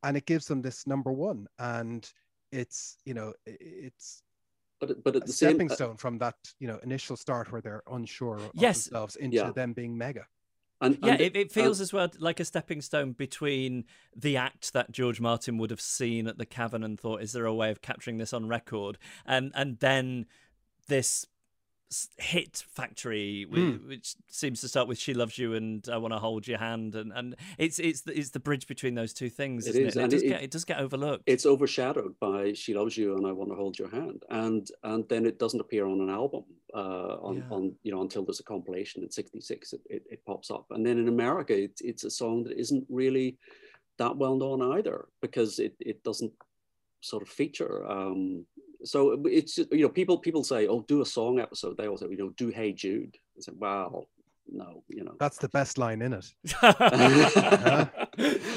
and 0.04 0.18
it 0.18 0.26
gives 0.26 0.48
them 0.48 0.62
this 0.62 0.86
number 0.86 1.14
one 1.14 1.48
and 1.60 2.12
it's 2.52 2.98
you 3.06 3.14
know 3.14 3.34
it's 3.46 4.22
But 4.86 4.92
it- 4.98 5.04
but 5.04 5.16
at 5.16 5.24
a 5.24 5.26
the 5.26 5.34
same 5.34 5.50
stepping 5.52 5.72
uh, 5.72 5.76
stone 5.76 5.98
from 5.98 6.18
that 6.20 6.36
you 6.60 6.68
know 6.68 6.78
initial 6.84 7.16
start 7.18 7.52
where 7.52 7.62
they're 7.62 7.84
unsure 7.92 8.36
of 8.38 8.52
Yes. 8.54 8.86
themselves 8.86 9.16
into 9.16 9.38
Yeah. 9.38 9.52
them 9.52 9.74
being 9.74 9.98
mega 9.98 10.28
and, 10.82 10.98
Yeah, 11.02 11.14
and 11.14 11.22
it, 11.22 11.36
it 11.36 11.42
and- 11.44 11.52
feels 11.52 11.82
as 11.82 11.92
well 11.94 12.10
like 12.20 12.40
a 12.40 12.46
stepping 12.46 12.82
stone 12.82 13.14
between 13.14 13.86
the 14.16 14.38
act 14.38 14.74
that 14.74 14.92
George 14.92 15.20
Martin 15.22 15.58
would 15.58 15.72
have 15.72 15.82
seen 15.82 16.28
at 16.28 16.38
the 16.38 16.46
cavern 16.46 16.84
and 16.84 17.00
thought, 17.00 17.22
"Is 17.22 17.32
there 17.32 17.46
a 17.46 17.54
way 17.54 17.72
of 17.72 17.82
capturing 17.82 18.18
this 18.18 18.34
on 18.34 18.48
record?" 18.48 18.98
and 19.26 19.52
and 19.56 19.80
then 19.80 20.26
this 20.88 21.24
s- 21.24 21.28
hit 22.18 22.64
factory 22.74 23.46
whi- 23.50 23.80
which 23.88 24.16
seems 24.28 24.60
to 24.60 24.68
start 24.68 24.88
with 24.88 24.98
she 24.98 25.14
loves 25.14 25.38
you 25.38 25.54
and 25.54 25.88
i 25.92 25.98
want 25.98 26.12
to 26.14 26.18
hold 26.20 26.48
your 26.48 26.58
hand 26.58 26.96
and 26.96 27.14
and 27.14 27.36
it's 27.58 27.78
it's 27.80 28.02
the, 28.02 28.18
it's 28.18 28.32
the 28.32 28.40
bridge 28.40 28.66
between 28.68 28.96
those 28.96 29.14
two 29.14 29.30
things 29.30 29.68
It 29.68 29.76
isn't 29.76 29.86
is, 29.86 29.96
it, 29.96 30.02
it 30.04 30.10
does 30.10 30.24
it- 30.24 30.28
get 30.28 30.44
it 30.44 30.52
does 30.52 30.66
get 30.66 30.80
overlooked 30.80 31.24
it's 31.28 31.46
overshadowed 31.46 32.16
by 32.20 32.54
"She 32.54 32.74
Loves 32.74 32.98
You" 32.98 33.16
and 33.16 33.26
"I 33.28 33.32
Want 33.32 33.50
to 33.52 33.56
Hold 33.56 33.78
Your 33.78 33.90
Hand," 33.90 34.24
and 34.30 34.68
and 34.84 35.08
then 35.10 35.26
it 35.26 35.38
doesn't 35.40 35.60
appear 35.60 35.86
on 35.86 36.02
an 36.02 36.10
album 36.10 36.44
uh, 36.74 37.18
on 37.28 37.36
Yeah. 37.38 37.44
on 37.56 37.76
you 37.84 37.92
know 37.92 38.02
until 38.02 38.24
there's 38.26 38.40
a 38.40 38.44
compilation 38.44 39.04
in 39.04 39.10
'66. 39.12 39.74
It, 39.74 39.82
it, 39.90 40.04
it 40.12 40.26
pops 40.26 40.50
up, 40.52 40.66
and 40.72 40.86
then 40.86 40.98
in 40.98 41.08
America, 41.08 41.54
it's 41.56 41.82
it's 41.82 42.04
a 42.04 42.10
song 42.10 42.44
that 42.46 42.58
isn't 42.60 42.86
really 42.90 43.38
that 43.98 44.18
well 44.18 44.36
known 44.36 44.62
either 44.78 45.06
because 45.22 45.60
it 45.60 45.76
it 45.80 46.04
doesn't 46.04 46.34
sort 47.02 47.22
of 47.24 47.30
feature. 47.30 47.86
Um, 47.90 48.46
so 48.86 49.22
it's 49.26 49.58
you 49.58 49.82
know 49.82 49.90
people 49.90 50.18
people 50.18 50.44
say, 50.44 50.68
"Oh, 50.68 50.86
do 50.88 51.02
a 51.02 51.06
song 51.06 51.40
episode." 51.40 51.78
They 51.78 51.88
also 51.88 52.10
you 52.10 52.18
know 52.18 52.30
do 52.38 52.50
"Hey 52.50 52.74
Jude." 52.74 53.18
I 53.38 53.42
said, 53.42 53.56
"Well, 53.58 54.08
no, 54.52 54.84
you 54.90 55.04
know." 55.04 55.16
that's 55.20 55.38
the 55.38 55.50
best 55.50 55.78
line 55.78 56.02
in 56.02 56.14
it 56.14 56.34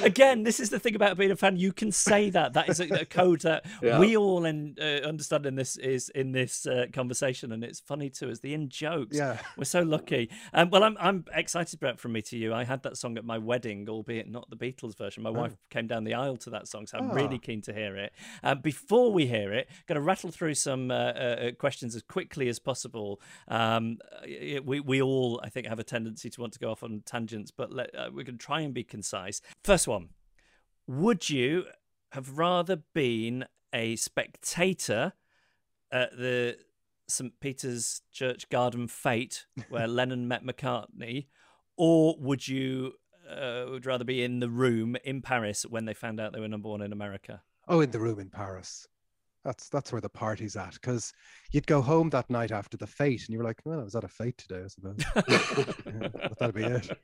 Again, 0.03 0.45
this 0.45 0.61
is 0.61 0.71
the 0.71 0.79
thing 0.79 0.95
about 0.95 1.17
being 1.17 1.31
a 1.33 1.37
fan. 1.37 1.57
You 1.57 1.73
can 1.73 1.91
say 1.91 2.31
that. 2.31 2.53
That 2.53 2.69
is 2.69 2.81
a, 2.81 2.85
a 3.01 3.05
code 3.05 3.41
that 3.41 3.65
Yeah. 3.83 3.99
we 3.99 4.17
all 4.17 4.45
in, 4.45 4.77
uh, 4.81 5.07
understand 5.07 5.47
in 5.47 5.55
this 5.57 5.77
is 5.77 6.09
in 6.11 6.33
this 6.33 6.67
uh, 6.67 6.87
conversation, 6.93 7.53
and 7.53 7.65
it's 7.65 7.81
funny 7.81 8.09
too. 8.11 8.29
As 8.31 8.41
the 8.41 8.55
in 8.55 8.69
jokes, 8.69 9.17
yeah 9.17 9.39
we're 9.57 9.65
so 9.65 9.83
lucky. 9.83 10.31
Um, 10.53 10.71
well, 10.71 10.85
I'm 10.85 10.97
I'm 11.01 11.25
excited, 11.35 11.81
Brett. 11.81 11.99
From 11.99 12.13
me 12.13 12.23
to 12.23 12.37
you, 12.37 12.55
I 12.55 12.65
had 12.65 12.83
that 12.85 12.97
song 12.97 13.19
at 13.19 13.25
my 13.25 13.39
wedding, 13.39 13.89
albeit 13.89 14.29
not 14.31 14.49
the 14.51 14.57
Beatles 14.57 14.97
version. 14.97 15.23
My 15.23 15.31
wife 15.31 15.57
came 15.71 15.87
down 15.87 16.05
the 16.05 16.15
aisle 16.15 16.37
to 16.39 16.51
that 16.51 16.69
song, 16.69 16.87
so 16.87 16.99
I'm 16.99 17.11
really 17.11 17.37
Ah. 17.37 17.47
keen 17.47 17.63
to 17.63 17.73
hear 17.73 17.97
it. 17.97 18.13
Um, 18.43 18.61
before 18.61 19.13
we 19.13 19.27
hear 19.27 19.53
it, 19.53 19.69
going 19.87 19.97
to 19.97 20.01
rattle 20.03 20.31
through 20.31 20.55
some 20.55 20.91
uh, 20.91 20.95
uh, 20.95 21.51
questions 21.53 21.95
as 21.97 22.03
quickly 22.03 22.49
as 22.49 22.59
possible. 22.59 23.21
Um, 23.49 23.99
uh, 24.23 24.63
we 24.65 24.81
we 24.81 25.03
all, 25.03 25.41
I 25.43 25.49
think, 25.49 25.67
have 25.67 25.78
a 25.79 25.85
tendency 25.85 26.31
to 26.31 26.41
want 26.41 26.53
to 26.55 26.59
go 26.59 26.71
off 26.71 26.83
on 26.83 27.03
tangents, 27.05 27.51
but 27.51 27.73
let, 27.73 27.95
uh, 27.95 28.11
we 28.13 28.25
can 28.25 28.39
try 28.39 28.61
and 28.61 28.75
be 28.75 28.85
concise. 28.85 29.41
First 29.63 29.89
one: 29.89 30.11
Would 30.87 31.31
you 31.31 31.67
have 32.13 32.39
rather 32.39 32.77
been 32.95 33.47
a 33.73 33.97
spectator 33.97 35.13
at 35.93 36.17
the 36.17 36.57
St. 37.07 37.39
Peter's 37.41 38.03
Church 38.13 38.49
Garden 38.49 38.89
Fete, 38.89 39.47
where 39.69 39.87
Lennon 39.89 40.29
met 40.29 40.45
McCartney, 40.45 41.27
or 41.77 42.17
would 42.19 42.49
you 42.49 42.95
uh, 43.29 43.67
would 43.69 43.87
rather 43.87 44.05
be 44.05 44.23
in 44.23 44.41
the 44.41 44.49
room 44.49 44.97
in 45.05 45.23
Paris 45.23 45.65
when 45.69 45.85
they 45.85 45.95
found 45.95 46.19
out 46.19 46.33
they 46.33 46.41
were 46.41 46.49
number 46.49 46.69
one 46.69 46.83
in 46.83 46.93
America? 46.93 47.43
oh 47.69 47.81
in 47.81 47.91
the 47.91 48.01
room 48.01 48.19
in 48.19 48.31
paris 48.31 48.87
that's 49.49 49.71
that's 49.71 49.93
where 49.93 50.01
the 50.03 50.11
party's 50.11 50.57
at 50.57 50.75
because 50.75 51.11
you'd 51.53 51.67
go 51.67 51.81
home 51.81 52.11
that 52.11 52.29
night 52.29 52.53
after 52.53 52.77
the 52.77 52.87
fete 52.87 53.23
and 53.27 53.31
you 53.31 53.39
were 53.39 53.45
like 53.45 53.59
well 53.65 53.81
i 53.81 53.83
was 53.83 53.95
at 53.95 54.05
a 54.05 54.09
fete 54.09 54.37
today 54.37 54.63
i 54.63 54.67
suppose 54.67 54.97
yeah, 55.87 56.09
that'd 56.39 56.55
be 56.55 56.65
it 56.65 56.99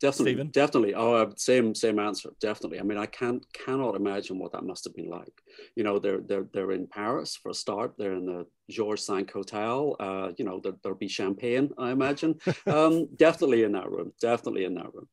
Definitely, 0.00 0.32
Stephen? 0.32 0.48
definitely. 0.48 0.94
Oh, 0.94 1.14
uh, 1.14 1.30
same 1.36 1.74
same 1.74 1.98
answer. 1.98 2.28
Definitely. 2.38 2.78
I 2.80 2.82
mean, 2.82 2.98
I 2.98 3.06
can't 3.06 3.42
cannot 3.54 3.94
imagine 3.94 4.38
what 4.38 4.52
that 4.52 4.64
must 4.64 4.84
have 4.84 4.94
been 4.94 5.08
like. 5.08 5.32
You 5.76 5.84
know, 5.84 5.98
they're 5.98 6.20
they're 6.20 6.46
they're 6.52 6.72
in 6.72 6.88
Paris 6.88 7.36
for 7.36 7.50
a 7.50 7.54
start. 7.54 7.94
They're 7.96 8.12
in 8.12 8.26
the 8.26 8.44
Georges 8.68 9.06
Cinq 9.06 9.30
Hotel. 9.32 9.96
Uh, 9.98 10.32
you 10.36 10.44
know, 10.44 10.60
there, 10.62 10.74
there'll 10.82 10.98
be 10.98 11.08
champagne. 11.08 11.70
I 11.78 11.90
imagine. 11.92 12.34
Um, 12.66 13.08
definitely 13.16 13.62
in 13.62 13.72
that 13.72 13.90
room. 13.90 14.12
Definitely 14.20 14.64
in 14.64 14.74
that 14.74 14.92
room. 14.92 15.08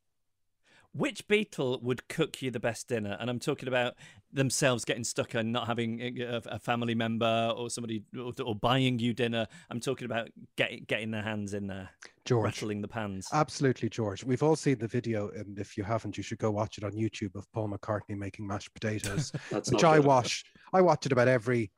Which 0.94 1.26
Beatle 1.26 1.82
would 1.82 2.06
cook 2.08 2.42
you 2.42 2.50
the 2.50 2.60
best 2.60 2.88
dinner? 2.88 3.16
And 3.18 3.30
I'm 3.30 3.38
talking 3.38 3.66
about 3.66 3.94
themselves 4.30 4.84
getting 4.84 5.04
stuck 5.04 5.34
and 5.34 5.50
not 5.50 5.66
having 5.66 6.00
a, 6.20 6.42
a 6.46 6.58
family 6.58 6.94
member 6.94 7.52
or 7.56 7.70
somebody 7.70 8.04
or, 8.18 8.32
or 8.44 8.54
buying 8.54 8.98
you 8.98 9.14
dinner. 9.14 9.46
I'm 9.70 9.80
talking 9.80 10.04
about 10.04 10.28
get, 10.56 10.86
getting 10.86 11.10
their 11.10 11.22
hands 11.22 11.54
in 11.54 11.66
there, 11.66 11.88
george 12.26 12.44
rattling 12.44 12.82
the 12.82 12.88
pans. 12.88 13.26
Absolutely, 13.32 13.88
George. 13.88 14.22
We've 14.22 14.42
all 14.42 14.56
seen 14.56 14.78
the 14.78 14.88
video, 14.88 15.30
and 15.30 15.58
if 15.58 15.78
you 15.78 15.84
haven't, 15.84 16.18
you 16.18 16.22
should 16.22 16.38
go 16.38 16.50
watch 16.50 16.76
it 16.76 16.84
on 16.84 16.92
YouTube 16.92 17.34
of 17.36 17.50
Paul 17.52 17.70
McCartney 17.70 18.16
making 18.16 18.46
mashed 18.46 18.72
potatoes, 18.74 19.32
That's 19.50 19.70
which 19.70 19.82
not 19.82 19.92
I 19.92 19.96
good. 19.96 20.06
watch. 20.06 20.44
I 20.74 20.82
watch 20.82 21.06
it 21.06 21.12
about 21.12 21.28
every 21.28 21.70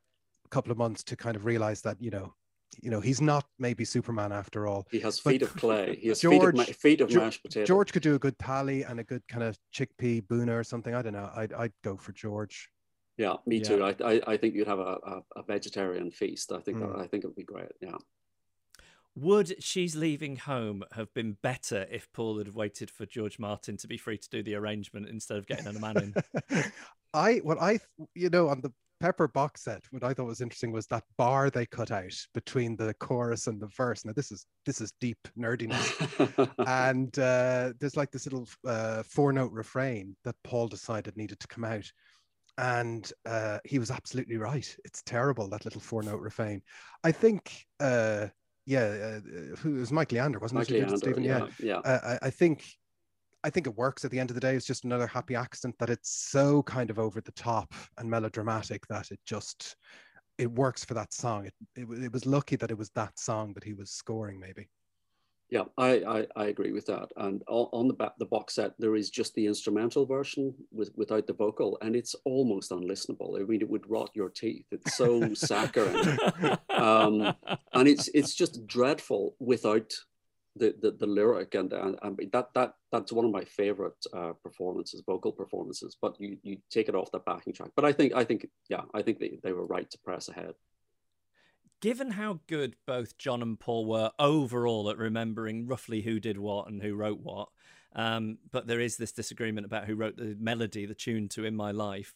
couple 0.51 0.71
of 0.71 0.77
months 0.77 1.03
to 1.03 1.15
kind 1.15 1.35
of 1.35 1.45
realize 1.45 1.81
that 1.81 1.97
you 2.01 2.11
know, 2.11 2.33
you 2.81 2.89
know, 2.91 2.99
he's 2.99 3.21
not 3.21 3.45
maybe 3.59 3.85
Superman 3.85 4.31
after 4.31 4.67
all. 4.67 4.87
He 4.91 4.99
has 4.99 5.19
But 5.19 5.31
feet 5.31 5.41
of 5.41 5.55
clay. 5.55 5.95
He 6.01 6.07
has 6.09 6.21
feet 6.21 6.33
of, 6.43 6.53
George- 6.55 6.75
feet 6.75 7.01
of 7.01 7.09
Geo- 7.09 7.21
mashed 7.21 7.43
potato. 7.43 7.65
George 7.65 7.91
could 7.93 8.03
do 8.03 8.15
a 8.15 8.19
good 8.19 8.37
pally 8.37 8.83
and 8.83 8.99
a 8.99 9.03
good 9.03 9.27
kind 9.27 9.43
of 9.43 9.57
chickpea 9.73 10.21
bhuna 10.27 10.59
or 10.59 10.63
something. 10.63 10.93
I 10.93 11.01
don't 11.01 11.13
know. 11.13 11.29
I'd 11.35 11.53
I'd 11.53 11.73
go 11.83 11.97
for 11.97 12.11
George. 12.11 12.69
Yeah, 13.17 13.35
me 13.45 13.57
Yeah. 13.57 13.63
too. 13.63 13.83
I, 13.83 13.95
I 14.03 14.21
I 14.33 14.37
think 14.37 14.55
you'd 14.55 14.67
have 14.67 14.79
a, 14.79 14.97
a, 15.03 15.21
a 15.37 15.43
vegetarian 15.43 16.11
feast. 16.11 16.51
I 16.51 16.59
think 16.59 16.77
Mm. 16.79 16.99
I 16.99 17.07
think 17.07 17.23
it 17.23 17.27
would 17.27 17.35
be 17.35 17.43
great. 17.43 17.71
Yeah. 17.81 17.97
Would 19.17 19.63
She's 19.63 19.95
Leaving 19.95 20.35
Home 20.35 20.83
have 20.91 21.13
been 21.13 21.37
better 21.41 21.87
if 21.89 22.11
Paul 22.11 22.37
had 22.37 22.53
waited 22.53 22.91
for 22.91 23.05
George 23.05 23.39
Martin 23.39 23.77
to 23.77 23.87
be 23.87 23.97
free 23.97 24.17
to 24.17 24.29
do 24.29 24.43
the 24.43 24.55
arrangement 24.55 25.07
instead 25.07 25.37
of 25.37 25.47
getting 25.47 25.67
a 25.67 25.73
man 25.79 25.97
in? 25.97 26.63
I 27.13 27.37
what 27.37 27.57
I 27.61 27.79
you 28.13 28.29
know 28.29 28.49
on 28.49 28.59
the 28.59 28.73
Pepper 29.05 29.27
box 29.27 29.61
set, 29.61 29.83
what 29.91 30.03
I 30.03 30.15
thought 30.15 30.25
was 30.25 30.41
interesting 30.41 30.71
was 30.71 30.87
that 30.87 31.03
bar 31.15 31.51
they 31.51 31.67
cut 31.67 31.91
out 31.91 32.15
between 32.33 32.75
the 32.75 32.91
chorus 32.95 33.45
and 33.45 33.61
the 33.61 33.67
verse. 33.67 34.03
Now 34.03 34.13
this 34.13 34.31
is 34.31 34.47
this 34.65 34.81
is 34.81 34.93
deep 34.99 35.19
nerdiness. 35.37 36.49
and 36.65 37.15
uh, 37.19 37.73
there's 37.79 37.95
like 37.95 38.09
this 38.09 38.25
little 38.25 38.47
uh, 38.65 39.03
four 39.03 39.31
note 39.31 39.51
refrain 39.51 40.15
that 40.23 40.33
Paul 40.43 40.67
decided 40.67 41.15
needed 41.17 41.39
to 41.39 41.47
come 41.47 41.63
out. 41.63 41.85
And 42.57 43.07
uh, 43.27 43.59
he 43.63 43.77
was 43.77 43.91
absolutely 43.91 44.37
right. 44.37 44.75
It's 44.83 45.03
terrible, 45.03 45.49
that 45.49 45.65
little 45.65 45.81
four 45.81 46.01
note 46.01 46.21
refrain. 46.21 46.63
I 47.03 47.11
think, 47.11 47.63
uh, 47.79 48.29
yeah, 48.65 48.85
uh, 48.85 49.55
who 49.57 49.75
it 49.75 49.81
was 49.81 49.91
Mike 49.91 50.13
Leander, 50.13 50.39
wasn't 50.39 50.61
Mike 50.61 50.71
it? 50.71 50.79
who 50.79 50.85
did 50.85 50.93
it, 50.93 51.05
Leander, 51.05 51.21
Stephen? 51.21 51.23
yeah, 51.23 51.47
yeah. 51.59 51.77
Uh, 51.77 52.17
I, 52.23 52.25
I 52.25 52.29
think. 52.31 52.65
I 53.45 53.51
think 53.51 53.67
it 53.67 53.77
works 53.77 54.03
at 54.03 54.09
the 54.09 54.19
end 54.19 54.31
of 54.31 54.33
the 54.33 54.39
day. 54.39 54.55
It's 54.55 54.65
just 54.65 54.85
another 54.85 55.05
happy 55.05 55.35
accident 55.35 55.75
that 55.77 55.91
it's 55.91 56.09
so 56.09 56.63
kind 56.63 56.89
of 56.89 56.97
over 56.97 57.21
the 57.21 57.31
top 57.33 57.75
and 57.99 58.09
melodramatic 58.09 58.87
that 58.87 59.11
it 59.11 59.19
just 59.23 59.75
it 60.39 60.51
works 60.51 60.83
for 60.83 60.95
that 60.95 61.13
song. 61.13 61.45
It, 61.45 61.53
it, 61.75 62.03
it 62.05 62.11
was 62.11 62.25
lucky 62.25 62.55
that 62.55 62.71
it 62.71 62.77
was 62.77 62.89
that 62.95 63.19
song 63.19 63.53
that 63.53 63.63
he 63.63 63.73
was 63.73 63.91
scoring, 63.91 64.39
maybe. 64.39 64.67
Yeah, 65.51 65.65
I, 65.77 65.91
I, 66.03 66.27
I 66.35 66.45
agree 66.45 66.71
with 66.71 66.87
that. 66.87 67.09
And 67.17 67.43
on, 67.47 67.87
the 67.87 67.93
back 67.93 68.13
the 68.17 68.25
box 68.25 68.55
set, 68.55 68.71
there 68.79 68.95
is 68.95 69.11
just 69.11 69.35
the 69.35 69.45
instrumental 69.45 70.07
version 70.07 70.55
with 70.71 70.89
without 70.95 71.27
the 71.27 71.33
vocal, 71.33 71.77
and 71.83 71.95
it's 71.95 72.15
almost 72.25 72.71
unlistenable. 72.71 73.39
I 73.39 73.43
mean, 73.43 73.61
it 73.61 73.69
would 73.69 73.87
rot 73.87 74.09
your 74.15 74.29
teeth. 74.29 74.65
It's 74.71 74.97
so 74.97 75.33
saccharine, 75.35 76.17
um, 76.69 77.31
and 77.73 77.87
it's 77.87 78.09
it's 78.15 78.33
just 78.33 78.65
dreadful 78.65 79.35
without 79.39 79.93
the 80.55 80.75
the, 80.81 80.91
the 80.91 81.05
lyric. 81.05 81.55
And, 81.55 81.71
and 81.73 81.97
and 82.01 82.19
that 82.31 82.53
that 82.53 82.73
that's 82.91 83.11
one 83.11 83.25
of 83.25 83.31
my 83.31 83.43
favorite 83.43 84.05
uh, 84.13 84.33
performances, 84.43 85.03
vocal 85.05 85.31
performances. 85.31 85.97
But 86.01 86.19
you 86.19 86.37
you 86.43 86.57
take 86.69 86.89
it 86.89 86.95
off 86.95 87.11
the 87.11 87.19
backing 87.19 87.53
track. 87.53 87.71
But 87.75 87.85
I 87.85 87.91
think 87.91 88.13
I 88.13 88.23
think 88.23 88.47
yeah, 88.69 88.81
I 88.93 89.01
think 89.01 89.19
they, 89.19 89.39
they 89.43 89.53
were 89.53 89.65
right 89.65 89.89
to 89.89 89.97
press 89.99 90.29
ahead. 90.29 90.53
Given 91.81 92.11
how 92.11 92.39
good 92.47 92.75
both 92.87 93.17
John 93.17 93.41
and 93.41 93.59
Paul 93.59 93.85
were 93.85 94.11
overall 94.17 94.89
at 94.89 94.97
remembering 94.97 95.67
roughly 95.67 96.01
who 96.01 96.19
did 96.19 96.37
what 96.37 96.67
and 96.67 96.81
who 96.81 96.95
wrote 96.95 97.19
what, 97.19 97.49
um, 97.95 98.37
but 98.51 98.65
there 98.65 98.79
is 98.79 98.97
this 98.97 99.11
disagreement 99.11 99.65
about 99.65 99.85
who 99.85 99.95
wrote 99.95 100.17
the 100.17 100.35
melody, 100.39 100.85
the 100.85 100.95
tune 100.95 101.27
to 101.29 101.45
"In 101.45 101.55
My 101.55 101.71
Life." 101.71 102.15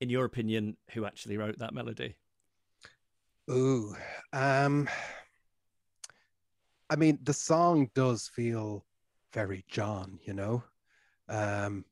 In 0.00 0.08
your 0.08 0.24
opinion, 0.24 0.78
who 0.92 1.04
actually 1.04 1.36
wrote 1.36 1.58
that 1.58 1.74
melody? 1.74 2.16
Ooh, 3.50 3.94
um, 4.32 4.88
I 6.90 6.96
mean, 6.96 7.18
the 7.22 7.32
song 7.32 7.88
does 7.94 8.28
feel 8.28 8.84
very 9.32 9.64
John, 9.68 10.18
you 10.24 10.34
know. 10.34 10.62
Um, 11.28 11.84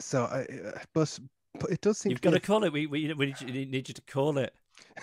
so 0.00 0.24
I, 0.24 0.46
uh, 0.50 0.78
but, 0.94 1.18
but 1.60 1.70
it 1.70 1.82
does 1.82 1.98
seem 1.98 2.10
You've 2.12 2.22
got 2.22 2.32
be 2.32 2.40
to 2.40 2.46
call 2.46 2.64
it. 2.64 2.72
We, 2.72 2.86
we, 2.86 3.12
we 3.12 3.26
need 3.26 3.40
you- 3.42 3.66
need 3.66 3.88
you 3.88 3.94
to 3.94 4.02
call 4.02 4.38
it. 4.38 4.54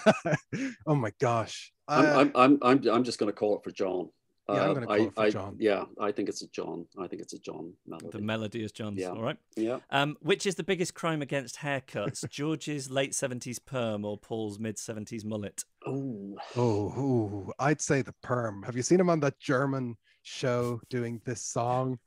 oh 0.87 0.95
my 0.95 1.11
gosh. 1.21 1.71
I'm, 1.87 2.05
Uh, 2.05 2.19
I'm, 2.19 2.31
I'm, 2.35 2.59
I'm, 2.63 2.89
I'm 2.89 3.03
just 3.03 3.19
going 3.19 3.31
to 3.31 3.35
call 3.37 3.55
it 3.57 3.63
for 3.63 3.71
John. 3.71 4.09
Yeah, 4.55 4.63
I'm 4.63 4.69
Uh, 4.69 4.73
gonna 4.73 4.85
call 4.87 4.95
I- 4.95 4.99
it 4.99 5.13
for 5.15 5.21
I- 5.21 5.29
John. 5.29 5.55
Yeah, 5.59 5.85
I 5.99 6.11
think 6.11 6.29
it's 6.29 6.41
a 6.41 6.47
John. 6.47 6.85
I 6.97 7.07
think 7.07 7.21
it's 7.21 7.33
a 7.33 7.39
John 7.39 7.73
melody. 7.85 8.09
The 8.11 8.21
melody 8.21 8.63
is 8.63 8.71
John's. 8.71 8.99
Yeah. 8.99 9.09
All 9.09 9.21
right. 9.21 9.37
yeah. 9.55 9.79
Um, 9.91 10.17
which 10.21 10.45
is 10.45 10.55
the 10.55 10.63
biggest 10.63 10.93
crime 10.93 11.21
against 11.21 11.57
haircuts? 11.57 12.27
George's 12.29 12.89
late 12.89 13.13
seventies 13.15 13.59
perm 13.59 14.05
or 14.05 14.17
Paul's 14.17 14.59
mid 14.59 14.77
seventies 14.79 15.23
mullet? 15.25 15.63
Oh, 15.85 16.37
Oh, 16.55 16.87
ooh, 16.99 17.53
I'd 17.59 17.81
say 17.81 18.01
the 18.01 18.13
perm. 18.21 18.63
Have 18.63 18.75
you 18.75 18.81
seen 18.83 18.99
him 18.99 19.09
on 19.09 19.19
that 19.21 19.39
German 19.39 19.95
show 20.23 20.81
doing 20.89 21.21
this 21.25 21.41
song? 21.43 21.99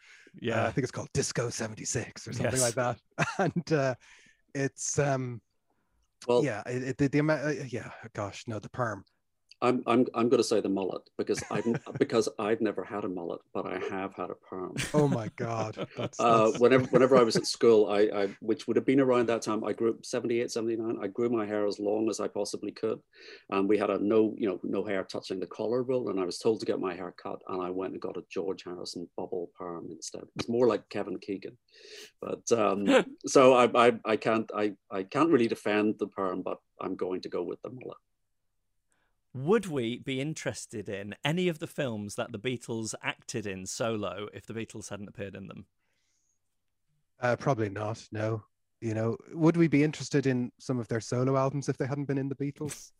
Uh, 0.46 0.62
I 0.66 0.70
think 0.72 0.82
it's 0.84 0.90
called 0.92 1.08
Disco 1.12 1.50
76 1.50 2.26
or 2.26 2.32
something 2.32 2.60
like 2.60 2.74
that. 2.74 2.98
And 3.38 3.72
uh, 3.72 3.94
it's 4.54 4.98
um 4.98 5.40
well, 6.28 6.44
yeah, 6.44 6.62
it, 6.66 6.82
it, 6.84 6.98
the, 6.98 7.08
the 7.08 7.18
amount 7.18 7.44
uh, 7.44 7.64
yeah, 7.68 7.90
gosh, 8.14 8.44
no, 8.46 8.58
the 8.60 8.68
perm. 8.70 9.04
I'm, 9.62 9.82
I'm, 9.86 10.06
I'm 10.14 10.28
going 10.28 10.42
to 10.42 10.44
say 10.52 10.60
the 10.60 10.68
mullet 10.68 11.02
because 11.16 11.42
I've, 11.50 11.64
because 11.98 12.28
I've 12.38 12.60
never 12.60 12.82
had 12.82 13.04
a 13.04 13.08
mullet, 13.08 13.40
but 13.54 13.64
I 13.64 13.78
have 13.90 14.12
had 14.14 14.28
a 14.30 14.34
perm. 14.34 14.74
Oh 14.92 15.06
my 15.06 15.28
god. 15.36 15.88
That's, 15.96 16.18
Uh, 16.20 16.46
that's- 16.46 16.60
whenever 16.60 16.84
whenever 16.86 17.16
I 17.16 17.22
was 17.22 17.36
at 17.36 17.46
school, 17.46 17.88
I, 17.88 18.00
I 18.22 18.28
which 18.40 18.66
would 18.66 18.76
have 18.76 18.84
been 18.84 19.00
around 19.00 19.28
that 19.28 19.42
time, 19.42 19.62
I 19.64 19.72
grew 19.72 19.96
78, 20.02 20.50
79. 20.50 20.98
I 21.00 21.06
grew 21.06 21.30
my 21.30 21.46
hair 21.46 21.66
as 21.66 21.78
long 21.78 22.10
as 22.10 22.18
I 22.20 22.28
possibly 22.28 22.72
could, 22.72 22.98
and 23.50 23.68
we 23.68 23.78
had 23.78 23.90
a 23.90 23.98
no 23.98 24.34
you 24.36 24.48
know 24.48 24.58
no 24.64 24.84
hair 24.84 25.04
touching 25.04 25.38
the 25.40 25.46
collar 25.46 25.82
rule, 25.82 26.08
and 26.10 26.18
I 26.20 26.24
was 26.24 26.38
told 26.38 26.60
to 26.60 26.66
get 26.66 26.80
my 26.80 26.94
hair 26.94 27.14
cut, 27.22 27.40
and 27.48 27.62
I 27.62 27.70
went 27.70 27.92
and 27.92 28.02
got 28.02 28.16
a 28.16 28.24
George 28.30 28.64
Harrison 28.64 29.08
bubble 29.16 29.50
perm 29.56 29.88
instead. 29.90 30.24
It's 30.36 30.48
more 30.48 30.66
like 30.66 30.88
Kevin 30.88 31.18
Keegan, 31.18 31.56
but 32.20 32.50
um, 32.52 33.04
so 33.26 33.54
I, 33.54 33.86
I 33.88 33.92
I 34.04 34.16
can't 34.16 34.50
I 34.54 34.72
I 34.90 35.04
can't 35.04 35.30
really 35.30 35.48
defend 35.48 35.96
the 35.98 36.08
perm, 36.08 36.42
but 36.42 36.58
I'm 36.80 36.96
going 36.96 37.20
to 37.22 37.28
go 37.28 37.42
with 37.42 37.60
the 37.62 37.70
mullet. 37.70 37.98
Would 39.34 39.66
we 39.66 39.98
be 39.98 40.20
interested 40.20 40.88
in 40.88 41.14
any 41.24 41.48
of 41.48 41.58
the 41.58 41.66
films 41.66 42.16
that 42.16 42.32
the 42.32 42.38
Beatles 42.38 42.94
acted 43.02 43.46
in 43.46 43.64
solo 43.66 44.28
if 44.34 44.46
the 44.46 44.52
Beatles 44.54 44.90
hadn't 44.90 45.08
appeared 45.08 45.34
in 45.34 45.46
them? 45.46 45.66
uh, 47.20 47.36
probably 47.36 47.70
not. 47.70 48.06
No. 48.12 48.42
You 48.80 48.94
know, 48.94 49.16
would 49.32 49.56
we 49.56 49.68
be 49.68 49.84
interested 49.84 50.26
in 50.26 50.50
some 50.58 50.80
of 50.80 50.88
their 50.88 51.00
solo 51.00 51.36
albums 51.36 51.68
if 51.68 51.78
they 51.78 51.86
hadn't 51.86 52.06
been 52.06 52.18
in 52.18 52.28
the 52.28 52.34
Beatles? 52.34 52.90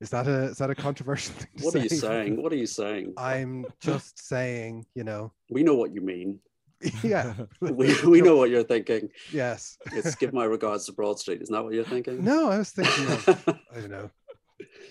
Is 0.00 0.10
that 0.10 0.26
a 0.26 0.44
is 0.44 0.58
that 0.58 0.68
a 0.68 0.74
controversial 0.74 1.34
thing 1.38 1.48
to 1.56 1.62
say? 1.62 1.64
What 1.64 1.72
say? 1.72 1.78
are 1.78 1.82
you 1.82 1.88
saying? 1.88 2.42
What 2.42 2.52
are 2.52 2.56
you 2.56 2.66
saying? 2.66 3.14
I'm 3.16 3.64
just 3.80 4.26
saying, 4.28 4.84
you 4.94 5.04
know, 5.04 5.32
We 5.48 5.62
know 5.62 5.74
what 5.74 5.94
you 5.94 6.02
mean. 6.02 6.38
yeah. 7.02 7.34
We, 7.60 7.94
we 8.04 8.20
know 8.20 8.36
what 8.36 8.50
you're 8.50 8.64
thinking. 8.64 9.08
Yes. 9.32 9.78
It's 9.92 10.16
give 10.16 10.32
my 10.32 10.44
regards 10.44 10.84
to 10.86 10.92
Broad 10.92 11.18
Street. 11.18 11.40
Isn't 11.40 11.54
that 11.54 11.62
what 11.62 11.72
you're 11.72 11.84
thinking? 11.84 12.22
No, 12.22 12.50
I 12.50 12.58
was 12.58 12.70
thinking 12.70 13.06
of 13.06 13.28
I 13.74 13.80
don't 13.80 13.90
know, 13.90 14.10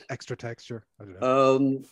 extra 0.09 0.35
texture. 0.35 0.85
Um, 1.21 1.85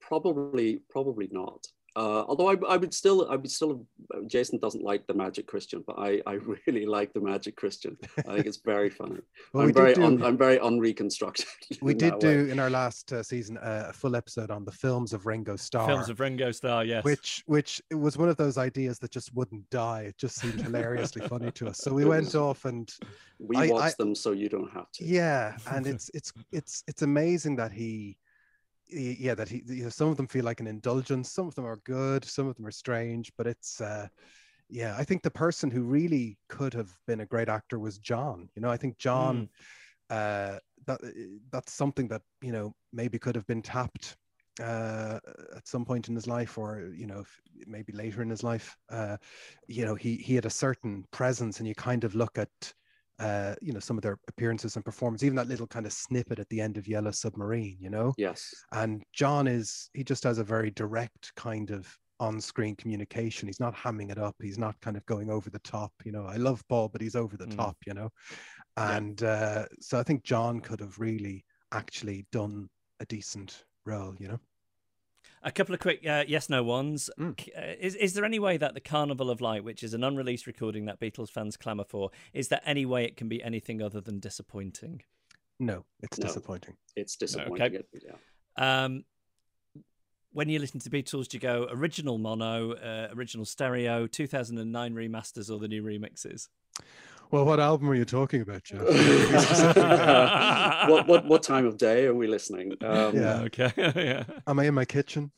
probably, 0.00 0.80
probably 0.88 1.28
not. 1.30 1.66
Uh, 1.96 2.24
although 2.26 2.48
I, 2.50 2.56
I 2.68 2.76
would 2.76 2.92
still, 2.92 3.28
I 3.30 3.36
would 3.36 3.50
still. 3.50 3.86
Jason 4.26 4.58
doesn't 4.58 4.82
like 4.82 5.06
the 5.06 5.14
Magic 5.14 5.46
Christian, 5.46 5.84
but 5.86 5.96
I, 5.98 6.20
I 6.26 6.32
really 6.66 6.86
like 6.86 7.12
the 7.12 7.20
Magic 7.20 7.54
Christian. 7.56 7.96
I 8.18 8.34
think 8.34 8.46
it's 8.46 8.58
very 8.64 8.90
funny. 8.90 9.20
Well, 9.52 9.62
I'm 9.62 9.66
we 9.68 9.72
very, 9.72 9.94
did 9.94 10.00
do- 10.00 10.06
un, 10.06 10.22
I'm 10.24 10.36
very 10.36 10.58
unreconstructed. 10.58 11.46
we 11.80 11.94
did 11.94 12.14
that 12.14 12.22
way. 12.22 12.44
do 12.46 12.50
in 12.50 12.58
our 12.58 12.70
last 12.70 13.12
uh, 13.12 13.22
season 13.22 13.56
uh, 13.58 13.86
a 13.90 13.92
full 13.92 14.16
episode 14.16 14.50
on 14.50 14.64
the 14.64 14.72
films 14.72 15.12
of 15.12 15.26
Ringo 15.26 15.54
Starr. 15.54 15.86
Films 15.86 16.08
of 16.08 16.18
Ringo 16.18 16.50
Starr, 16.50 16.84
yes. 16.84 17.04
which 17.04 17.44
which 17.46 17.80
it 17.90 17.94
was 17.94 18.18
one 18.18 18.28
of 18.28 18.36
those 18.36 18.58
ideas 18.58 18.98
that 18.98 19.12
just 19.12 19.32
wouldn't 19.34 19.68
die. 19.70 20.02
It 20.08 20.18
just 20.18 20.36
seemed 20.40 20.60
hilariously 20.60 21.26
funny 21.28 21.52
to 21.52 21.68
us. 21.68 21.78
So 21.78 21.92
we 21.92 22.04
went 22.04 22.34
off 22.34 22.64
and 22.64 22.92
We 23.38 23.56
I- 23.56 23.68
watch 23.68 23.92
I- 23.92 23.94
them 23.98 24.14
so 24.16 24.32
you 24.32 24.48
don't 24.48 24.70
have 24.72 24.90
to. 24.94 25.04
yeah, 25.04 25.56
and 25.70 25.86
it's 25.86 26.10
it's 26.14 26.32
it's 26.50 26.82
it's 26.88 27.02
amazing 27.02 27.54
that 27.56 27.70
he 27.70 27.84
he- 27.84 28.16
yeah 28.88 29.34
that 29.34 29.48
he 29.48 29.62
you 29.66 29.84
know 29.84 29.88
some 29.88 30.08
of 30.08 30.16
them 30.16 30.26
feel 30.26 30.44
like 30.44 30.60
an 30.60 30.66
indulgence, 30.66 31.32
some 31.32 31.46
of 31.46 31.54
them 31.54 31.66
are 31.66 31.80
good, 31.84 32.24
some 32.24 32.46
of 32.46 32.56
them 32.56 32.66
are 32.66 32.70
strange, 32.70 33.32
but 33.36 33.46
it's 33.46 33.80
uh 33.80 34.06
yeah, 34.70 34.94
I 34.98 35.04
think 35.04 35.22
the 35.22 35.30
person 35.30 35.70
who 35.70 35.82
really 35.82 36.38
could 36.48 36.72
have 36.74 36.90
been 37.06 37.20
a 37.20 37.26
great 37.26 37.48
actor 37.50 37.78
was 37.78 37.98
John. 37.98 38.48
You 38.54 38.62
know, 38.62 38.70
I 38.70 38.76
think 38.76 38.98
John 38.98 39.48
uh 40.10 40.58
that 40.86 41.00
that's 41.50 41.72
something 41.72 42.08
that, 42.08 42.22
you 42.42 42.52
know, 42.52 42.74
maybe 42.92 43.18
could 43.18 43.34
have 43.34 43.46
been 43.46 43.62
tapped 43.62 44.16
uh 44.60 45.18
at 45.56 45.66
some 45.66 45.84
point 45.84 46.08
in 46.08 46.14
his 46.14 46.28
life 46.28 46.58
or 46.58 46.92
you 46.94 47.06
know 47.06 47.24
maybe 47.66 47.92
later 47.92 48.22
in 48.22 48.30
his 48.30 48.44
life 48.44 48.76
uh 48.88 49.16
you 49.66 49.84
know 49.84 49.96
he 49.96 50.14
he 50.16 50.36
had 50.36 50.46
a 50.46 50.50
certain 50.50 51.04
presence 51.10 51.58
and 51.58 51.66
you 51.66 51.74
kind 51.74 52.04
of 52.04 52.14
look 52.14 52.38
at 52.38 52.72
uh 53.18 53.54
you 53.62 53.72
know 53.72 53.80
some 53.80 53.96
of 53.96 54.02
their 54.02 54.18
appearances 54.28 54.76
and 54.76 54.84
performance 54.84 55.22
even 55.22 55.36
that 55.36 55.46
little 55.48 55.66
kind 55.66 55.86
of 55.86 55.92
snippet 55.92 56.38
at 56.38 56.48
the 56.48 56.60
end 56.60 56.76
of 56.76 56.88
yellow 56.88 57.10
submarine 57.10 57.76
you 57.80 57.90
know 57.90 58.12
Yes. 58.16 58.52
and 58.72 59.02
john 59.12 59.46
is 59.46 59.88
he 59.94 60.02
just 60.02 60.24
has 60.24 60.38
a 60.38 60.44
very 60.44 60.70
direct 60.72 61.32
kind 61.36 61.70
of 61.70 61.96
on-screen 62.20 62.76
communication 62.76 63.48
he's 63.48 63.60
not 63.60 63.74
hamming 63.74 64.10
it 64.10 64.18
up 64.18 64.34
he's 64.40 64.58
not 64.58 64.80
kind 64.80 64.96
of 64.96 65.04
going 65.06 65.30
over 65.30 65.50
the 65.50 65.58
top 65.60 65.92
you 66.04 66.12
know 66.12 66.24
i 66.26 66.36
love 66.36 66.62
paul 66.68 66.88
but 66.88 67.00
he's 67.00 67.16
over 67.16 67.36
the 67.36 67.46
Mm. 67.46 67.56
top 67.56 67.76
you 67.86 67.94
know 67.94 68.08
Yeah. 68.76 68.96
and 68.96 69.22
uh 69.22 69.66
so 69.80 69.98
i 69.98 70.02
think 70.02 70.24
john 70.24 70.60
could 70.60 70.80
have 70.80 70.98
really 70.98 71.44
actually 71.72 72.26
done 72.32 72.68
a 73.00 73.06
decent 73.06 73.64
role 73.86 74.14
you 74.18 74.28
know 74.28 74.38
A 75.46 75.52
couple 75.52 75.74
of 75.74 75.80
quick 75.80 76.06
uh, 76.06 76.24
yes 76.26 76.48
no 76.48 76.62
ones. 76.64 77.10
Mm. 77.18 77.38
Uh, 77.56 77.74
is, 77.78 77.94
is 77.96 78.14
there 78.14 78.24
any 78.24 78.38
way 78.38 78.56
that 78.56 78.72
the 78.74 78.80
Carnival 78.80 79.30
of 79.30 79.40
Light, 79.42 79.62
which 79.62 79.82
is 79.82 79.92
an 79.92 80.02
unreleased 80.02 80.46
recording 80.46 80.86
that 80.86 80.98
Beatles 80.98 81.30
fans 81.30 81.56
clamour 81.56 81.84
for, 81.84 82.10
is 82.32 82.48
there 82.48 82.62
any 82.64 82.86
way 82.86 83.04
it 83.04 83.16
can 83.16 83.28
be 83.28 83.42
anything 83.42 83.82
other 83.82 84.00
than 84.00 84.18
disappointing? 84.20 85.02
no 85.60 85.84
it's 86.02 86.18
No. 86.18 86.26
disappointing 86.26 86.76
It's 86.96 87.14
disappointing. 87.14 87.62
Okay. 87.76 87.84
Yeah. 88.02 88.84
Um, 88.84 89.04
when 90.32 90.48
you 90.48 90.58
listen 90.58 90.80
to 90.80 90.88
the 90.90 91.02
Beatles, 91.02 91.28
do 91.28 91.36
you 91.36 91.40
go 91.40 91.68
original 91.70 92.18
mono, 92.18 92.72
uh, 92.72 93.08
original 93.14 93.44
stereo, 93.44 94.08
2009 94.08 94.94
remasters, 94.94 95.48
or 95.48 95.60
the 95.60 95.68
new 95.68 95.80
remixes? 95.82 96.48
Well 97.34 97.44
what 97.44 97.58
album 97.58 97.90
are 97.90 97.96
you 97.96 98.04
talking 98.04 98.42
about 98.42 98.62
Jeff? 98.62 98.80
what, 100.88 101.08
what 101.08 101.26
what 101.26 101.42
time 101.42 101.66
of 101.66 101.76
day 101.76 102.06
are 102.06 102.14
we 102.14 102.28
listening? 102.28 102.74
Um, 102.80 103.16
Yeah. 103.16 103.40
Okay. 103.44 103.72
yeah. 103.76 104.22
am 104.46 104.60
i 104.60 104.66
in 104.66 104.74
my 104.74 104.84
kitchen 104.84 105.32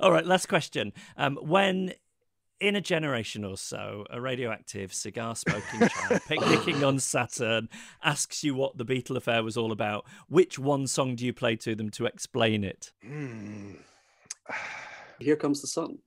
All 0.00 0.12
right, 0.12 0.26
last 0.26 0.50
question. 0.50 0.92
Um, 1.16 1.38
when 1.40 1.94
in 2.60 2.76
a 2.76 2.80
generation 2.80 3.42
or 3.42 3.56
so, 3.56 4.04
a 4.10 4.20
radioactive 4.20 4.92
cigar 4.92 5.34
smoking 5.34 5.88
child 5.88 6.20
picnicking 6.28 6.84
on 6.84 6.98
Saturn 6.98 7.70
asks 8.04 8.44
you 8.44 8.54
what 8.54 8.76
the 8.76 8.84
Beatle 8.84 9.16
affair 9.16 9.42
was 9.42 9.56
all 9.56 9.72
about, 9.72 10.04
which 10.28 10.58
one 10.58 10.86
song 10.86 11.16
do 11.16 11.24
you 11.24 11.32
play 11.32 11.56
to 11.56 11.74
them 11.74 11.88
to 11.92 12.04
explain 12.04 12.64
it? 12.64 12.92
Hmm. 13.02 13.76
Here 15.20 15.36
comes 15.36 15.62
the 15.62 15.68
sun. 15.68 15.98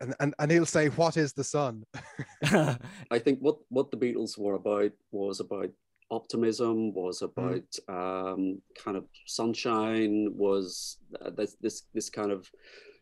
And, 0.00 0.14
and 0.20 0.34
and 0.38 0.50
he'll 0.50 0.66
say 0.66 0.88
what 0.90 1.16
is 1.16 1.32
the 1.32 1.44
sun 1.44 1.84
I 2.44 3.18
think 3.18 3.38
what 3.40 3.58
what 3.68 3.90
the 3.90 3.96
Beatles 3.96 4.38
were 4.38 4.54
about 4.54 4.92
was 5.12 5.40
about 5.40 5.70
optimism, 6.10 6.92
was 6.92 7.22
about 7.22 7.64
um, 7.88 8.60
kind 8.76 8.96
of 8.96 9.04
sunshine, 9.26 10.28
was 10.34 10.98
uh, 11.24 11.30
this 11.30 11.56
this 11.60 11.82
this 11.94 12.10
kind 12.10 12.32
of 12.32 12.50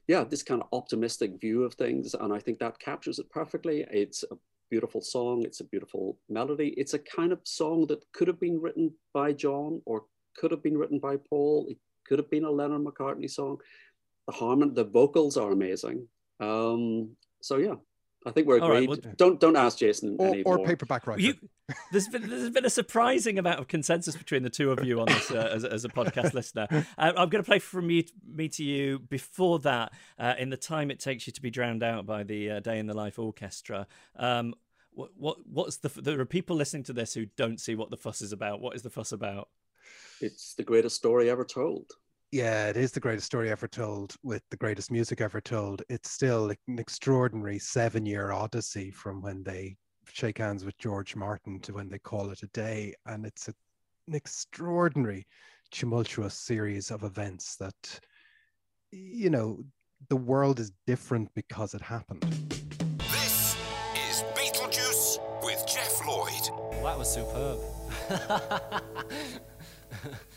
yeah 0.07 0.24
this 0.24 0.43
kind 0.43 0.62
of 0.62 0.68
optimistic 0.72 1.41
view 1.41 1.64
of 1.64 1.74
things, 1.74 2.14
and 2.14 2.33
I 2.33 2.39
think 2.39 2.59
that 2.59 2.79
captures 2.79 3.18
it 3.18 3.31
perfectly. 3.31 3.87
It's 3.91 4.24
a 4.31 4.37
beautiful 4.70 5.01
song. 5.01 5.45
It's 5.45 5.61
a 5.61 5.64
beautiful 5.64 6.18
melody. 6.29 6.74
It's 6.76 6.95
a 6.95 6.99
kind 6.99 7.33
of 7.33 7.41
song 7.45 7.87
that 7.87 8.05
could 8.12 8.29
have 8.29 8.41
been 8.41 8.61
written 8.61 8.93
by 9.14 9.33
John 9.33 9.81
or 9.87 10.05
could 10.37 10.51
have 10.51 10.62
been 10.62 10.76
written 10.76 10.99
by 10.99 11.16
Paul. 11.16 11.66
It 11.70 11.79
could 12.07 12.18
have 12.18 12.31
been 12.31 12.45
a 12.45 12.51
Lennon 12.51 12.85
McCartney 12.85 13.31
song. 13.31 13.59
The 14.26 14.35
harmon, 14.35 14.74
the 14.74 14.85
vocals 14.85 15.39
are 15.39 15.53
amazing. 15.53 16.07
Um, 16.41 17.16
so 17.41 17.57
yeah, 17.57 17.74
I 18.26 18.30
think 18.30 18.47
we're 18.47 18.61
All 18.61 18.70
right, 18.70 18.82
agreed. 18.84 19.05
well- 19.05 19.14
don't 19.16 19.41
don't 19.41 19.57
ask 19.57 19.78
Jason 19.78 20.16
or, 20.18 20.28
any 20.28 20.43
or 20.43 20.64
paperback 20.64 21.07
writer 21.07 21.20
You, 21.20 21.34
there's 21.93 22.09
been 22.09 22.28
there's 22.28 22.51
been 22.51 22.64
a 22.64 22.70
surprising 22.70 23.39
amount 23.39 23.61
of 23.61 23.68
consensus 23.68 24.16
between 24.16 24.43
the 24.43 24.51
two 24.51 24.70
of 24.70 24.84
you 24.84 25.01
on 25.01 25.07
this 25.07 25.30
uh, 25.30 25.51
as, 25.53 25.64
a- 25.64 25.72
as 25.72 25.84
a 25.84 25.89
podcast 25.89 26.34
listener. 26.34 26.66
Uh, 26.70 27.12
I'm 27.16 27.28
going 27.28 27.43
to 27.43 27.49
play 27.49 27.59
from 27.59 27.86
me, 27.86 28.07
me 28.26 28.49
to 28.51 28.64
you. 28.64 28.99
Before 28.99 29.59
that, 29.61 29.93
uh, 30.18 30.34
in 30.39 30.51
the 30.51 30.57
time 30.57 30.91
it 30.91 31.01
takes 31.01 31.26
you 31.26 31.32
to 31.32 31.43
be 31.43 31.51
drowned 31.51 31.82
out 31.82 32.07
by 32.07 32.22
the 32.22 32.51
uh, 32.53 32.61
Day 32.61 32.78
in 32.78 32.86
the 32.86 32.95
Life 32.95 33.18
Orchestra. 33.18 33.86
Um, 34.16 34.55
what 34.93 35.11
what 35.16 35.36
what's 35.47 35.76
the? 35.76 35.89
There 35.89 36.20
are 36.20 36.24
people 36.24 36.57
listening 36.57 36.82
to 36.84 36.93
this 36.93 37.14
who 37.14 37.26
don't 37.36 37.61
see 37.61 37.74
what 37.74 37.91
the 37.91 37.97
fuss 37.97 38.20
is 38.20 38.32
about. 38.32 38.61
What 38.61 38.74
is 38.74 38.82
the 38.82 38.91
fuss 38.91 39.12
about? 39.12 39.49
It's 40.20 40.55
the 40.55 40.64
greatest 40.64 40.97
story 40.97 41.30
ever 41.30 41.45
told. 41.45 41.93
Yeah, 42.31 42.68
it 42.68 42.76
is 42.76 42.93
the 42.93 43.01
greatest 43.01 43.24
story 43.24 43.51
ever 43.51 43.66
told 43.66 44.14
with 44.22 44.43
the 44.51 44.57
greatest 44.59 44.91
music 44.91 45.22
ever 45.22 45.41
told. 45.41 45.83
It's 45.89 46.11
still 46.11 46.51
an 46.51 46.79
extraordinary 46.79 47.59
seven 47.59 48.05
year 48.05 48.33
odyssey 48.33 48.91
from 48.91 49.22
when 49.22 49.43
they 49.43 49.76
shake 50.12 50.37
hands 50.37 50.62
with 50.62 50.76
George 50.76 51.16
Martin 51.16 51.59
to 51.61 51.72
when 51.72 51.89
they 51.89 51.99
call 51.99 52.31
it 52.31 52.43
a 52.43 52.49
day. 52.49 52.93
And 53.07 53.24
it's 53.24 53.49
a, 53.49 53.55
an 54.09 54.14
extraordinary, 54.14 55.26
tumultuous 55.70 56.35
series 56.35 56.91
of 56.91 57.03
events 57.03 57.57
that, 57.57 58.01
you 58.91 59.31
know, 59.31 59.64
the 60.11 60.16
world 60.16 60.61
is 60.61 60.70
different 60.87 61.31
because 61.35 61.72
it 61.72 61.81
happened. 61.81 62.24
This 63.11 63.57
is 64.11 64.22
Beatlesjuice 64.35 65.18
with 65.43 65.66
Jeff 65.66 66.07
Lloyd. 66.07 66.51
Well, 66.72 66.85
that 66.85 66.99
was 66.99 67.11
superb. 67.11 67.59